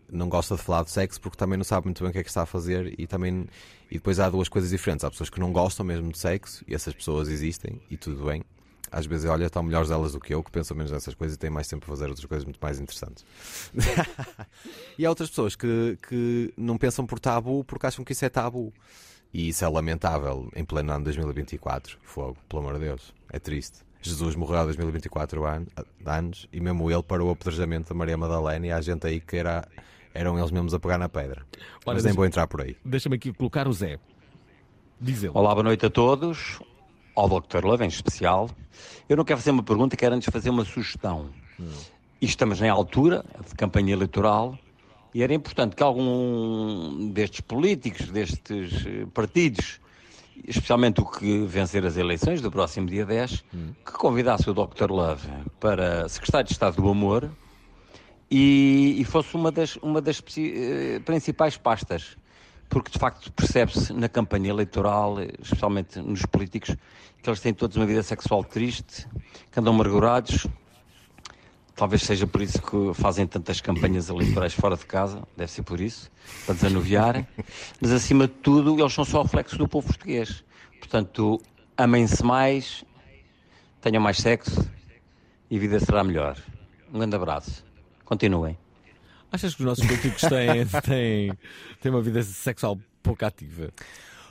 não 0.09 0.29
gosta 0.29 0.55
de 0.55 0.61
falar 0.61 0.83
de 0.83 0.91
sexo 0.91 1.19
porque 1.19 1.37
também 1.37 1.57
não 1.57 1.65
sabe 1.65 1.87
muito 1.87 2.01
bem 2.01 2.09
o 2.09 2.13
que 2.13 2.19
é 2.19 2.23
que 2.23 2.29
está 2.29 2.43
a 2.43 2.45
fazer 2.45 2.97
e 2.97 3.05
também 3.05 3.47
e 3.89 3.95
depois 3.95 4.19
há 4.19 4.29
duas 4.29 4.49
coisas 4.49 4.71
diferentes. 4.71 5.03
Há 5.03 5.11
pessoas 5.11 5.29
que 5.29 5.39
não 5.39 5.51
gostam 5.51 5.85
mesmo 5.85 6.11
de 6.11 6.17
sexo 6.17 6.63
e 6.67 6.73
essas 6.73 6.93
pessoas 6.93 7.29
existem 7.29 7.81
e 7.89 7.97
tudo 7.97 8.25
bem. 8.25 8.43
Às 8.89 9.05
vezes, 9.05 9.29
olha, 9.29 9.45
estão 9.45 9.61
melhores 9.61 9.91
elas 9.91 10.13
do 10.13 10.19
que 10.19 10.33
eu, 10.33 10.41
que 10.41 10.49
pensam 10.49 10.75
menos 10.75 10.91
nessas 10.91 11.13
coisas 11.13 11.35
e 11.35 11.39
têm 11.39 11.49
mais 11.49 11.67
tempo 11.67 11.85
para 11.85 11.93
fazer 11.93 12.07
outras 12.07 12.25
coisas 12.25 12.45
muito 12.45 12.59
mais 12.61 12.79
interessantes. 12.79 13.25
e 14.97 15.05
há 15.05 15.09
outras 15.09 15.29
pessoas 15.29 15.57
que, 15.57 15.97
que 16.07 16.53
não 16.55 16.77
pensam 16.77 17.05
por 17.05 17.19
tabu 17.19 17.65
porque 17.65 17.85
acham 17.85 18.05
que 18.05 18.13
isso 18.13 18.23
é 18.23 18.29
tabu. 18.29 18.73
E 19.33 19.49
isso 19.49 19.63
é 19.63 19.67
lamentável 19.67 20.49
em 20.55 20.63
pleno 20.65 20.91
ano 20.93 21.03
2024. 21.03 21.97
Fogo, 22.01 22.37
pelo 22.49 22.61
amor 22.61 22.75
de 22.75 22.85
Deus. 22.85 23.13
É 23.31 23.39
triste. 23.39 23.79
Jesus 24.01 24.35
morreu 24.35 24.59
há 24.59 24.63
2024 24.65 25.45
an- 25.45 25.65
anos 26.05 26.47
e 26.53 26.59
mesmo 26.61 26.89
ele 26.89 27.03
parou 27.03 27.29
o 27.29 27.31
apedrejamento 27.31 27.89
da 27.89 27.95
Maria 27.95 28.17
Madalena 28.17 28.67
e 28.67 28.71
há 28.71 28.79
gente 28.79 29.05
aí 29.05 29.19
que 29.19 29.35
era, 29.37 29.67
eram 30.13 30.37
eles 30.37 30.51
mesmos 30.51 30.73
a 30.73 30.79
pegar 30.79 30.97
na 30.97 31.09
pedra. 31.09 31.45
Olha, 31.85 31.95
Mas 31.95 32.03
nem 32.05 32.13
vou 32.13 32.25
entrar 32.25 32.47
por 32.47 32.61
aí. 32.61 32.77
Deixa-me 32.85 33.15
aqui 33.15 33.33
colocar 33.33 33.67
o 33.67 33.73
Zé. 33.73 33.99
Diz 34.99 35.23
ele. 35.23 35.31
Olá, 35.35 35.53
boa 35.53 35.63
noite 35.63 35.85
a 35.85 35.89
todos. 35.89 36.59
Ao 37.15 37.27
Dr. 37.27 37.65
Love 37.65 37.83
em 37.83 37.87
especial. 37.87 38.49
Eu 39.09 39.17
não 39.17 39.25
quero 39.25 39.39
fazer 39.39 39.51
uma 39.51 39.63
pergunta, 39.63 39.97
quero 39.97 40.15
antes 40.15 40.29
fazer 40.31 40.49
uma 40.51 40.63
sugestão. 40.63 41.29
E 42.21 42.25
estamos 42.25 42.61
em 42.61 42.69
altura 42.69 43.25
de 43.47 43.55
campanha 43.55 43.93
eleitoral 43.93 44.57
e 45.17 45.23
era 45.23 45.33
importante 45.33 45.75
que 45.75 45.81
algum 45.81 47.09
destes 47.09 47.41
políticos, 47.41 48.11
destes 48.11 48.85
eh, 48.85 49.07
partidos, 49.11 49.79
especialmente 50.47 51.01
o 51.01 51.05
que 51.07 51.39
vencer 51.39 51.83
as 51.87 51.97
eleições 51.97 52.39
do 52.39 52.51
próximo 52.51 52.85
dia 52.85 53.03
10, 53.03 53.43
que 53.83 53.93
convidasse 53.93 54.47
o 54.47 54.53
Dr. 54.53 54.91
Love 54.91 55.27
para 55.59 56.07
secretário 56.07 56.45
de 56.45 56.53
Estado 56.53 56.79
do 56.79 56.87
Amor 56.87 57.31
e, 58.29 58.95
e 58.99 59.03
fosse 59.05 59.33
uma 59.33 59.51
das, 59.51 59.75
uma 59.77 59.99
das 59.99 60.21
eh, 60.37 61.01
principais 61.03 61.57
pastas. 61.57 62.15
Porque 62.69 62.91
de 62.91 62.99
facto 62.99 63.31
percebe-se 63.31 63.91
na 63.93 64.07
campanha 64.07 64.51
eleitoral, 64.51 65.15
especialmente 65.41 65.99
nos 65.99 66.27
políticos, 66.27 66.75
que 67.23 67.27
eles 67.27 67.39
têm 67.39 67.55
todos 67.55 67.75
uma 67.75 67.87
vida 67.87 68.03
sexual 68.03 68.43
triste, 68.43 69.07
que 69.51 69.59
andam 69.59 69.73
amargurados. 69.73 70.45
Talvez 71.77 72.01
seja 72.01 72.25
por 72.25 72.41
isso 72.41 72.59
que 72.59 72.91
fazem 72.99 73.27
tantas 73.27 73.61
campanhas 73.61 74.09
eleitorais 74.09 74.51
fora 74.53 74.75
de 74.75 74.83
casa, 74.85 75.21
deve 75.37 75.51
ser 75.51 75.61
por 75.61 75.79
isso, 75.79 76.09
para 76.43 76.55
desanuviar. 76.55 77.25
Mas 77.79 77.91
acima 77.91 78.27
de 78.27 78.33
tudo, 78.33 78.79
eles 78.79 78.91
são 78.91 79.05
só 79.05 79.21
reflexos 79.21 79.59
do 79.59 79.67
povo 79.67 79.85
português. 79.87 80.43
Portanto, 80.79 81.39
amem-se 81.77 82.23
mais, 82.23 82.83
tenham 83.79 84.01
mais 84.01 84.17
sexo 84.17 84.67
e 85.51 85.55
a 85.55 85.59
vida 85.59 85.79
será 85.79 86.03
melhor. 86.03 86.35
Um 86.91 86.97
grande 86.97 87.15
abraço. 87.15 87.63
Continuem. 88.03 88.57
Achas 89.31 89.53
que 89.53 89.61
os 89.61 89.65
nossos 89.67 89.85
políticos 89.85 90.21
têm, 90.21 90.65
têm, 90.81 91.31
têm 91.79 91.91
uma 91.91 92.01
vida 92.01 92.23
sexual 92.23 92.79
pouco 93.03 93.23
ativa? 93.23 93.69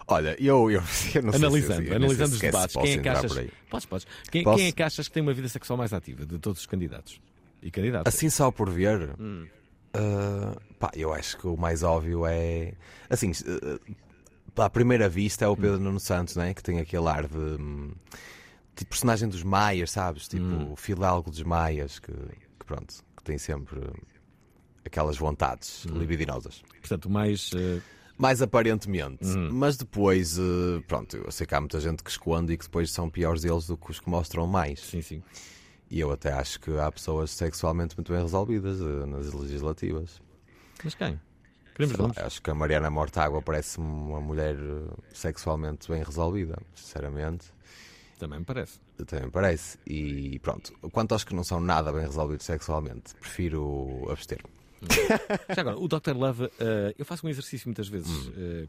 Olha, 0.09 0.36
eu, 0.40 0.68
eu, 0.70 0.82
eu 1.14 1.22
não 1.22 1.30
sei 1.32 1.38
se- 1.40 1.47
analisando, 1.47 1.82
eu 1.82 2.01
não 2.01 2.09
sei 2.09 2.16
analisando 2.16 2.28
se 2.30 2.34
os 2.34 2.40
debates, 2.40 2.76
quem 2.76 2.82
é 2.90 2.92
que 2.94 2.99
entrar 2.99 3.18
achas? 3.18 3.32
por 3.32 3.40
aí. 3.40 3.51
Podes, 3.70 3.86
podes. 3.86 4.07
Quem, 4.32 4.42
quem 4.42 4.66
é 4.66 4.72
que 4.72 4.82
achas 4.82 5.07
que 5.07 5.14
tem 5.14 5.22
uma 5.22 5.32
vida 5.32 5.49
sexual 5.49 5.76
mais 5.76 5.92
ativa 5.92 6.26
de 6.26 6.38
todos 6.40 6.61
os 6.61 6.66
candidatos? 6.66 7.20
E? 7.70 8.08
Assim 8.08 8.30
só 8.30 8.50
por 8.50 8.68
ver, 8.70 9.14
Hum. 9.18 9.46
uh, 9.96 10.60
pá, 10.78 10.90
eu 10.94 11.12
acho 11.12 11.36
que 11.38 11.46
o 11.46 11.56
mais 11.56 11.82
óbvio 11.82 12.26
é. 12.26 12.72
Assim, 13.10 13.30
uh, 13.32 13.80
à 14.62 14.70
primeira 14.70 15.08
vista 15.08 15.44
é 15.44 15.48
o 15.48 15.56
Pedro 15.56 15.78
Nuno 15.80 16.00
Santos, 16.00 16.36
né? 16.36 16.54
que 16.54 16.62
tem 16.62 16.78
aquele 16.80 17.08
ar 17.08 17.26
de. 17.26 17.36
hum, 17.36 17.92
de 18.78 18.84
personagem 18.84 19.26
dos 19.28 19.42
Maias, 19.42 19.90
sabes? 19.90 20.28
Tipo, 20.28 20.44
Hum. 20.44 20.72
o 20.72 20.76
fidalgo 20.76 21.30
dos 21.30 21.42
Maias, 21.42 21.98
que, 21.98 22.12
que 22.12 22.66
pronto, 22.66 22.94
que 23.16 23.24
tem 23.24 23.38
sempre 23.38 23.80
aquelas 24.84 25.16
vontades 25.16 25.86
Hum. 25.86 25.98
libidinosas. 25.98 26.62
Portanto, 26.80 27.08
mais. 27.08 27.50
uh, 27.52 27.80
Mais 28.18 28.40
aparentemente. 28.40 29.26
Hum. 29.26 29.50
Mas 29.52 29.76
depois, 29.76 30.38
uh, 30.38 30.82
pronto, 30.86 31.16
eu 31.18 31.30
sei 31.30 31.46
que 31.46 31.54
há 31.54 31.60
muita 31.60 31.78
gente 31.80 32.02
que 32.02 32.10
esconde 32.10 32.52
e 32.52 32.56
que 32.58 32.64
depois 32.64 32.90
são 32.90 33.08
piores 33.10 33.42
deles 33.42 33.66
do 33.66 33.76
que 33.76 33.90
os 33.90 33.98
que 34.00 34.08
mostram 34.08 34.46
mais. 34.46 34.80
Sim, 34.80 35.02
sim. 35.02 35.22
E 35.91 36.01
eu 36.01 36.11
até 36.11 36.32
acho 36.32 36.59
que 36.61 36.70
há 36.78 36.91
pessoas 36.91 37.30
sexualmente 37.30 37.97
muito 37.97 38.12
bem 38.12 38.20
resolvidas 38.22 38.80
uh, 38.80 39.07
nas 39.07 39.32
legislativas. 39.32 40.20
Mas 40.82 40.95
quem? 40.95 41.20
Queremos 41.74 41.97
lá, 41.99 42.12
acho 42.24 42.41
que 42.43 42.51
a 42.51 42.55
Mariana 42.55 42.91
Mortágua 42.91 43.41
parece-me 43.43 43.87
uma 43.87 44.20
mulher 44.20 44.57
uh, 44.57 44.97
sexualmente 45.12 45.89
bem 45.91 46.03
resolvida, 46.03 46.59
sinceramente. 46.74 47.47
Também 48.18 48.39
me 48.39 48.45
parece. 48.47 48.80
Também 49.07 49.26
me 49.26 49.30
parece. 49.30 49.78
E 49.87 50.39
pronto, 50.41 50.72
quanto 50.91 51.12
aos 51.12 51.22
que 51.22 51.34
não 51.34 51.45
são 51.45 51.61
nada 51.61 51.93
bem 51.93 52.01
resolvidos 52.03 52.47
sexualmente, 52.47 53.14
prefiro 53.20 54.11
abster. 54.11 54.41
Já 55.55 55.61
agora, 55.61 55.78
o 55.78 55.87
Dr. 55.87 56.14
Love, 56.16 56.51
eh, 56.59 56.95
eu 56.99 57.05
faço 57.05 57.26
um 57.26 57.30
exercício 57.30 57.68
muitas 57.68 57.89
vezes, 57.89 58.11
Hum. 58.28 58.32
eh, 58.37 58.68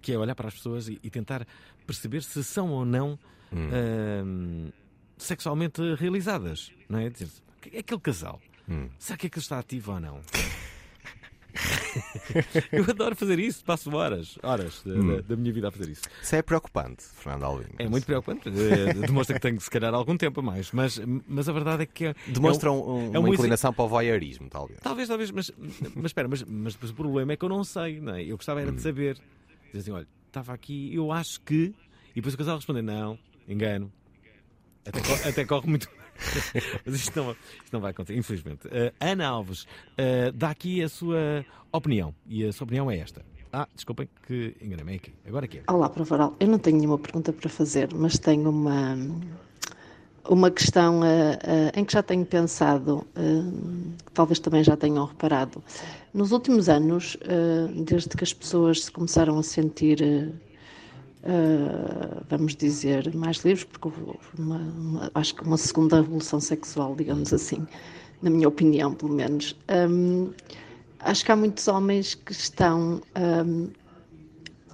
que 0.00 0.12
é 0.12 0.18
olhar 0.18 0.34
para 0.36 0.46
as 0.48 0.54
pessoas 0.54 0.88
e, 0.88 0.98
e 1.02 1.10
tentar 1.10 1.44
perceber 1.86 2.22
se 2.22 2.42
são 2.44 2.70
ou 2.70 2.84
não 2.84 3.18
Hum. 3.52 3.68
eh, 3.72 4.72
sexualmente 5.20 5.80
realizadas. 5.94 6.72
Não 6.88 6.98
é? 6.98 7.08
Dizer, 7.10 7.28
aquele 7.78 8.00
casal, 8.00 8.40
Hum. 8.68 8.88
será 8.98 9.16
que 9.16 9.26
é 9.26 9.30
que 9.30 9.36
ele 9.38 9.42
está 9.42 9.58
ativo 9.58 9.92
ou 9.92 10.00
não? 10.00 10.20
eu 12.72 12.84
adoro 12.88 13.16
fazer 13.16 13.38
isso, 13.40 13.64
passo 13.64 13.92
horas, 13.94 14.38
horas 14.42 14.82
da, 14.84 14.92
Hum. 14.94 15.16
da- 15.16 15.20
da 15.22 15.36
minha 15.36 15.52
vida 15.52 15.68
a 15.68 15.70
fazer 15.72 15.90
isso. 15.90 16.02
Isso 16.22 16.36
é 16.36 16.42
preocupante, 16.42 17.02
Fernando 17.04 17.42
Alvim. 17.44 17.66
É 17.78 17.88
muito 17.88 18.06
preocupante, 18.06 18.48
eh, 18.48 18.52
demonstra 19.04 19.34
que 19.34 19.40
tenho 19.40 19.60
se 19.60 19.68
calhar 19.68 19.92
algum 19.92 20.16
tempo 20.16 20.38
a 20.40 20.42
mais, 20.42 20.70
mas, 20.70 21.00
mas 21.26 21.48
a 21.48 21.52
verdade 21.52 21.82
é 21.82 21.86
que 21.86 22.06
é, 22.06 22.14
Demonstra 22.28 22.68
é 22.68 22.72
um- 22.72 23.14
é 23.14 23.18
uma 23.18 23.28
exer- 23.28 23.34
inclinação 23.34 23.72
para 23.72 23.84
o 23.84 23.88
voyeurismo, 23.88 24.48
talvez. 24.48 24.78
Talvez, 24.80 25.08
talvez, 25.08 25.30
mas, 25.32 25.50
mas 25.96 26.06
espera, 26.06 26.28
mas, 26.28 26.44
mas 26.44 26.74
depois 26.74 26.92
o 26.92 26.94
problema 26.94 27.32
é 27.32 27.36
que 27.36 27.44
eu 27.44 27.48
não 27.48 27.64
sei, 27.64 28.00
não 28.00 28.14
é? 28.14 28.22
Eu 28.22 28.36
gostava 28.36 28.60
era 28.60 28.70
de 28.70 28.80
saber. 28.80 29.18
Dizer 29.72 29.78
assim, 29.80 29.90
olha, 29.90 30.06
estava 30.28 30.52
aqui, 30.52 30.94
eu 30.94 31.10
acho 31.12 31.40
que. 31.40 31.74
E 32.10 32.14
depois 32.16 32.34
o 32.34 32.38
casal 32.38 32.56
responder, 32.56 32.82
não, 32.82 33.18
engano. 33.48 33.92
Até, 34.86 35.28
até 35.28 35.44
corre 35.44 35.68
muito. 35.68 35.88
mas 36.84 36.94
isto 36.94 37.20
não, 37.20 37.32
isto 37.32 37.72
não 37.72 37.80
vai 37.80 37.90
acontecer, 37.90 38.18
infelizmente. 38.18 38.68
Eh, 38.70 38.92
Ana 39.00 39.26
Alves, 39.26 39.66
eh, 39.96 40.32
dá 40.32 40.50
aqui 40.50 40.82
a 40.82 40.88
sua 40.88 41.44
opinião. 41.72 42.14
E 42.26 42.44
a 42.44 42.52
sua 42.52 42.64
opinião 42.64 42.90
é 42.90 42.98
esta. 42.98 43.24
Ah, 43.52 43.66
desculpem 43.74 44.08
que 44.26 44.54
enganei-me 44.60 44.94
aqui. 44.94 45.12
Agora 45.26 45.44
aqui 45.44 45.58
é. 45.58 45.72
Olá, 45.72 45.88
Provaral. 45.88 46.36
Eu 46.38 46.48
não 46.48 46.58
tenho 46.58 46.78
nenhuma 46.78 46.98
pergunta 46.98 47.32
para 47.32 47.48
fazer, 47.48 47.92
mas 47.92 48.18
tenho 48.18 48.48
uma, 48.48 48.96
uma 50.28 50.50
questão 50.50 51.04
eh, 51.04 51.72
em 51.74 51.84
que 51.84 51.92
já 51.92 52.02
tenho 52.02 52.24
pensado, 52.24 53.06
que 54.06 54.12
talvez 54.12 54.38
também 54.38 54.62
já 54.62 54.76
tenham 54.76 55.04
reparado. 55.04 55.62
Nos 56.14 56.32
últimos 56.32 56.68
anos, 56.68 57.16
desde 57.84 58.10
que 58.10 58.24
as 58.24 58.32
pessoas 58.32 58.84
se 58.84 58.90
começaram 58.90 59.38
a 59.38 59.42
sentir, 59.42 60.32
eh, 61.22 62.22
vamos 62.28 62.56
dizer, 62.56 63.14
mais 63.14 63.38
livres, 63.38 63.64
porque 63.64 63.88
houve 63.88 64.18
uma, 64.38 64.56
uma- 64.58 65.10
acho 65.14 65.34
que 65.34 65.42
uma 65.42 65.56
segunda 65.56 65.96
revolução 65.96 66.40
sexual, 66.40 66.94
digamos 66.96 67.32
assim, 67.32 67.66
na 68.22 68.30
minha 68.30 68.48
opinião, 68.48 68.94
pelo 68.94 69.12
menos. 69.14 69.56
hum, 69.90 70.32
acho 71.00 71.24
que 71.24 71.32
há 71.32 71.36
muitos 71.36 71.66
homens 71.68 72.14
que 72.14 72.32
estão 72.32 73.00
hum, 73.46 73.70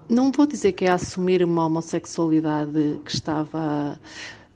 não 0.08 0.30
vou 0.30 0.46
dizer 0.46 0.72
que 0.72 0.84
é 0.84 0.90
assumir 0.90 1.42
uma 1.42 1.66
homossexualidade 1.66 3.00
que 3.04 3.10
estava 3.10 4.00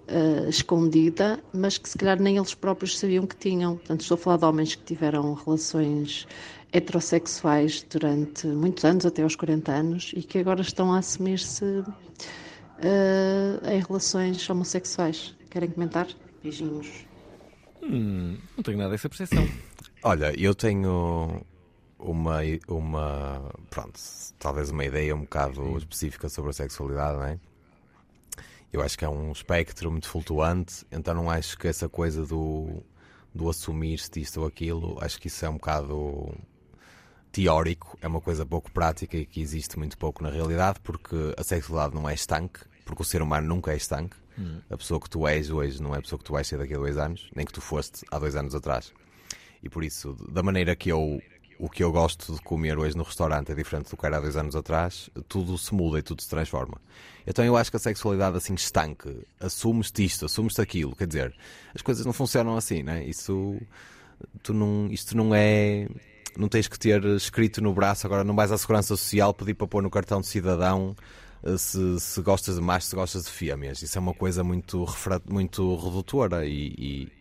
eh, 0.07 0.49
escondida, 0.49 1.43
mas 1.53 1.79
que 1.79 1.89
se 1.89 1.97
calhar 1.99 2.21
nem 2.21 2.37
eles 2.37 2.55
próprios 2.55 2.99
sabiam 2.99 3.27
que 3.27 3.37
tinham. 3.37 3.77
Portanto, 3.77 4.03
estou 4.03 4.15
a 4.15 4.19
falar 4.19 4.37
de 4.39 4.45
homens 4.45 4.75
que 4.77 4.85
tiveram 4.85 5.35
relações 5.35 6.27
heterossexuais 6.73 7.85
durante 7.91 8.47
muitos 8.47 8.85
anos, 8.85 9.05
até 9.07 9.23
aos 9.23 9.37
40 9.37 9.73
anos, 9.73 10.13
e 10.15 10.23
que 10.23 10.39
agora 10.39 10.61
estão 10.61 10.93
a 10.93 10.99
assumir-se 10.99 11.85
eh, 12.83 13.75
em 13.75 13.81
relações 13.81 14.49
homossexuais. 14.49 15.35
Querem 15.51 15.71
comentar? 15.71 16.07
Beijinhos. 16.43 17.07
Hum, 17.83 18.39
não 18.57 18.63
tenho 18.63 18.79
nada 18.79 18.91
dessa 18.91 19.09
percepção. 19.09 19.47
Olha, 20.03 20.33
eu 20.39 20.55
tenho 20.55 21.45
uma, 21.99 22.39
uma. 22.69 23.53
Pronto, 23.69 24.01
talvez 24.39 24.71
uma 24.71 24.85
ideia 24.85 25.15
um 25.15 25.23
bocado 25.23 25.77
específica 25.77 26.29
sobre 26.29 26.51
a 26.51 26.55
sexualidade, 26.55 27.19
não 27.19 27.25
é? 27.25 27.39
Eu 28.73 28.81
acho 28.83 28.97
que 28.97 29.05
é 29.05 29.09
um 29.09 29.33
espectro 29.33 29.91
muito 29.91 30.09
flutuante, 30.09 30.87
então 30.93 31.13
não 31.13 31.29
acho 31.29 31.59
que 31.59 31.67
essa 31.67 31.89
coisa 31.89 32.25
do, 32.25 32.83
do 33.35 33.49
assumir-se 33.49 34.21
isto 34.21 34.41
ou 34.41 34.47
aquilo, 34.47 34.97
acho 35.01 35.21
que 35.21 35.27
isso 35.27 35.45
é 35.45 35.49
um 35.49 35.55
bocado 35.55 36.33
teórico, 37.33 37.97
é 38.01 38.09
uma 38.09 38.21
coisa 38.21 38.45
pouco 38.45 38.71
prática 38.71 39.17
e 39.17 39.25
que 39.25 39.41
existe 39.41 39.79
muito 39.79 39.97
pouco 39.97 40.23
na 40.23 40.31
realidade, 40.31 40.81
porque 40.81 41.17
a 41.37 41.43
sexualidade 41.43 41.95
não 41.95 42.09
é 42.09 42.15
estanque, 42.15 42.61
porque 42.85 43.03
o 43.03 43.05
ser 43.05 43.23
humano 43.23 43.47
nunca 43.47 43.73
é 43.73 43.77
estanque. 43.77 44.17
Hum. 44.39 44.61
A 44.71 44.77
pessoa 44.77 45.01
que 45.01 45.09
tu 45.09 45.27
és 45.27 45.51
hoje 45.51 45.83
não 45.83 45.95
é 45.95 45.99
a 45.99 46.03
pessoa 46.03 46.19
que 46.19 46.25
tu 46.25 46.33
vais 46.33 46.47
ser 46.47 46.59
daqui 46.59 46.75
a 46.75 46.79
dois 46.79 46.97
anos, 46.97 47.29
nem 47.35 47.47
que 47.47 47.53
tu 47.53 47.61
foste 47.61 48.05
há 48.11 48.19
dois 48.19 48.35
anos 48.35 48.55
atrás. 48.55 48.93
E 49.63 49.69
por 49.69 49.85
isso, 49.85 50.17
da 50.31 50.43
maneira 50.43 50.75
que 50.75 50.91
eu 50.91 51.21
o 51.61 51.69
que 51.69 51.85
eu 51.85 51.93
gosto 51.93 52.33
de 52.35 52.41
comer 52.41 52.79
hoje 52.79 52.97
no 52.97 53.03
restaurante 53.03 53.53
é 53.53 53.55
diferente 53.55 53.91
do 53.91 53.97
que 53.97 54.07
era 54.07 54.17
há 54.17 54.21
dois 54.21 54.35
anos 54.35 54.57
atrás, 54.57 55.11
tudo 55.29 55.59
se 55.59 55.75
muda 55.75 55.99
e 55.99 56.03
tudo 56.03 56.23
se 56.23 56.29
transforma. 56.29 56.81
Então 57.27 57.45
eu 57.45 57.55
acho 57.55 57.71
que 57.71 57.77
a 57.77 57.81
sexualidade 57.81 58.39
assim 58.39 58.55
estanque, 58.55 59.27
assumes-te 59.39 60.03
isto, 60.03 60.25
assumes-te 60.25 60.63
aquilo, 60.63 60.97
quer 60.97 61.07
dizer, 61.07 61.37
as 61.75 61.83
coisas 61.83 62.07
não 62.07 62.15
funcionam 62.15 62.57
assim, 62.57 62.83
né? 62.83 63.05
Isso 63.05 63.61
tu 64.43 64.53
não, 64.53 64.89
isto 64.91 65.17
não 65.17 65.35
é. 65.35 65.87
Não 66.37 66.49
tens 66.49 66.69
que 66.69 66.79
ter 66.79 67.05
escrito 67.05 67.61
no 67.61 67.73
braço, 67.73 68.07
agora 68.07 68.25
não 68.25 68.35
vais 68.35 68.53
à 68.53 68.59
Segurança 68.59 68.89
Social 68.89 69.35
pedir 69.35 69.55
para 69.55 69.67
pôr 69.67 69.83
no 69.83 69.91
cartão 69.91 70.21
de 70.21 70.27
cidadão 70.27 70.97
eh, 71.43 71.57
se, 71.57 71.99
se 72.01 72.23
gostas 72.23 72.57
de 72.57 72.61
machos, 72.61 72.91
se 72.91 72.97
gostas 72.97 73.25
de 73.25 73.31
fêmeas. 73.31 73.83
Isso 73.83 73.99
é 73.99 74.01
uma 74.01 74.15
coisa 74.15 74.45
muito, 74.45 74.87
muito 75.29 75.77
redutora 75.77 76.47
e, 76.47 76.75
e, 76.79 77.13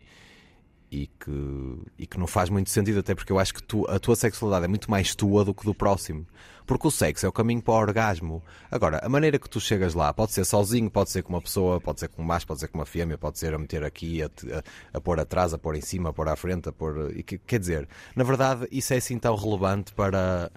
e 0.92 1.08
que, 1.08 1.78
e 2.00 2.08
que 2.08 2.18
não 2.18 2.26
faz 2.28 2.50
muito 2.50 2.70
sentido, 2.70 3.00
até 3.00 3.14
porque 3.14 3.32
eu 3.32 3.38
acho 3.40 3.54
que 3.54 3.62
tu- 3.64 3.86
a 3.90 4.00
tua 4.00 4.16
sexualidade 4.16 4.66
é 4.66 4.68
muito 4.68 4.90
mais 4.90 5.14
tua 5.14 5.46
do 5.46 5.54
que 5.54 5.64
do 5.64 5.74
próximo. 5.74 6.26
Porque 6.66 6.88
o 6.88 6.92
sexo 6.92 7.26
é 7.26 7.30
o 7.30 7.32
caminho 7.32 7.62
para 7.62 7.74
o 7.74 7.78
orgasmo. 7.78 8.44
Agora, 8.70 9.00
a 9.04 9.10
maneira 9.10 9.40
que 9.40 9.50
tu 9.50 9.60
chegas 9.60 9.94
lá 9.96 10.14
pode 10.14 10.32
ser 10.34 10.46
sozinho, 10.46 10.90
pode 10.90 11.10
ser 11.10 11.24
com 11.24 11.34
uma 11.34 11.42
pessoa, 11.42 11.80
pode 11.82 12.00
ser 12.00 12.08
com 12.10 12.22
um 12.22 12.26
macho, 12.26 12.46
pode 12.46 12.60
ser 12.60 12.68
com 12.68 12.78
uma 12.78 12.86
fêmea, 12.86 13.18
pode 13.18 13.40
ser 13.40 13.54
a 13.54 13.58
meter 13.58 13.84
aqui, 13.84 14.22
a, 14.22 14.28
a, 14.28 14.98
a 14.98 15.02
pôr 15.02 15.20
atrás, 15.20 15.54
a 15.54 15.58
pôr 15.58 15.76
em 15.76 15.82
cima, 15.82 16.10
a 16.10 16.14
pôr 16.14 16.28
à 16.28 16.36
frente, 16.36 16.70
a 16.70 16.72
pôr. 16.72 17.12
e 17.16 17.24
que- 17.24 17.38
quer 17.40 17.60
dizer, 17.60 17.88
na 18.16 18.24
verdade, 18.24 18.68
isso 18.72 18.94
é 18.94 18.98
assim 18.98 19.18
tão 19.18 19.36
relevante 19.36 19.94
para, 19.94 20.52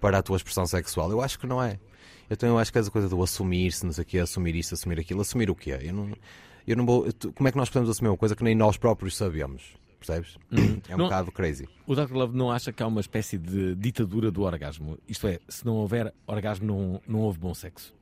para 0.00 0.18
a 0.18 0.22
tua 0.22 0.36
expressão 0.36 0.66
sexual? 0.66 1.10
Eu 1.10 1.20
acho 1.22 1.38
que 1.38 1.46
não 1.46 1.62
é. 1.62 1.78
Então 2.30 2.48
eu 2.48 2.58
acho 2.58 2.72
que 2.72 2.78
essa 2.78 2.90
coisa 2.90 3.08
do 3.08 3.22
assumir-se, 3.22 3.84
não 3.84 3.92
sei 3.92 4.02
o 4.02 4.06
quê, 4.06 4.18
assumir 4.18 4.54
isto, 4.56 4.74
assumir 4.74 4.98
aquilo, 5.00 5.20
assumir 5.20 5.50
o 5.50 5.54
quê? 5.54 5.78
Eu 5.82 5.92
não, 5.94 6.12
eu 6.66 6.76
não 6.76 6.84
vou. 6.86 7.06
Como 7.34 7.48
é 7.48 7.52
que 7.52 7.56
nós 7.58 7.68
podemos 7.68 7.90
assumir 7.90 8.08
uma 8.10 8.16
coisa 8.16 8.34
que 8.36 8.42
nem 8.44 8.54
nós 8.54 8.76
próprios 8.76 9.16
sabemos? 9.16 9.62
Percebes? 9.98 10.36
É 10.88 10.94
um 10.94 10.98
Não- 10.98 11.04
bocado 11.06 11.32
crazy. 11.32 11.66
O 11.86 11.94
Dr. 11.94 12.12
Love 12.12 12.36
não 12.36 12.50
acha 12.50 12.72
que 12.72 12.82
há 12.82 12.86
uma 12.86 13.00
espécie 13.00 13.38
de 13.38 13.74
ditadura 13.74 14.30
do 14.30 14.42
orgasmo? 14.42 14.98
Isto 15.08 15.26
é, 15.28 15.40
se 15.48 15.64
não 15.64 15.76
houver 15.76 16.12
orgasmo, 16.26 16.66
não, 16.66 17.00
não 17.08 17.20
houve 17.20 17.38
bom 17.38 17.54
sexo. 17.54 17.94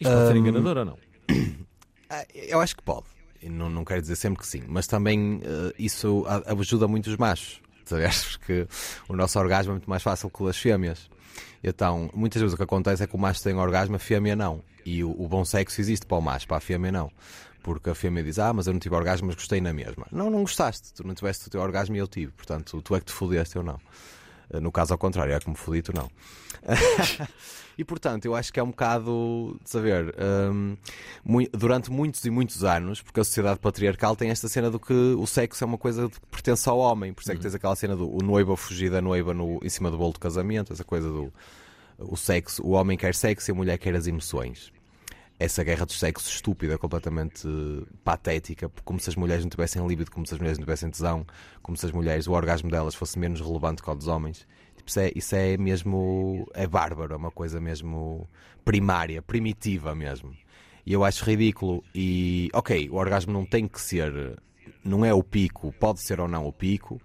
Isto 0.00 0.12
pode 0.12 0.26
ser 0.28 0.36
enganador 0.36 0.76
ou 0.78 0.84
não? 0.84 0.98
Ah, 2.14 2.26
Eu 2.34 2.60
acho 2.60 2.76
que 2.76 2.82
pode. 2.82 3.06
Não, 3.42 3.70
não 3.70 3.84
quero 3.86 4.02
dizer 4.02 4.16
sempre 4.16 4.40
que 4.42 4.46
sim, 4.46 4.62
mas 4.68 4.86
também 4.86 5.40
eh, 5.42 5.72
isso 5.78 6.26
ajuda 6.46 6.86
muito 6.86 7.06
os 7.08 7.16
machos, 7.16 7.60
sabes? 7.86 8.36
Porque 8.36 8.68
o 9.08 9.16
nosso 9.16 9.38
orgasmo 9.38 9.70
é 9.70 9.74
muito 9.76 9.88
mais 9.88 10.02
fácil 10.02 10.28
que 10.28 10.42
o 10.42 10.46
das 10.46 10.58
fêmeas. 10.58 11.08
Então, 11.62 12.10
muitas 12.14 12.40
vezes 12.42 12.54
o 12.54 12.56
que 12.56 12.62
acontece 12.62 13.02
é 13.02 13.06
que 13.06 13.14
o 13.14 13.18
macho 13.18 13.42
tem 13.42 13.54
orgasmo, 13.54 13.96
a 13.96 13.98
fêmea 13.98 14.34
não. 14.36 14.62
E 14.84 15.04
o, 15.04 15.10
o 15.10 15.28
bom 15.28 15.44
sexo 15.44 15.80
existe 15.80 16.04
para 16.06 16.18
o 16.18 16.20
macho, 16.20 16.46
para 16.46 16.56
a 16.56 16.60
fêmea 16.60 16.90
não. 16.90 17.10
Porque 17.62 17.90
a 17.90 17.94
fêmea 17.94 18.24
diz, 18.24 18.38
ah, 18.40 18.52
mas 18.52 18.66
eu 18.66 18.72
não 18.72 18.80
tive 18.80 18.94
orgasmo, 18.96 19.28
mas 19.28 19.36
gostei 19.36 19.60
na 19.60 19.72
mesma. 19.72 20.06
Não, 20.10 20.28
não 20.28 20.40
gostaste. 20.40 20.92
Tu 20.94 21.06
não 21.06 21.14
tiveste 21.14 21.46
o 21.46 21.50
teu 21.50 21.60
orgasmo 21.60 21.94
e 21.94 21.98
eu 21.98 22.08
tive. 22.08 22.32
Portanto, 22.32 22.82
tu 22.82 22.96
é 22.96 22.98
que 22.98 23.06
te 23.06 23.12
fodeste, 23.12 23.54
eu 23.56 23.62
não. 23.62 23.78
Eh, 24.52 24.58
No 24.58 24.72
caso 24.72 24.92
ao 24.92 24.98
contrário, 24.98 25.32
é 25.32 25.54
fodi, 25.54 25.80
tu 25.82 25.92
não. 25.94 26.10
e 27.76 27.84
portanto, 27.84 28.24
eu 28.26 28.34
acho 28.34 28.52
que 28.52 28.60
é 28.60 28.62
um 28.62 28.70
bocado 28.70 29.58
de 29.62 29.70
saber. 29.70 30.14
mui- 31.24 31.48
durante 31.52 31.90
muitos 31.90 32.24
e 32.24 32.30
muitos 32.30 32.64
anos, 32.64 33.00
porque 33.02 33.20
a 33.20 33.24
sociedade 33.24 33.58
patriarcal 33.60 34.14
tem 34.16 34.30
esta 34.30 34.48
cena 34.48 34.70
do 34.70 34.78
que 34.80 34.92
o 34.92 35.26
sexo 35.26 35.64
é 35.64 35.66
uma 35.66 35.78
coisa 35.78 36.08
que 36.08 36.20
pertence 36.30 36.68
ao 36.68 36.78
homem. 36.78 37.12
Por 37.12 37.22
isso 37.22 37.32
é 37.32 37.34
que 37.34 37.40
tens 37.42 37.54
aquela 37.54 37.76
cena 37.76 37.96
do 37.96 38.08
o 38.12 38.18
noivo 38.22 38.52
a 38.52 38.56
fugir 38.56 38.90
da 38.90 39.00
noiva 39.00 39.32
no, 39.34 39.58
em 39.62 39.68
cima 39.68 39.90
do 39.90 39.98
bolo 39.98 40.12
de 40.12 40.18
casamento, 40.20 40.72
essa 40.72 40.84
coisa 40.84 41.08
do 41.08 41.32
o 41.98 42.16
sexo, 42.16 42.62
o 42.66 42.70
homem 42.70 42.96
quer 42.98 43.14
sexo 43.14 43.50
e 43.50 43.52
a 43.52 43.54
mulher 43.54 43.78
quer 43.78 43.94
as 43.94 44.06
emoções. 44.06 44.72
Essa 45.38 45.62
guerra 45.64 45.84
dos 45.86 45.98
sexos 45.98 46.32
estúpida, 46.34 46.78
completamente 46.78 47.46
eh, 47.46 47.84
patética, 48.04 48.70
como 48.84 49.00
se 49.00 49.08
as 49.10 49.16
mulheres 49.16 49.44
não 49.44 49.50
tivessem 49.50 49.84
líbido, 49.86 50.10
como 50.10 50.24
se 50.26 50.34
as 50.34 50.38
mulheres 50.38 50.58
não 50.58 50.64
tivessem 50.64 50.90
tesão, 50.90 51.26
como 51.62 51.76
se 51.76 51.84
as 51.86 51.92
mulheres, 51.92 52.26
o 52.28 52.32
orgasmo 52.32 52.70
delas 52.70 52.94
fosse 52.94 53.18
menos 53.18 53.40
relevante 53.40 53.82
que 53.82 53.90
o 53.90 53.94
dos 53.94 54.06
homens. 54.06 54.46
Tipo, 54.82 54.90
isso, 54.90 55.00
é, 55.00 55.12
isso 55.14 55.34
é 55.36 55.56
mesmo. 55.56 56.48
é 56.54 56.66
bárbaro, 56.66 57.14
é 57.14 57.16
uma 57.16 57.30
coisa 57.30 57.60
mesmo 57.60 58.28
primária, 58.64 59.22
primitiva 59.22 59.94
mesmo. 59.94 60.34
E 60.84 60.92
eu 60.92 61.04
acho 61.04 61.24
ridículo. 61.24 61.82
E, 61.94 62.50
ok, 62.52 62.88
o 62.90 62.96
orgasmo 62.96 63.32
não 63.32 63.44
tem 63.44 63.68
que 63.68 63.80
ser. 63.80 64.36
não 64.84 65.04
é 65.04 65.14
o 65.14 65.22
pico, 65.22 65.72
pode 65.78 66.00
ser 66.00 66.20
ou 66.20 66.28
não 66.28 66.46
o 66.46 66.52
pico, 66.52 67.00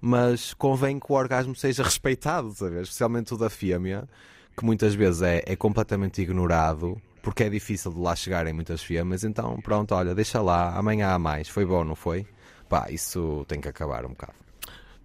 mas 0.00 0.54
convém 0.54 0.98
que 1.00 1.10
o 1.10 1.14
orgasmo 1.14 1.54
seja 1.54 1.82
respeitado, 1.82 2.52
sabe? 2.54 2.80
especialmente 2.80 3.34
o 3.34 3.36
da 3.36 3.50
fêmea, 3.50 4.08
que 4.56 4.64
muitas 4.64 4.94
vezes 4.94 5.22
é, 5.22 5.42
é 5.46 5.56
completamente 5.56 6.22
ignorado, 6.22 7.00
porque 7.22 7.44
é 7.44 7.50
difícil 7.50 7.92
de 7.92 7.98
lá 8.00 8.14
chegarem 8.14 8.52
muitas 8.52 8.82
fêmeas. 8.82 9.24
Então, 9.24 9.60
pronto, 9.60 9.94
olha, 9.94 10.14
deixa 10.14 10.40
lá, 10.40 10.76
amanhã 10.76 11.08
há 11.08 11.18
mais. 11.18 11.48
Foi 11.48 11.66
bom, 11.66 11.84
não 11.84 11.96
foi? 11.96 12.26
Pá, 12.68 12.86
isso 12.90 13.44
tem 13.48 13.60
que 13.60 13.68
acabar 13.68 14.04
um 14.04 14.10
bocado. 14.10 14.45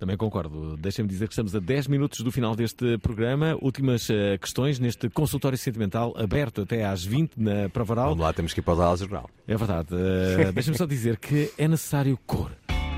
Também 0.02 0.18
concordo. 0.18 0.76
Deixem-me 0.78 1.08
dizer 1.08 1.28
que 1.28 1.34
estamos 1.34 1.56
a 1.56 1.60
10 1.60 1.86
minutos 1.86 2.22
do 2.22 2.32
final 2.32 2.56
deste 2.56 2.97
programa. 2.97 3.56
Últimas 3.62 4.10
eh, 4.10 4.36
questões 4.39 4.80
neste 4.80 5.08
consultório 5.12 5.56
sentimental 5.56 6.16
aberto 6.18 6.62
até 6.62 6.84
às 6.84 7.06
20 7.06 7.34
na 7.38 7.70
Provaral. 7.70 8.10
Vamos 8.10 8.24
lá, 8.24 8.34
temos 8.34 8.52
que 8.52 8.62
ir 8.62 8.64
para 8.64 8.74
o 8.74 8.78
telejornal. 8.78 9.30
É 9.47 9.56
verdade. 9.56 9.89
Eh, 9.91 10.52
Deixem-me 10.54 10.76
só 10.76 10.88
dizer 10.88 11.18
que 11.18 11.52
é 11.56 11.68
necessário 11.68 12.18
cor. 12.26 12.49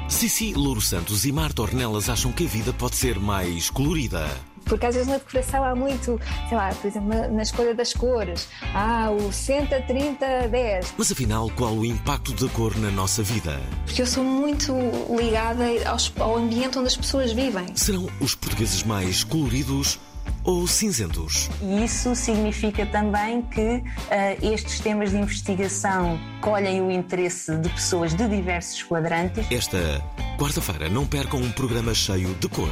Cici 0.07 0.53
Louro 0.53 0.79
Santos 0.79 1.25
e 1.25 1.33
Marta 1.33 1.63
Ornelas 1.63 2.07
acham 2.07 2.31
que 2.31 2.45
a 2.45 2.47
vida 2.47 2.71
pode 2.71 2.95
ser 2.95 3.19
mais 3.19 3.69
colorida. 3.69 4.25
Porque 4.65 4.85
às 4.85 4.95
vezes 4.95 5.09
na 5.09 5.17
decoração 5.17 5.63
há 5.63 5.75
muito, 5.75 6.19
sei 6.49 6.57
lá, 6.57 6.69
por 6.73 6.87
exemplo, 6.87 7.09
na, 7.09 7.27
na 7.27 7.41
escolha 7.43 7.73
das 7.75 7.93
cores, 7.93 8.47
há 8.73 9.09
o 9.11 9.31
60, 9.31 9.81
30, 9.81 10.47
10. 10.49 10.93
Mas 10.97 11.11
afinal, 11.11 11.49
qual 11.51 11.73
o 11.73 11.85
impacto 11.85 12.33
da 12.33 12.51
cor 12.53 12.75
na 12.77 12.89
nossa 12.91 13.21
vida? 13.23 13.59
Porque 13.85 14.01
eu 14.01 14.07
sou 14.07 14.23
muito 14.23 14.73
ligada 15.19 15.63
aos- 15.89 16.11
ao 16.19 16.37
ambiente 16.37 16.77
onde 16.77 16.87
as 16.87 16.97
pessoas 16.97 17.31
vivem. 17.31 17.65
Serão 17.75 18.07
os 18.19 18.35
portugueses 18.35 18.83
mais 18.83 19.23
coloridos 19.23 19.99
ou 20.45 20.65
cinzentos? 20.67 21.49
E 21.61 21.83
isso 21.83 22.15
significa 22.15 22.85
também 22.85 23.41
que 23.43 23.83
eh, 24.09 24.37
estes 24.41 24.79
temas 24.79 25.11
de 25.11 25.17
investigação 25.17 26.19
colhem 26.41 26.81
o 26.81 26.91
interesse 26.91 27.55
de 27.57 27.69
pessoas 27.69 28.13
de 28.13 28.27
diversos 28.27 28.83
quadrantes. 28.83 29.45
Esta 29.51 30.01
quarta-feira 30.37 30.89
não 30.89 31.05
percam 31.05 31.39
um 31.39 31.51
programa 31.51 31.93
cheio 31.93 32.33
de 32.35 32.47
cor. 32.49 32.69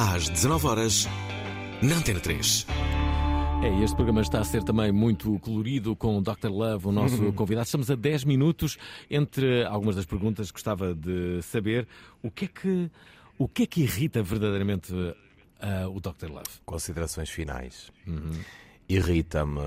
Às 0.00 0.28
19 0.28 0.64
horas 0.68 1.08
na 1.82 1.96
Antena 1.96 2.20
3. 2.20 2.66
É, 3.64 3.82
este 3.82 3.96
programa 3.96 4.20
está 4.20 4.38
a 4.38 4.44
ser 4.44 4.62
também 4.62 4.92
muito 4.92 5.36
colorido 5.40 5.96
com 5.96 6.16
o 6.16 6.22
Dr. 6.22 6.50
Love, 6.50 6.86
o 6.86 6.92
nosso 6.92 7.20
Uhum. 7.20 7.32
convidado. 7.32 7.64
Estamos 7.64 7.90
a 7.90 7.96
10 7.96 8.22
minutos 8.22 8.78
entre 9.10 9.64
algumas 9.64 9.96
das 9.96 10.06
perguntas. 10.06 10.52
Gostava 10.52 10.94
de 10.94 11.42
saber 11.42 11.88
o 12.22 12.30
que 12.30 12.44
é 12.44 12.48
que, 12.48 12.90
o 13.36 13.48
que, 13.48 13.64
é 13.64 13.66
que 13.66 13.80
irrita 13.80 14.22
verdadeiramente 14.22 14.94
ah, 15.60 15.88
o 15.88 15.98
Dr. 15.98 16.30
Love. 16.30 16.46
Considerações 16.64 17.28
finais. 17.28 17.90
Irrita-me 18.88 19.58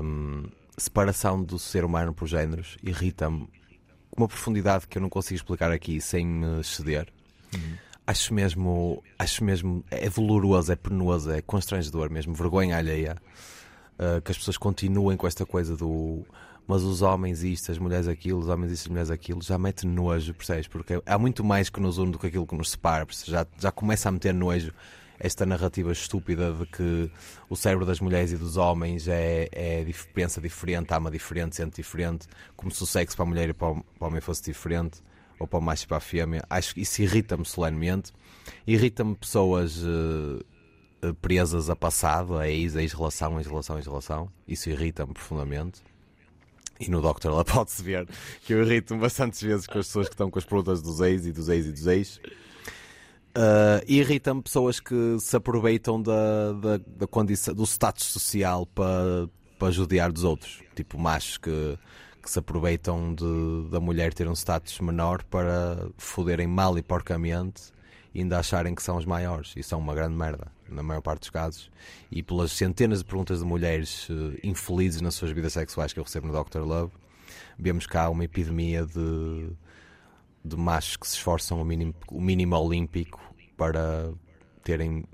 hum, 0.00 0.44
separação 0.78 1.42
do 1.42 1.58
ser 1.58 1.84
humano 1.84 2.14
por 2.14 2.28
géneros. 2.28 2.78
Irrita-me 2.84 3.48
com 4.12 4.22
uma 4.22 4.28
profundidade 4.28 4.86
que 4.86 4.96
eu 4.96 5.02
não 5.02 5.08
consigo 5.08 5.34
explicar 5.34 5.72
aqui 5.72 6.00
sem 6.00 6.24
me 6.24 6.60
exceder. 6.60 7.12
Acho 8.06 8.32
mesmo, 8.32 9.02
acho 9.18 9.42
mesmo, 9.42 9.84
é 9.90 10.08
doloroso, 10.08 10.70
é 10.72 10.76
penoso, 10.76 11.30
é 11.32 11.42
constrangedor 11.42 12.08
mesmo, 12.10 12.34
vergonha 12.34 12.76
alheia. 12.76 13.16
uh, 13.98 14.20
que 14.22 14.30
as 14.30 14.38
pessoas 14.38 14.56
continuem 14.56 15.16
com 15.16 15.26
esta 15.26 15.44
coisa 15.44 15.76
do 15.76 16.24
mas 16.68 16.82
os 16.82 17.00
homens 17.00 17.44
isto, 17.44 17.70
as 17.70 17.78
mulheres 17.78 18.08
aquilo, 18.08 18.40
os 18.40 18.48
homens 18.48 18.72
isto, 18.72 18.84
as 18.84 18.88
mulheres 18.88 19.10
aquilo, 19.10 19.40
já 19.40 19.56
mete 19.56 19.86
nojo, 19.86 20.34
percebes? 20.34 20.66
Porque 20.66 21.00
há 21.06 21.18
muito 21.18 21.44
mais 21.44 21.70
que 21.70 21.80
nos 21.80 21.96
une 21.96 22.10
do 22.10 22.18
que 22.18 22.26
aquilo 22.26 22.46
que 22.46 22.56
nos 22.56 22.72
separa, 22.72 23.06
já, 23.24 23.46
já 23.58 23.70
começa 23.70 24.08
a 24.08 24.12
meter 24.12 24.34
nojo 24.34 24.72
esta 25.18 25.46
narrativa 25.46 25.92
estúpida 25.92 26.52
de 26.52 26.66
que 26.66 27.10
o 27.48 27.56
cérebro 27.56 27.86
das 27.86 28.00
mulheres 28.00 28.32
e 28.32 28.36
dos 28.36 28.56
homens 28.56 29.08
é, 29.08 29.48
é 29.52 29.86
pensa 30.12 30.40
diferente, 30.40 30.92
ama 30.92 31.10
diferente, 31.10 31.56
sente 31.56 31.76
diferente, 31.76 32.26
como 32.56 32.70
se 32.70 32.82
o 32.82 32.86
sexo 32.86 33.16
para 33.16 33.24
a 33.24 33.28
mulher 33.28 33.48
e 33.48 33.54
para 33.54 33.68
o 33.68 33.84
homem 34.00 34.20
fosse 34.20 34.42
diferente, 34.42 35.00
ou 35.38 35.46
para 35.46 35.58
o 35.58 35.62
macho 35.62 35.84
e 35.84 35.86
para 35.86 35.98
a 35.98 36.00
fêmea. 36.00 36.42
Acho 36.48 36.74
que 36.74 36.80
isso 36.80 37.02
irrita-me 37.02 37.44
solenemente. 37.44 38.12
Irrita-me 38.66 39.14
pessoas 39.14 39.82
eh, 39.82 41.12
presas 41.20 41.70
a 41.70 41.76
passado, 41.76 42.36
a 42.36 42.48
ex, 42.48 42.76
a 42.76 42.82
ex-relação, 42.82 43.38
ex-relação, 43.38 43.76
ex-relação. 43.76 44.30
Isso 44.46 44.70
irrita-me 44.70 45.12
profundamente. 45.12 45.82
E 46.78 46.90
no 46.90 47.00
Doctor 47.00 47.32
lá 47.34 47.44
pode-se 47.46 47.82
ver 47.82 48.08
que 48.44 48.52
eu 48.52 48.62
irrito-me 48.62 49.00
bastantes 49.00 49.40
vezes 49.40 49.66
com 49.66 49.78
as 49.78 49.86
pessoas 49.86 50.08
que 50.08 50.14
estão 50.14 50.30
com 50.30 50.38
as 50.38 50.44
perguntas 50.44 50.82
dos 50.82 51.00
ex 51.00 51.26
e 51.26 51.32
dos 51.32 51.48
ex 51.48 51.66
e 51.66 51.72
dos 51.72 51.86
ex. 51.86 52.20
Uh, 53.36 53.84
irritam-me 53.86 54.42
pessoas 54.42 54.80
que 54.80 55.18
se 55.20 55.36
aproveitam 55.36 56.00
da, 56.00 56.52
da, 56.52 56.78
da 56.78 57.06
condição, 57.06 57.54
do 57.54 57.64
status 57.64 58.06
social 58.06 58.64
para, 58.66 59.28
para 59.58 59.70
judiar 59.70 60.10
dos 60.10 60.24
outros. 60.24 60.62
Tipo 60.74 60.98
machos 60.98 61.36
que, 61.36 61.78
que 62.26 62.32
se 62.32 62.40
aproveitam 62.40 63.14
de, 63.14 63.70
da 63.70 63.78
mulher 63.78 64.12
ter 64.12 64.26
um 64.26 64.34
status 64.34 64.80
menor 64.80 65.22
para 65.22 65.88
foderem 65.96 66.48
mal 66.48 66.76
e 66.76 66.82
porcamente 66.82 67.72
e 68.12 68.18
ainda 68.18 68.36
acharem 68.40 68.74
que 68.74 68.82
são 68.82 68.96
os 68.96 69.04
maiores. 69.04 69.54
Isso 69.56 69.76
é 69.76 69.78
uma 69.78 69.94
grande 69.94 70.16
merda, 70.16 70.48
na 70.68 70.82
maior 70.82 71.00
parte 71.00 71.20
dos 71.20 71.30
casos. 71.30 71.70
E 72.10 72.24
pelas 72.24 72.50
centenas 72.50 72.98
de 72.98 73.04
perguntas 73.04 73.38
de 73.38 73.44
mulheres 73.44 74.08
eh, 74.10 74.40
infelizes 74.42 75.00
nas 75.00 75.14
suas 75.14 75.30
vidas 75.30 75.52
sexuais 75.52 75.92
que 75.92 76.00
eu 76.00 76.04
recebo 76.04 76.26
no 76.26 76.44
Dr. 76.44 76.62
Love, 76.62 76.92
vemos 77.56 77.86
cá 77.86 78.10
uma 78.10 78.24
epidemia 78.24 78.84
de, 78.84 79.48
de 80.44 80.56
machos 80.56 80.96
que 80.96 81.06
se 81.06 81.14
esforçam 81.14 81.62
o 81.62 81.64
mínimo, 81.64 81.94
o 82.10 82.20
mínimo 82.20 82.56
olímpico 82.56 83.20
para 83.56 84.10
terem 84.64 85.04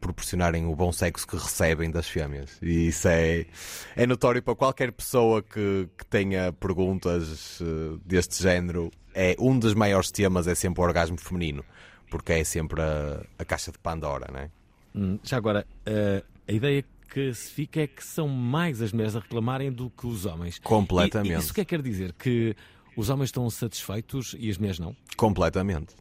proporcionarem 0.00 0.66
o 0.66 0.74
bom 0.74 0.90
sexo 0.90 1.26
que 1.26 1.36
recebem 1.36 1.90
das 1.90 2.08
fêmeas. 2.08 2.58
E 2.62 2.88
isso 2.88 3.06
é, 3.08 3.46
é 3.94 4.06
notório 4.06 4.42
para 4.42 4.54
qualquer 4.54 4.92
pessoa 4.92 5.42
que, 5.42 5.88
que 5.96 6.06
tenha 6.06 6.52
perguntas 6.52 7.60
eh, 7.60 7.98
deste 8.04 8.42
género. 8.42 8.90
É, 9.14 9.36
um 9.38 9.58
dos 9.58 9.74
maiores 9.74 10.10
temas 10.10 10.46
é 10.46 10.54
sempre 10.54 10.80
o 10.80 10.84
orgasmo 10.84 11.18
feminino, 11.18 11.64
porque 12.10 12.32
é 12.32 12.44
sempre 12.44 12.80
a, 12.80 13.22
a 13.38 13.44
caixa 13.44 13.70
de 13.70 13.78
Pandora, 13.78 14.26
não 14.32 14.40
é? 14.40 14.50
Hum, 14.94 15.18
já 15.22 15.36
agora, 15.36 15.66
ah, 15.86 16.24
a 16.48 16.52
ideia 16.52 16.84
que 17.12 17.34
se 17.34 17.50
fica 17.50 17.80
é 17.82 17.86
que 17.86 18.04
são 18.04 18.28
mais 18.28 18.80
as 18.80 18.92
mulheres 18.92 19.16
a 19.16 19.20
reclamarem 19.20 19.70
do 19.70 19.90
que 19.90 20.06
os 20.06 20.26
homens. 20.26 20.58
Completamente. 20.60 21.34
E, 21.34 21.38
isso 21.38 21.50
o 21.50 21.54
que 21.54 21.60
é 21.60 21.64
que 21.64 21.76
quer 21.76 21.82
dizer? 21.82 22.12
Que 22.12 22.56
os 22.96 23.10
homens 23.10 23.28
estão 23.28 23.48
satisfeitos 23.50 24.36
e 24.38 24.48
as 24.48 24.58
mulheres 24.58 24.78
não? 24.78 24.96
Completamente. 25.16 25.94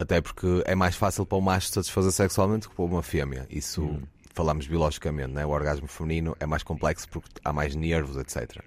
Até 0.00 0.18
porque 0.22 0.62
é 0.64 0.74
mais 0.74 0.96
fácil 0.96 1.26
para 1.26 1.36
o 1.36 1.42
macho 1.42 1.68
satisfazer 1.68 2.10
sexualmente 2.10 2.66
que 2.66 2.74
para 2.74 2.84
uma 2.86 3.02
fêmea. 3.02 3.46
Isso 3.50 4.00
falamos 4.32 4.66
biologicamente, 4.66 5.30
né? 5.32 5.44
o 5.44 5.50
orgasmo 5.50 5.86
feminino 5.86 6.34
é 6.40 6.46
mais 6.46 6.62
complexo 6.62 7.06
porque 7.10 7.28
há 7.44 7.52
mais 7.52 7.76
nervos, 7.76 8.16
etc. 8.16 8.64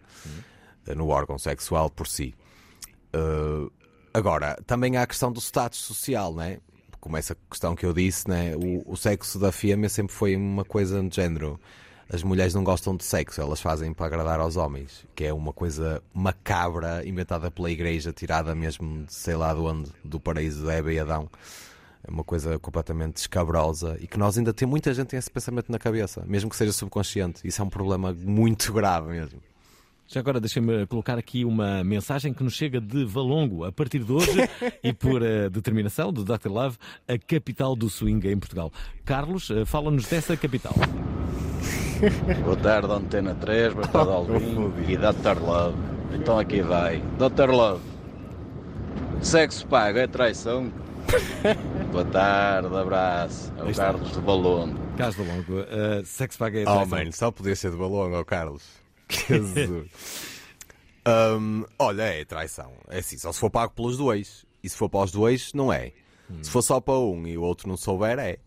No 0.96 1.08
órgão 1.08 1.40
sexual 1.40 1.90
por 1.90 2.06
si. 2.06 2.36
Uh, 3.16 3.72
agora, 4.14 4.62
também 4.68 4.96
há 4.96 5.02
a 5.02 5.08
questão 5.08 5.32
do 5.32 5.42
status 5.42 5.80
social, 5.80 6.36
né? 6.36 6.60
como 7.00 7.18
essa 7.18 7.36
questão 7.50 7.76
que 7.76 7.86
eu 7.86 7.94
disse, 7.94 8.30
né? 8.30 8.56
o, 8.56 8.94
o 8.94 8.96
sexo 8.96 9.40
da 9.40 9.52
fêmea 9.52 9.90
sempre 9.90 10.14
foi 10.14 10.36
uma 10.36 10.64
coisa 10.64 11.02
de 11.02 11.16
género. 11.16 11.60
As 12.14 12.22
mulheres 12.22 12.54
não 12.54 12.64
gostam 12.64 12.96
de 12.96 13.04
sexo, 13.04 13.42
elas 13.42 13.60
fazem 13.60 13.92
para 13.92 14.06
agradar 14.06 14.40
aos 14.40 14.56
homens, 14.56 15.04
que 15.16 15.24
é 15.24 15.34
uma 15.34 15.52
coisa 15.52 16.00
macabra 16.14 17.04
inventada 17.08 17.50
pela 17.50 17.72
igreja, 17.72 18.14
tirada 18.14 18.54
mesmo 18.54 19.04
de 19.04 19.12
sei 19.12 19.36
lá 19.36 19.52
de 19.52 19.60
onde, 19.60 19.90
do 20.04 20.20
paraíso 20.20 20.64
de 20.64 20.70
Eva 20.70 20.94
e 20.94 21.00
Adão. 21.00 21.28
É 22.08 22.12
uma 22.12 22.24
coisa 22.24 22.60
completamente 22.60 23.18
escabrosa 23.18 23.98
e 24.00 24.06
que 24.06 24.20
nós 24.20 24.38
ainda 24.38 24.54
tem 24.54 24.68
muita 24.68 24.94
gente 24.94 25.08
tem 25.08 25.18
esse 25.18 25.32
pensamento 25.32 25.72
na 25.72 25.80
cabeça, 25.80 26.24
mesmo 26.28 26.52
que 26.52 26.56
seja 26.56 26.72
subconsciente. 26.72 27.42
Isso 27.48 27.60
é 27.60 27.66
um 27.66 27.70
problema 27.70 28.14
muito 28.14 28.72
grave 28.72 29.10
mesmo. 29.10 29.42
Já 30.06 30.20
agora 30.20 30.40
deixem-me 30.40 30.86
colocar 30.86 31.18
aqui 31.18 31.44
uma 31.44 31.84
mensagem 31.84 32.32
que 32.32 32.44
nos 32.44 32.54
chega 32.54 32.80
de 32.80 33.06
Valongo, 33.06 33.64
a 33.64 33.72
partir 33.72 34.04
de 34.04 34.12
hoje, 34.12 34.38
e 34.84 34.94
por 34.94 35.24
eh, 35.24 35.50
determinação 35.50 36.14
do 36.14 36.24
Dr. 36.24 36.50
Love, 36.50 36.78
a 37.08 37.18
capital 37.18 37.76
do 37.76 37.90
swing 37.90 38.28
em 38.28 38.38
Portugal. 38.38 38.72
Carlos, 39.04 39.50
eh, 39.50 39.66
fala-nos 39.66 40.06
dessa 40.06 40.38
capital. 40.38 40.76
Boa 42.44 42.56
tarde, 42.58 42.92
Antena 42.92 43.36
3, 43.36 43.74
boa 43.74 43.88
tarde, 43.88 44.12
Alvin 44.12 44.74
e 44.88 44.98
Dr. 44.98 45.42
Love. 45.42 45.78
Então 46.14 46.38
aqui 46.40 46.62
vai. 46.62 47.02
Dr. 47.18 47.50
Love, 47.52 47.82
sexo 49.22 49.66
pago 49.68 49.98
é 50.00 50.08
traição? 50.08 50.72
boa 51.92 52.06
tarde, 52.06 52.76
abraço. 52.76 53.54
É 53.58 53.62
Aí 53.62 53.68
o 53.68 53.72
está. 53.72 53.86
Carlos 53.86 54.12
de 54.12 54.20
Balongo. 54.22 54.80
Carlos 54.98 55.16
Valongo, 55.16 55.54
uh, 55.62 56.06
sexo 56.06 56.38
paga 56.38 56.60
é 56.60 56.62
Oh, 56.64 56.66
traição. 56.66 56.86
mano, 56.88 57.14
só 57.14 57.32
podia 57.32 57.56
ser 57.56 57.72
de 57.72 57.78
balão, 57.78 58.12
ó 58.14 58.24
Carlos. 58.24 58.64
Jesus. 59.10 59.88
Hum, 61.08 61.66
olha, 61.78 62.04
é 62.04 62.26
traição. 62.26 62.72
É 62.90 63.00
assim, 63.00 63.18
só 63.18 63.32
se 63.32 63.40
for 63.40 63.50
pago 63.50 63.74
pelos 63.76 63.98
dois. 63.98 64.46
E 64.64 64.70
se 64.70 64.78
for 64.78 64.88
para 64.90 65.02
os 65.02 65.12
dois, 65.12 65.52
não 65.54 65.72
é. 65.74 65.92
Se 66.42 66.50
for 66.50 66.62
só 66.62 66.80
para 66.80 66.94
um 66.98 67.28
e 67.28 67.38
o 67.38 67.42
outro 67.44 67.68
não 67.68 67.76
souber, 67.78 68.18
é. 68.18 68.38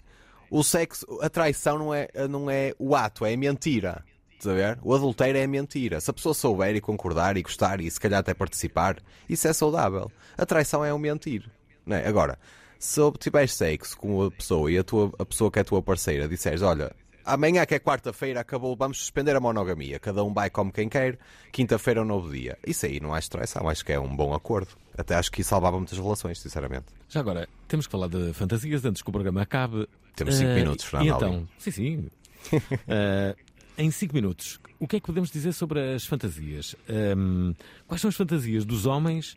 O 0.50 0.62
sexo, 0.62 1.06
a 1.20 1.28
traição 1.28 1.78
não 1.78 1.94
é, 1.94 2.08
não 2.28 2.50
é 2.50 2.72
o 2.78 2.94
ato, 2.94 3.24
é 3.24 3.34
a 3.34 3.36
mentira. 3.36 4.04
Estás 4.38 4.54
a 4.54 4.54
ver? 4.54 4.78
O 4.82 4.94
adultério 4.94 5.38
é 5.40 5.44
a 5.44 5.48
mentira. 5.48 6.00
Se 6.00 6.10
a 6.10 6.14
pessoa 6.14 6.34
souber 6.34 6.76
e 6.76 6.80
concordar 6.80 7.36
e 7.36 7.42
gostar 7.42 7.80
e 7.80 7.90
se 7.90 7.98
calhar 7.98 8.20
até 8.20 8.34
participar, 8.34 8.98
isso 9.28 9.48
é 9.48 9.52
saudável. 9.52 10.10
A 10.36 10.44
traição 10.44 10.84
é 10.84 10.92
o 10.92 10.98
mentir. 10.98 11.50
Não 11.86 11.96
é? 11.96 12.06
Agora, 12.06 12.38
se 12.78 13.00
tiveres 13.18 13.54
sexo 13.54 13.96
com 13.96 14.22
a 14.22 14.30
pessoa 14.30 14.70
e 14.70 14.76
a, 14.76 14.84
tua, 14.84 15.10
a 15.18 15.24
pessoa 15.24 15.50
que 15.50 15.58
é 15.58 15.62
a 15.62 15.64
tua 15.64 15.82
parceira 15.82 16.28
disseres, 16.28 16.60
olha, 16.60 16.94
amanhã 17.24 17.64
que 17.64 17.74
é 17.74 17.80
quarta-feira 17.80 18.40
acabou, 18.40 18.76
vamos 18.76 18.98
suspender 18.98 19.34
a 19.34 19.40
monogamia. 19.40 19.98
Cada 19.98 20.22
um 20.22 20.34
vai 20.34 20.50
como 20.50 20.70
quem 20.70 20.88
quer, 20.88 21.18
quinta-feira 21.50 22.00
é 22.00 22.02
um 22.02 22.06
novo 22.06 22.30
dia. 22.30 22.58
Isso 22.66 22.84
aí 22.84 23.00
não 23.00 23.14
acho 23.14 23.30
traição, 23.30 23.68
acho 23.68 23.84
que 23.84 23.92
é 23.92 23.98
um 23.98 24.14
bom 24.14 24.34
acordo. 24.34 24.68
Até 24.96 25.14
acho 25.14 25.32
que 25.32 25.42
salvava 25.42 25.78
muitas 25.78 25.98
relações, 25.98 26.38
sinceramente. 26.38 26.86
Já 27.08 27.20
agora, 27.20 27.48
temos 27.66 27.86
que 27.86 27.92
falar 27.92 28.08
de 28.08 28.32
fantasias 28.34 28.84
antes 28.84 29.02
que 29.02 29.08
o 29.08 29.12
programa 29.12 29.42
acabe. 29.42 29.88
Temos 30.16 30.34
cinco 30.34 30.50
Eh, 30.50 30.54
minutos, 30.56 30.84
Fernando 30.86 31.14
então, 31.16 31.48
sim, 31.58 31.70
sim. 31.70 32.08
Eh, 32.88 33.36
em 33.78 33.90
5 33.90 34.14
minutos, 34.14 34.58
o 34.80 34.88
que 34.88 34.96
é 34.96 35.00
que 35.00 35.06
podemos 35.06 35.30
dizer 35.30 35.52
sobre 35.52 35.78
as 35.94 36.06
fantasias? 36.06 36.74
Ehm, 36.88 37.52
quais 37.86 38.00
são 38.00 38.08
as 38.08 38.16
fantasias 38.16 38.64
dos 38.64 38.86
homens 38.86 39.36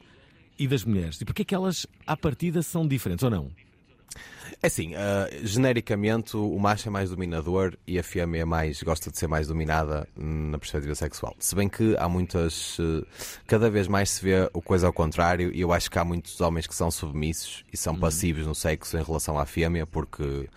e 0.58 0.68
das 0.68 0.84
mulheres? 0.86 1.20
E 1.20 1.26
porquê 1.26 1.42
é 1.42 1.46
que 1.46 1.54
elas, 1.56 1.86
à 2.08 2.16
partida, 2.16 2.62
são 2.62 2.88
diferentes 2.88 3.24
ou 3.24 3.30
não? 3.30 3.52
É 4.62 4.68
assim, 4.68 4.94
ah, 4.96 5.30
genericamente 5.44 6.36
o 6.36 6.58
macho 6.60 6.90
é 6.90 6.92
mais 6.92 7.10
dominador 7.12 7.78
e 7.88 7.98
a 7.98 8.04
fêmea 8.04 8.42
é 8.42 8.46
mais, 8.46 8.82
gosta 8.84 9.10
de 9.12 9.18
ser 9.18 9.28
mais 9.28 9.48
dominada 9.48 10.08
na 10.18 10.58
perspectiva 10.58 10.96
sexual. 10.96 11.36
Se 11.40 11.56
bem 11.56 11.70
que 11.70 11.96
há 11.98 12.10
muitas. 12.10 12.78
eh, 12.80 13.06
cada 13.48 13.70
vez 13.70 13.88
mais 13.88 14.10
se 14.10 14.22
vê 14.24 14.50
o 14.54 14.62
coisa 14.62 14.88
ao 14.88 14.94
contrário 14.94 15.52
e 15.54 15.62
eu 15.62 15.72
acho 15.72 15.90
que 15.90 15.98
há 15.98 16.04
muitos 16.04 16.42
homens 16.42 16.68
que 16.68 16.76
são 16.76 16.92
submissos 16.92 17.64
e 17.72 17.78
são 17.78 17.96
passivos 17.96 18.46
no 18.46 18.56
sexo 18.56 18.98
em 18.98 19.04
relação 19.04 19.38
à 19.40 19.46
fêmea 19.46 19.86
porque 19.88 20.50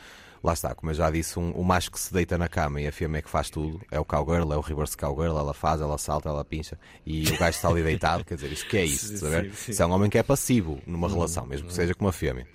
lá 0.43 0.53
está, 0.55 0.75
como 0.75 0.91
eu 0.91 0.95
já 0.97 1.09
disse, 1.09 1.39
um, 1.39 1.53
o 1.53 1.63
macho 1.63 1.93
que 1.93 2.01
se 2.01 2.13
deita 2.13 2.37
na 2.37 2.49
cama 2.49 2.81
e 2.81 2.89
a 2.89 2.93
fêmea 2.93 3.21
é 3.21 3.23
que 3.23 3.31
faz 3.31 3.49
tudo, 3.51 3.81
é 3.89 4.01
o 4.01 4.05
cowgirl, 4.05 4.53
é 4.53 4.57
o 4.57 4.61
reverse 4.61 4.97
cowgirl, 4.97 5.39
ela 5.39 5.55
faz, 5.55 5.81
ela 5.81 5.97
salta, 5.99 6.29
ela 6.29 6.45
pincha 6.45 6.77
e 7.07 7.23
o 7.29 7.39
gajo 7.39 7.51
está 7.57 7.69
ali 7.69 7.85
deitado, 7.85 8.25
quer 8.25 8.35
dizer, 8.35 8.51
isso 8.51 8.67
que 8.67 8.77
é 8.79 8.85
isso, 8.87 9.17
Sim, 9.17 9.29
ver? 9.31 9.45
sim, 9.45 9.53
sim. 9.55 9.71
Isso 9.73 9.83
é 9.83 9.87
um 9.87 9.93
homem 9.93 10.11
que 10.11 10.19
é 10.19 10.23
passivo 10.25 10.81
numa 10.85 11.07
Uhum, 11.07 11.15
relação, 11.15 11.47
mesmo 11.47 11.67
que 11.69 11.73
uhum. 11.73 11.77
seja 11.77 11.95
com 11.95 12.05
uma 12.07 12.13
fêmea. 12.13 12.49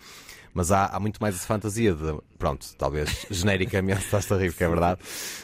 Mas 0.58 0.72
há, 0.72 0.88
há 0.88 1.00
muito 1.00 1.20
mais 1.22 1.36
essa 1.36 1.46
fantasia 1.46 1.94
de, 1.94 2.18
pronto, 2.40 2.66
talvez 2.80 3.28
genericamente, 3.30 4.06
estás 4.06 4.32
a 4.32 4.38
rir, 4.38 4.52
que 4.52 4.64
é 4.64 4.68
verdade, 4.68 5.00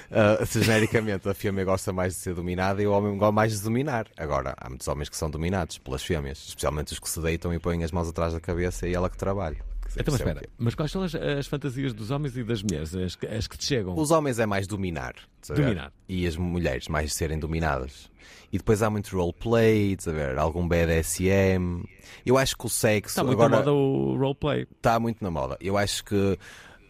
uh, 0.09 0.43
genericamente 0.59 1.30
a 1.30 1.36
fêmea 1.36 1.64
gosta 1.64 1.93
mais 1.93 2.16
de 2.16 2.20
ser 2.20 2.34
dominada 2.34 2.82
e 2.82 2.88
o 2.88 2.91
homem 2.91 3.16
gosta 3.16 3.32
mais 3.32 3.55
de 3.55 3.61
dominar. 3.61 4.07
Agora, 4.18 4.55
há 4.57 4.68
muitos 4.68 4.88
homens 4.88 5.09
que 5.09 5.16
são 5.16 5.30
dominados 5.30 5.78
pelas 5.78 6.01
fêmeas, 6.01 6.39
especialmente 6.47 6.93
os 6.93 6.99
que 6.99 7.07
se 7.07 7.22
deitam 7.22 7.53
e 7.53 7.59
põem 7.59 7.84
as 7.84 7.91
mãos 7.91 8.09
atrás 8.09 8.34
da 8.34 8.39
cabeça 8.39 8.88
e 8.88 8.95
ela 8.95 9.07
que 9.07 9.16
trabalha. 9.16 9.73
Então, 9.96 10.12
mas 10.12 10.22
é 10.22 10.24
espera, 10.30 10.50
mas 10.58 10.76
quais 10.76 10.92
são 10.92 11.04
as, 11.04 11.14
as 11.16 11.48
fantasias 11.48 11.94
dos 11.94 12.10
homens 12.12 12.36
e 12.38 12.44
das 12.44 12.64
mulheres? 12.64 12.96
As, 12.96 13.16
que- 13.16 13.28
as 13.28 13.48
que 13.48 13.58
te 13.58 13.66
chegam? 13.66 13.98
Os 13.98 14.12
homens 14.12 14.40
é 14.40 14.46
mais 14.46 14.66
dominar? 14.68 15.14
Dominar. 15.48 15.92
E 16.08 16.26
as 16.26 16.36
mulheres 16.38 16.88
mais 16.88 17.14
serem 17.14 17.38
dominadas. 17.40 18.10
E 18.52 18.58
depois 18.58 18.82
há 18.82 18.90
muito 18.90 19.16
roleplay, 19.16 19.96
ver? 20.06 20.38
Algum 20.38 20.68
BDSM. 20.68 21.84
Eu 22.26 22.38
acho 22.38 22.58
que 22.58 22.66
o 22.66 22.70
sexo. 22.70 23.12
Está 23.12 23.24
muito 23.24 23.34
agora, 23.42 23.50
na 23.52 23.58
moda 23.60 23.74
o 23.74 24.16
roleplay. 24.18 24.68
Está 24.78 25.00
muito 25.00 25.24
na 25.24 25.30
moda. 25.32 25.58
Eu 25.60 25.78
acho 25.78 26.04
que, 26.06 26.38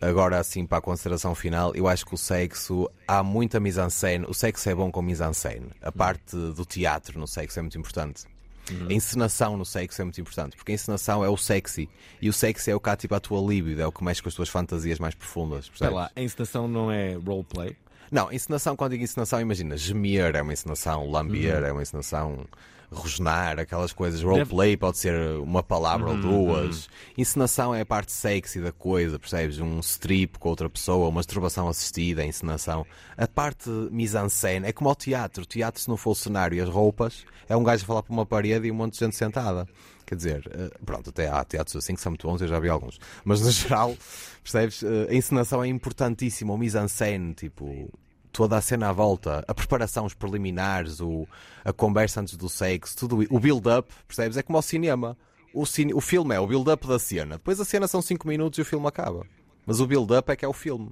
agora 0.01 0.39
assim, 0.39 0.65
para 0.65 0.77
a 0.77 0.81
consideração 0.81 1.33
final, 1.33 1.73
eu 1.75 1.87
acho 1.87 2.05
que 2.05 2.13
o 2.13 2.17
sexo, 2.17 2.89
há 3.07 3.23
muita 3.23 3.59
mise-en-scène. 3.59 4.25
O 4.27 4.33
sexo 4.33 4.69
é 4.69 4.75
bom 4.75 4.91
com 4.91 5.01
mise-en-scène. 5.01 5.67
A 5.81 5.91
parte 5.91 6.35
do 6.35 6.65
teatro 6.65 7.19
no 7.19 7.27
sexo 7.27 7.59
é 7.59 7.61
muito 7.61 7.77
importante. 7.77 8.23
Uhum. 8.71 8.87
A 8.89 8.93
encenação 8.93 9.57
no 9.57 9.65
sexo 9.65 10.01
é 10.01 10.05
muito 10.05 10.21
importante, 10.21 10.55
porque 10.55 10.71
a 10.71 10.75
encenação 10.75 11.23
é 11.23 11.29
o 11.29 11.35
sexy. 11.37 11.89
E 12.21 12.29
o 12.29 12.33
sexy 12.33 12.71
é 12.71 12.75
o 12.75 12.79
que 12.79 12.89
ativa 12.89 13.17
a 13.17 13.19
tua 13.19 13.39
libido, 13.41 13.81
é 13.81 13.85
o 13.87 13.91
que 13.91 14.03
mexe 14.03 14.21
com 14.21 14.29
as 14.29 14.35
tuas 14.35 14.49
fantasias 14.49 14.99
mais 14.99 15.13
profundas. 15.15 15.65
Espera 15.65 15.91
percebes? 15.91 15.95
lá, 15.95 16.11
a 16.15 16.21
encenação 16.21 16.67
não 16.67 16.91
é 16.91 17.13
roleplay? 17.15 17.75
Não, 18.11 18.31
encenação, 18.31 18.75
quando 18.75 18.91
digo 18.91 19.03
encenação, 19.03 19.41
imagina, 19.41 19.75
gemer 19.75 20.35
é 20.35 20.41
uma 20.41 20.53
encenação, 20.53 21.09
lamber 21.09 21.59
Uhum. 21.59 21.65
é 21.65 21.71
uma 21.71 21.81
encenação, 21.81 22.45
rosnar, 22.93 23.59
aquelas 23.59 23.91
coisas. 23.91 24.21
Roleplay 24.21 24.77
pode 24.77 24.97
ser 24.97 25.13
uma 25.39 25.61
palavra 25.63 26.11
Uhum, 26.11 26.15
ou 26.15 26.45
duas. 26.55 26.87
Encenação 27.17 27.73
é 27.73 27.81
a 27.81 27.85
parte 27.85 28.11
sexy 28.11 28.59
da 28.61 28.71
coisa, 28.71 29.17
percebes? 29.19 29.59
Um 29.59 29.79
strip 29.79 30.37
com 30.39 30.49
outra 30.49 30.69
pessoa, 30.69 31.05
uma 31.07 31.11
masturbação 31.15 31.67
assistida, 31.67 32.21
a 32.21 32.25
encenação. 32.25 32.85
A 33.17 33.27
parte 33.27 33.69
mise-en-scène 33.69 34.67
é 34.67 34.71
como 34.73 34.89
ao 34.89 34.95
teatro. 34.95 35.43
O 35.43 35.45
teatro, 35.45 35.81
se 35.81 35.89
não 35.89 35.97
for 35.97 36.11
o 36.11 36.15
cenário 36.15 36.55
e 36.57 36.61
as 36.61 36.69
roupas, 36.69 37.25
é 37.49 37.55
um 37.55 37.63
gajo 37.63 37.83
a 37.83 37.87
falar 37.87 38.03
para 38.03 38.13
uma 38.13 38.25
parede 38.25 38.67
e 38.67 38.71
um 38.71 38.75
monte 38.75 38.93
de 38.93 38.99
gente 38.99 39.15
sentada. 39.15 39.67
Quer 40.05 40.15
dizer, 40.15 40.51
eh, 40.53 40.69
pronto, 40.85 41.09
até 41.09 41.29
há 41.29 41.43
teatros 41.43 41.75
assim 41.77 41.95
que 41.95 42.01
são 42.01 42.11
muito 42.11 42.27
bons, 42.27 42.41
eu 42.41 42.47
já 42.47 42.59
vi 42.59 42.67
alguns. 42.69 42.99
Mas 43.23 43.41
no 43.41 43.49
geral, 43.51 43.95
percebes? 44.43 44.83
Eh, 44.83 45.07
A 45.09 45.15
encenação 45.15 45.63
é 45.63 45.67
importantíssima, 45.67 46.53
o 46.53 46.57
mise-en-scène, 46.57 47.33
tipo, 47.33 47.89
toda 48.33 48.57
a 48.57 48.61
cena 48.61 48.89
à 48.89 48.91
volta, 48.91 49.45
a 49.47 49.53
preparação, 49.53 50.05
os 50.05 50.15
preliminares, 50.15 50.99
o, 50.99 51.27
a 51.63 51.71
conversa 51.71 52.19
antes 52.19 52.35
do 52.35 52.49
sexo, 52.49 52.97
tudo 52.97 53.25
o 53.29 53.39
build-up, 53.39 53.93
percebes? 54.07 54.35
É 54.35 54.43
como 54.43 54.57
ao 54.57 54.61
cinema. 54.63 55.15
O, 55.53 55.67
cine, 55.67 55.93
o 55.93 56.01
filme 56.01 56.33
é 56.33 56.39
o 56.39 56.47
build-up 56.47 56.87
da 56.87 56.97
cena. 56.97 57.37
Depois 57.37 57.59
a 57.59 57.65
cena 57.65 57.87
são 57.87 58.01
5 58.01 58.27
minutos 58.27 58.57
e 58.57 58.63
o 58.63 58.65
filme 58.65 58.87
acaba. 58.87 59.23
Mas 59.67 59.79
o 59.79 59.85
build-up 59.85 60.31
é 60.31 60.35
que 60.35 60.43
é 60.43 60.47
o 60.47 60.53
filme, 60.53 60.89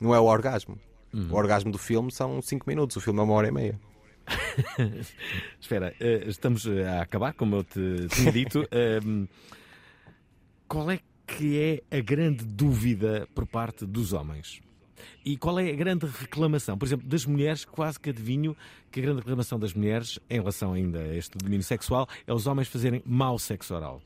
não 0.00 0.12
é 0.12 0.18
o 0.18 0.24
orgasmo. 0.24 0.78
O 1.30 1.36
orgasmo 1.36 1.70
do 1.70 1.78
filme 1.78 2.10
são 2.10 2.42
5 2.42 2.68
minutos, 2.68 2.96
o 2.96 3.00
filme 3.00 3.20
é 3.20 3.22
uma 3.22 3.34
hora 3.34 3.46
e 3.46 3.52
meia. 3.52 3.80
Espera, 5.60 5.94
eh, 6.00 6.24
estamos 6.26 6.66
a 6.66 7.02
acabar, 7.02 7.34
como 7.34 7.54
eu 7.54 7.62
te 7.62 8.08
tinha 8.08 8.32
dito. 8.32 8.66
Ehm, 8.72 9.26
qual 10.66 10.90
é 10.90 10.98
que 11.24 11.82
é 11.90 11.96
a 11.96 12.00
grande 12.00 12.44
dúvida 12.44 13.28
por 13.32 13.46
parte 13.46 13.86
dos 13.86 14.12
homens? 14.12 14.60
E 15.24 15.36
qual 15.36 15.58
é 15.58 15.70
a 15.70 15.74
grande 15.74 16.06
reclamação? 16.06 16.76
Por 16.78 16.86
exemplo, 16.86 17.06
das 17.08 17.24
mulheres, 17.26 17.64
quase 17.64 17.98
que 17.98 18.10
adivinho 18.10 18.56
que 18.90 19.00
a 19.00 19.02
grande 19.02 19.18
reclamação 19.20 19.58
das 19.58 19.72
mulheres, 19.74 20.18
em 20.28 20.38
relação 20.38 20.72
ainda 20.72 20.98
a 21.00 21.16
este 21.16 21.36
domínio 21.38 21.62
sexual, 21.64 22.08
é 22.26 22.32
os 22.32 22.46
homens 22.46 22.68
fazerem 22.68 23.02
mau 23.04 23.38
sexo 23.38 23.74
oral. 23.74 24.00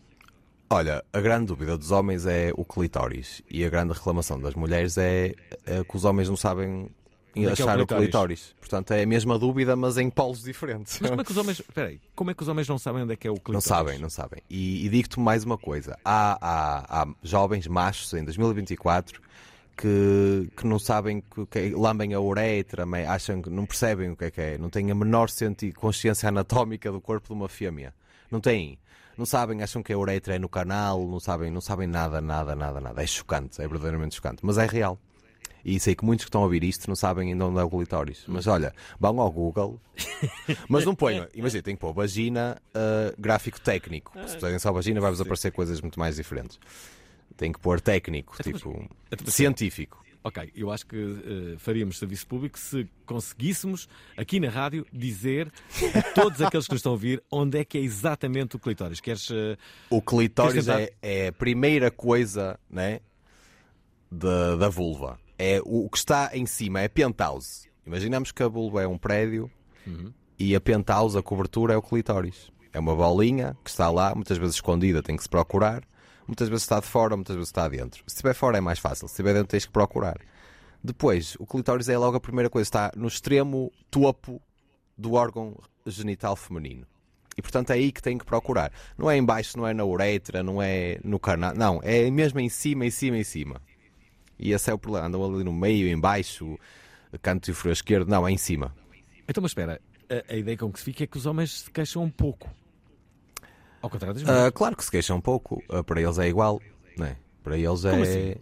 Olha, 0.70 1.02
a 1.12 1.20
grande 1.20 1.46
dúvida 1.46 1.78
dos 1.78 1.90
homens 1.90 2.26
é 2.26 2.52
o 2.54 2.64
clitóris 2.64 3.40
e 3.50 3.64
a 3.64 3.70
grande 3.70 3.94
reclamação 3.94 4.38
das 4.38 4.54
mulheres 4.54 4.98
é, 4.98 5.34
é 5.64 5.82
que 5.82 5.96
os 5.96 6.04
homens 6.04 6.28
não 6.28 6.36
sabem 6.36 6.90
Onde 7.36 7.46
é 7.46 7.54
que 7.54 7.62
é 7.62 7.64
o 7.64 7.68
achar 7.68 7.80
o 7.80 7.86
clitóris? 7.86 8.04
clitóris. 8.06 8.54
Portanto, 8.60 8.90
é 8.92 9.02
a 9.02 9.06
mesma 9.06 9.38
dúvida, 9.38 9.76
mas 9.76 9.96
em 9.96 10.10
polos 10.10 10.42
diferentes. 10.42 10.98
Mas 11.00 11.10
como 11.10 11.20
é 11.22 11.24
que 11.24 11.30
os 11.30 11.36
homens. 11.36 11.60
Espera 11.60 11.88
aí, 11.88 12.00
como 12.14 12.30
é 12.30 12.34
que 12.34 12.42
os 12.42 12.48
homens 12.48 12.68
não 12.68 12.78
sabem 12.78 13.02
onde 13.02 13.12
é 13.12 13.16
que 13.16 13.26
é 13.26 13.30
o 13.30 13.34
Não 13.34 13.40
clitóris? 13.40 13.64
sabem, 13.64 13.98
não 13.98 14.10
sabem. 14.10 14.42
E, 14.50 14.84
e 14.84 14.88
digo-te 14.88 15.18
mais 15.20 15.44
uma 15.44 15.56
coisa: 15.56 15.96
há, 16.04 16.38
há, 16.40 17.02
há 17.02 17.06
jovens 17.22 17.66
machos 17.66 18.12
em 18.12 18.24
2024 18.24 19.22
que, 19.78 20.50
que 20.56 20.66
não 20.66 20.78
sabem 20.78 21.20
que, 21.20 21.46
que 21.46 21.70
lambem 21.70 22.12
a 22.12 22.20
uretra, 22.20 22.84
acham 23.08 23.40
que 23.40 23.48
não 23.48 23.64
percebem 23.64 24.10
o 24.10 24.16
que 24.16 24.24
é 24.24 24.30
que 24.30 24.40
é, 24.40 24.58
não 24.58 24.68
têm 24.68 24.90
a 24.90 24.94
menor 24.94 25.28
consciência 25.76 26.28
anatómica 26.28 26.90
do 26.90 27.00
corpo 27.00 27.28
de 27.28 27.32
uma 27.32 27.48
fêmea. 27.48 27.94
Não 28.30 28.40
têm. 28.40 28.78
Não 29.16 29.24
sabem, 29.24 29.62
acham 29.62 29.82
que 29.82 29.92
a 29.92 29.98
uretra 29.98 30.34
é 30.34 30.38
no 30.38 30.48
canal, 30.48 31.06
não 31.06 31.20
sabem, 31.20 31.50
não 31.50 31.60
sabem 31.60 31.86
nada, 31.86 32.20
nada, 32.20 32.54
nada, 32.56 32.80
nada. 32.80 33.02
É 33.02 33.06
chocante, 33.06 33.60
é 33.62 33.68
verdadeiramente 33.68 34.16
chocante, 34.16 34.40
mas 34.42 34.58
é 34.58 34.66
real. 34.66 34.98
E 35.64 35.78
sei 35.78 35.94
que 35.94 36.04
muitos 36.04 36.24
que 36.24 36.28
estão 36.28 36.40
a 36.40 36.44
ouvir 36.44 36.62
isto 36.64 36.88
não 36.88 36.96
sabem 36.96 37.32
ainda 37.32 37.46
onde 37.46 37.58
é 37.58 37.62
o 37.62 37.70
clitóris. 37.70 38.24
Mas 38.26 38.46
olha, 38.46 38.72
vão 38.98 39.20
ao 39.20 39.30
Google, 39.30 39.80
mas 40.68 40.84
não 40.84 40.94
ponham. 40.94 41.26
Imagina, 41.34 41.62
tem 41.62 41.74
que 41.74 41.80
pôr 41.80 41.92
vagina, 41.92 42.60
uh, 42.74 43.20
gráfico 43.20 43.60
técnico. 43.60 44.12
Se 44.26 44.34
puserem 44.34 44.58
só 44.58 44.72
vagina, 44.72 45.00
vai-vos 45.00 45.20
aparecer 45.20 45.52
coisas 45.52 45.80
muito 45.80 45.98
mais 45.98 46.16
diferentes. 46.16 46.58
Tem 47.36 47.52
que 47.52 47.58
pôr 47.60 47.80
técnico, 47.80 48.36
tipo, 48.42 48.88
científico. 49.30 50.04
Ok, 50.24 50.50
eu 50.54 50.70
acho 50.72 50.84
que 50.86 50.96
eh, 50.96 51.54
faríamos 51.58 51.96
serviço 51.98 52.26
público 52.26 52.58
se 52.58 52.88
conseguíssemos, 53.06 53.88
aqui 54.16 54.40
na 54.40 54.50
rádio, 54.50 54.84
dizer 54.92 55.50
a 55.94 56.02
todos 56.12 56.42
aqueles 56.42 56.66
que 56.66 56.72
nos 56.72 56.80
estão 56.80 56.90
a 56.90 56.94
ouvir 56.94 57.22
onde 57.30 57.58
é 57.58 57.64
que 57.64 57.78
é 57.78 57.80
exatamente 57.80 58.56
o 58.56 58.58
clitóris. 58.58 59.00
Queres. 59.00 59.30
eh, 59.30 59.56
O 59.88 60.02
clitóris 60.02 60.52
queres 60.52 60.66
tentar? 60.66 60.80
é, 60.82 61.24
é 61.24 61.28
a 61.28 61.32
primeira 61.32 61.90
coisa 61.90 62.58
né, 62.68 63.00
da, 64.10 64.56
da 64.56 64.68
vulva. 64.68 65.18
É 65.38 65.60
o, 65.64 65.86
o 65.86 65.88
que 65.90 65.98
está 65.98 66.30
em 66.34 66.46
cima, 66.46 66.80
é 66.80 66.86
a 66.86 66.90
penthouse. 66.90 67.68
Imaginamos 67.86 68.32
que 68.32 68.42
a 68.42 68.48
vulva 68.48 68.82
é 68.82 68.86
um 68.88 68.98
prédio 68.98 69.50
Uhum. 69.86 70.12
e 70.38 70.54
a 70.54 70.60
penthouse, 70.60 71.16
a 71.16 71.22
cobertura, 71.22 71.72
é 71.72 71.76
o 71.76 71.80
clitóris. 71.82 72.50
É 72.72 72.78
uma 72.78 72.94
bolinha 72.94 73.56
que 73.64 73.70
está 73.70 73.88
lá, 73.88 74.14
muitas 74.14 74.36
vezes 74.36 74.56
escondida, 74.56 75.02
tem 75.02 75.16
que 75.16 75.22
se 75.22 75.28
procurar. 75.28 75.82
Muitas 76.28 76.50
vezes 76.50 76.64
está 76.64 76.78
de 76.78 76.86
fora, 76.86 77.16
muitas 77.16 77.34
vezes 77.34 77.48
está 77.48 77.66
dentro. 77.66 78.04
Se 78.06 78.16
estiver 78.16 78.34
fora 78.34 78.58
é 78.58 78.60
mais 78.60 78.78
fácil, 78.78 79.08
se 79.08 79.14
estiver 79.14 79.32
dentro 79.32 79.48
tens 79.48 79.64
que 79.64 79.72
procurar. 79.72 80.20
Depois, 80.84 81.34
o 81.40 81.46
clitóris 81.46 81.88
é 81.88 81.96
logo 81.96 82.18
a 82.18 82.20
primeira 82.20 82.50
coisa, 82.50 82.66
está 82.66 82.92
no 82.94 83.08
extremo 83.08 83.72
topo 83.90 84.40
do 84.96 85.14
órgão 85.14 85.58
genital 85.86 86.36
feminino. 86.36 86.86
E 87.36 87.40
portanto 87.40 87.70
é 87.70 87.74
aí 87.74 87.90
que 87.90 88.02
tem 88.02 88.18
que 88.18 88.26
procurar. 88.26 88.70
Não 88.98 89.10
é 89.10 89.16
em 89.16 89.24
baixo, 89.24 89.56
não 89.56 89.66
é 89.66 89.72
na 89.72 89.84
uretra, 89.84 90.42
não 90.42 90.60
é 90.60 91.00
no 91.02 91.18
canal. 91.18 91.54
Não, 91.54 91.80
é 91.82 92.10
mesmo 92.10 92.40
em 92.40 92.48
cima, 92.48 92.84
em 92.84 92.90
cima, 92.90 93.16
em 93.16 93.24
cima. 93.24 93.62
E 94.38 94.52
esse 94.52 94.70
é 94.70 94.74
o 94.74 94.78
problema. 94.78 95.06
Andam 95.06 95.24
ali 95.24 95.42
no 95.42 95.52
meio, 95.52 95.88
em 95.88 95.98
baixo, 95.98 96.58
canto 97.22 97.50
inferior 97.50 97.72
esquerdo. 97.72 98.08
Não, 98.08 98.26
é 98.28 98.30
em 98.30 98.36
cima. 98.36 98.74
Então, 99.26 99.40
mas 99.40 99.52
espera, 99.52 99.80
a, 100.10 100.34
a 100.34 100.36
ideia 100.36 100.58
com 100.58 100.70
que 100.70 100.78
se 100.78 100.84
fica 100.84 101.04
é 101.04 101.06
que 101.06 101.16
os 101.16 101.26
homens 101.26 101.60
se 101.60 101.70
queixam 101.70 102.02
um 102.02 102.10
pouco. 102.10 102.50
Ao 103.80 103.88
contrário 103.90 104.14
das 104.14 104.28
Ah, 104.28 104.32
mulheres. 104.32 104.52
claro 104.54 104.76
que 104.76 104.84
se 104.84 104.90
queixam 104.90 105.16
um 105.16 105.20
pouco. 105.20 105.62
Ah, 105.68 105.82
para 105.84 106.00
eles 106.00 106.18
é 106.18 106.28
igual. 106.28 106.60
Não 106.96 107.06
é? 107.06 107.16
Para 107.42 107.56
eles 107.56 107.84
é. 107.84 107.90
Como 107.90 108.02
assim? 108.02 108.34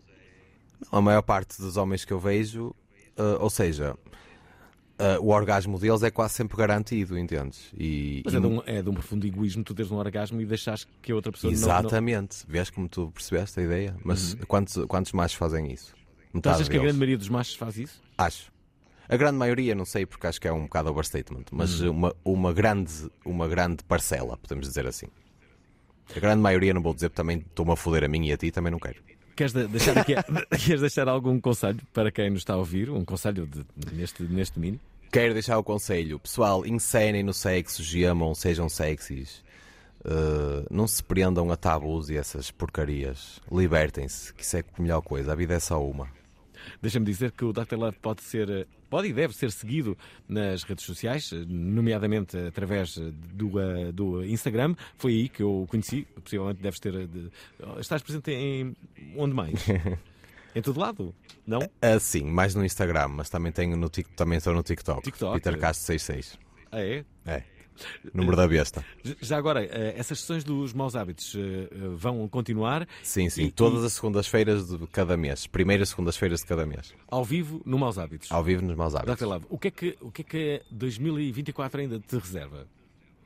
Não, 0.93 0.99
a 0.99 1.03
maior 1.03 1.23
parte 1.23 1.61
dos 1.61 1.77
homens 1.77 2.05
que 2.05 2.13
eu 2.13 2.19
vejo, 2.21 2.75
ah, 3.17 3.37
ou 3.41 3.51
seja, 3.51 3.97
ah, 4.99 5.19
o 5.21 5.29
orgasmo 5.29 5.79
deles 5.79 6.03
é 6.03 6.11
quase 6.11 6.35
sempre 6.35 6.57
garantido, 6.57 7.19
entendes? 7.19 7.71
E, 7.77 8.23
Mas 8.25 8.35
e 8.35 8.37
é 8.37 8.41
de, 8.41 8.47
um, 8.47 8.63
é 8.67 8.83
de 8.83 8.89
um 8.89 8.95
profundo 8.95 9.27
egoísmo 9.27 9.63
tu 9.63 9.75
teres 9.75 9.91
um 9.91 9.97
orgasmo 9.97 10.41
e 10.41 10.47
deixares 10.47 10.87
que 11.03 11.13
a 11.13 11.15
outra 11.15 11.31
pessoa 11.33 11.51
não- 11.51 11.59
Exatamente. 11.59 12.45
Vês 12.49 12.71
como 12.71 12.89
tu 12.89 13.11
percebeste 13.13 13.61
a 13.61 13.63
ideia? 13.63 13.95
Mas 14.05 14.33
Uhum. 14.35 14.41
quantos, 14.49 14.85
quantos 14.87 15.13
machos 15.13 15.37
fazem 15.37 15.71
isso? 15.73 15.95
não. 16.33 16.41
Tu 16.41 16.49
Metade 16.49 16.55
achas 16.57 16.69
que 16.69 16.77
a 16.77 16.79
deles. 16.81 16.85
grande 16.93 16.99
maioria 16.99 17.19
dos 17.19 17.29
machos 17.29 17.55
faz 17.55 17.79
isso? 17.79 18.03
Acho. 18.19 18.53
A 19.09 19.17
grande 19.17 19.39
maioria, 19.39 19.75
não 19.75 19.85
sei, 19.85 20.05
porque 20.05 20.27
acho 20.27 20.41
que 20.41 20.49
é 20.49 20.53
um 20.53 20.65
bocado 20.65 20.91
overstatement, 20.91 21.45
mas 21.53 21.81
Hum. 21.81 21.91
uma, 21.91 22.17
uma, 22.25 22.53
grande, 22.53 22.93
uma 23.25 23.47
grande 23.49 23.85
parcela, 23.85 24.37
podemos 24.37 24.67
dizer 24.67 24.87
assim. 24.87 25.07
A 26.15 26.21
grande 26.21 26.41
maioria, 26.43 26.73
não 26.75 26.83
vou 26.83 26.95
dizer, 26.95 27.11
também 27.11 27.39
estou-me 27.39 27.73
a 27.73 27.77
foder 27.77 28.05
a 28.05 28.09
mim 28.09 28.27
e 28.27 28.33
a 28.33 28.37
ti, 28.37 28.51
também 28.51 28.71
não 28.71 28.79
quero. 28.79 28.97
Queres 29.35 29.53
de- 29.53 29.67
deixar, 29.67 29.99
aqui, 29.99 30.15
queres 30.65 30.81
deixar 30.81 31.09
algum 31.09 31.39
conselho 31.41 31.81
para 31.93 32.11
quem 32.11 32.31
nos 32.31 32.41
está 32.41 32.55
a 32.55 32.57
ouvir? 32.59 32.89
Um 32.91 33.05
conselho 33.05 33.47
de- 33.47 33.65
neste, 33.95 34.23
neste 34.23 34.55
domínio? 34.55 34.81
Quero 35.13 35.33
deixar 35.35 35.59
o 35.59 35.63
conselho, 35.65 36.19
pessoal, 36.19 36.65
encenem 36.67 37.23
no 37.23 37.33
sexo, 37.35 37.83
gemam, 37.83 38.35
sejam 38.35 38.69
sexys. 38.69 39.45
Uh, 40.05 40.65
não 40.71 40.87
se 40.87 41.03
prendam 41.03 41.51
a 41.51 41.57
tabus 41.57 42.09
e 42.11 42.17
essas 42.17 42.51
porcarias. 42.51 43.41
Libertem-se, 43.51 44.33
que 44.33 44.43
isso 44.45 44.57
é 44.57 44.61
a 44.79 44.81
melhor 44.83 45.01
coisa. 45.01 45.33
A 45.33 45.35
vida 45.35 45.55
é 45.55 45.61
só 45.61 45.83
uma. 45.85 46.09
Deixa-me 46.81 47.07
dizer 47.07 47.33
que 47.33 47.45
o 47.45 47.53
Dr. 47.53 47.77
Love 47.77 47.97
pode 48.01 48.23
ser, 48.23 48.49
eh, 48.51 48.67
pode 48.91 49.09
e 49.09 49.13
deve 49.13 49.35
ser 49.35 49.51
seguido 49.51 49.97
nas 50.29 50.63
redes 50.63 50.85
sociais, 50.85 51.31
eh, 51.33 51.45
nomeadamente 51.49 52.37
através 52.39 52.97
eh, 52.99 53.11
do, 53.35 53.93
do 53.93 54.25
Instagram. 54.25 54.75
Foi 54.97 55.13
aí 55.13 55.29
que 55.29 55.43
eu 55.43 55.63
o 55.63 55.67
conheci. 55.67 56.07
Possivelmente 56.23 56.61
deves 56.63 56.79
ter. 56.81 57.07
de- 57.07 57.31
Estás 57.79 58.03
presente 58.03 58.31
em 58.33 58.75
onde 59.17 59.35
mais? 59.35 59.55
Em 60.55 60.63
todo 60.63 60.81
lado? 60.81 61.15
Não? 61.47 61.61
Ah, 61.83 61.99
sim, 62.01 62.25
mais 62.25 62.55
no 62.55 62.65
Instagram, 62.65 63.09
mas 63.09 63.29
também 63.29 63.53
tenho 63.53 63.77
no 63.77 63.91
também 63.91 64.39
estou 64.39 64.55
no 64.55 64.63
TikTok. 64.63 65.03
TikTok? 65.03 65.35
Peter 65.35 65.59
Castro 65.61 65.85
66. 65.87 66.39
Ah, 66.73 66.81
é? 66.81 67.05
É. 67.27 67.43
Número 68.13 68.37
da 68.37 68.47
besta. 68.47 68.85
Já 69.21 69.37
agora, 69.37 69.65
eh, 69.65 69.95
essas 69.97 70.21
sessões 70.21 70.45
dos 70.45 70.73
maus 70.73 70.95
hábitos 70.97 71.35
eh, 71.35 71.69
eh, 71.71 71.89
vão 71.95 72.27
continuar 72.29 72.87
Sim, 73.03 73.29
sim. 73.29 73.45
E- 73.45 73.51
Todas 73.51 73.85
as 73.85 73.93
segundas-feiras 73.95 74.69
de 74.69 74.87
cada 74.89 75.17
mês. 75.17 75.47
Primeiras 75.47 75.89
segundas-feiras 75.91 76.41
de 76.41 76.47
cada 76.47 76.67
mês. 76.67 76.95
ao 77.09 77.25
vivo 77.25 77.63
no 77.65 77.79
Maus 77.79 77.99
Hábitos. 77.99 78.31
Ao 78.31 78.43
vivo 78.43 78.63
nos 78.65 78.77
maus 78.77 78.95
hábitos. 78.95 79.17
Dr. 79.17 79.27
Love, 79.27 79.47
o 79.49 79.59
que, 79.59 79.69
é 79.69 79.71
que, 79.71 79.99
o 80.01 80.11
que 80.11 80.23
é 80.23 80.25
que 80.25 80.63
2024 80.71 81.81
ainda 81.81 81.99
te 82.01 82.17
reserva? 82.17 82.67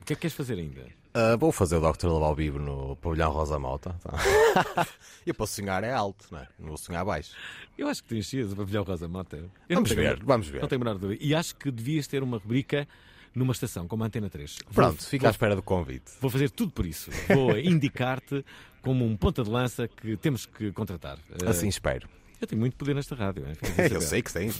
O 0.01 0.05
que 0.05 0.13
é 0.13 0.15
que 0.15 0.21
queres 0.21 0.35
fazer 0.35 0.57
ainda? 0.57 0.85
Ah, 1.13 1.35
vou 1.35 1.51
fazer 1.51 1.75
o 1.75 1.79
Dr. 1.91 2.07
Love 2.07 2.25
ao 2.25 2.35
vivo 2.35 2.57
no 2.59 2.95
pavilhão 2.95 3.31
Rosa. 3.31 3.59
Tá. 3.79 3.95
Eu 5.25 5.33
posso 5.35 5.53
sonhar 5.55 5.83
é 5.83 5.91
alto, 5.91 6.25
não 6.31 6.39
é? 6.39 6.47
Não 6.57 6.67
vou 6.69 6.77
sonhar 6.77 7.03
baixo. 7.03 7.35
Eu 7.77 7.87
acho 7.87 8.01
que 8.01 8.09
tu 8.09 8.15
enchias 8.15 8.53
o 8.53 8.55
pavilhão 8.55 8.83
Rosa. 8.83 9.05
Eu 9.05 9.09
não 9.09 9.25
Vamos 9.69 9.91
ver, 9.91 10.23
vamos 10.23 10.47
ver. 10.47 10.61
Não 10.61 10.69
tenho 10.69 10.79
menor 10.79 10.97
dúvida. 10.97 11.21
E 11.23 11.35
acho 11.35 11.55
que 11.55 11.69
devias 11.69 12.07
ter 12.07 12.23
uma 12.23 12.37
rubrica 12.37 12.87
numa 13.33 13.53
estação, 13.53 13.87
como 13.87 14.03
a 14.03 14.07
Antena 14.07 14.29
3. 14.29 14.57
Vou- 14.65 14.73
Pronto, 14.73 15.03
fica 15.05 15.27
à 15.27 15.31
espera 15.31 15.55
do 15.55 15.61
convite. 15.63 16.11
Vou 16.19 16.29
fazer 16.29 16.49
tudo 16.49 16.71
por 16.71 16.85
isso. 16.85 17.09
Vou 17.27 17.57
indicar-te 17.59 18.43
como 18.81 19.05
um 19.05 19.15
ponta 19.15 19.43
de 19.43 19.49
lança 19.49 19.87
que 19.87 20.17
temos 20.17 20.45
que 20.45 20.71
contratar. 20.71 21.17
Eh, 21.43 21.49
Assim 21.49 21.67
espero. 21.67 22.07
Eu 22.41 22.47
tenho 22.47 22.59
muito 22.59 22.75
poder 22.75 22.95
nesta 22.95 23.13
rádio. 23.13 23.45
hein? 23.47 23.53
Eu 23.93 24.01
sei 24.01 24.19
que 24.23 24.33
tem. 24.33 24.51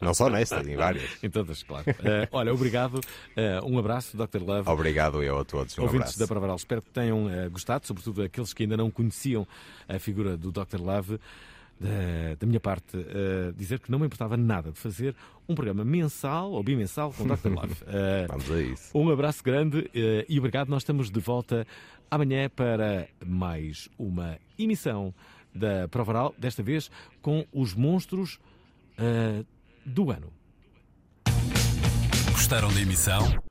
Não 0.00 0.12
só 0.12 0.28
nesta, 0.28 0.60
em 0.68 0.74
várias. 0.74 1.22
Em 1.22 1.30
todas, 1.30 1.62
claro. 1.62 1.84
Eh, 1.88 2.28
olha, 2.32 2.52
obrigado. 2.52 3.00
Eh, 3.36 3.60
um 3.64 3.78
abraço, 3.78 4.16
Dr. 4.16 4.42
Love. 4.42 4.68
Obrigado 4.68 5.22
eu 5.22 5.38
a 5.38 5.44
todos. 5.44 5.78
Um 5.78 5.82
Ouvintes 5.82 6.06
abraço. 6.08 6.18
da 6.18 6.26
Provaral, 6.26 6.56
espero 6.56 6.82
que 6.82 6.90
tenham 6.90 7.30
eh, 7.30 7.48
gostado, 7.48 7.86
sobretudo 7.86 8.22
aqueles 8.24 8.52
que 8.52 8.64
ainda 8.64 8.76
não 8.76 8.90
conheciam 8.90 9.46
a 9.88 10.00
figura 10.00 10.36
do 10.36 10.50
Dr. 10.50 10.80
Love. 10.80 11.20
Da, 11.80 12.36
da 12.38 12.46
minha 12.46 12.60
parte, 12.60 12.96
eh, 12.96 13.52
dizer 13.56 13.80
que 13.80 13.90
não 13.90 13.98
me 13.98 14.06
importava 14.06 14.36
nada 14.36 14.70
de 14.70 14.78
fazer 14.78 15.16
um 15.48 15.54
programa 15.54 15.84
mensal 15.84 16.52
ou 16.52 16.62
bimensal 16.62 17.12
com 17.12 17.24
o 17.24 17.26
Dr. 17.36 17.48
Love. 17.48 17.74
Eh, 17.88 18.26
Vamos 18.28 18.50
a 18.52 18.62
isso. 18.62 18.96
um 18.96 19.10
abraço 19.10 19.42
grande 19.42 19.90
eh, 19.92 20.24
e 20.28 20.38
obrigado. 20.38 20.68
Nós 20.68 20.82
estamos 20.82 21.10
de 21.10 21.18
volta 21.18 21.66
amanhã 22.08 22.48
para 22.48 23.08
mais 23.26 23.88
uma 23.98 24.38
emissão 24.56 25.12
da 25.52 25.88
Provaral, 25.88 26.32
desta 26.38 26.62
vez 26.62 26.88
com 27.20 27.44
os 27.52 27.74
monstros 27.74 28.38
do 29.84 30.10
ano. 30.12 30.32
Gostaram 32.30 32.72
da 32.72 32.80
emissão? 32.80 33.42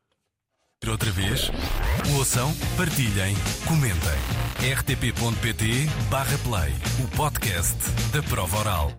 Outra 0.88 1.12
vez? 1.12 1.52
Ouçam, 2.10 2.54
partilhem, 2.76 3.36
comentem. 3.66 4.20
rtp.pt/play 4.76 6.74
o 7.00 7.08
podcast 7.16 7.78
da 8.12 8.22
prova 8.24 8.58
oral. 8.60 8.90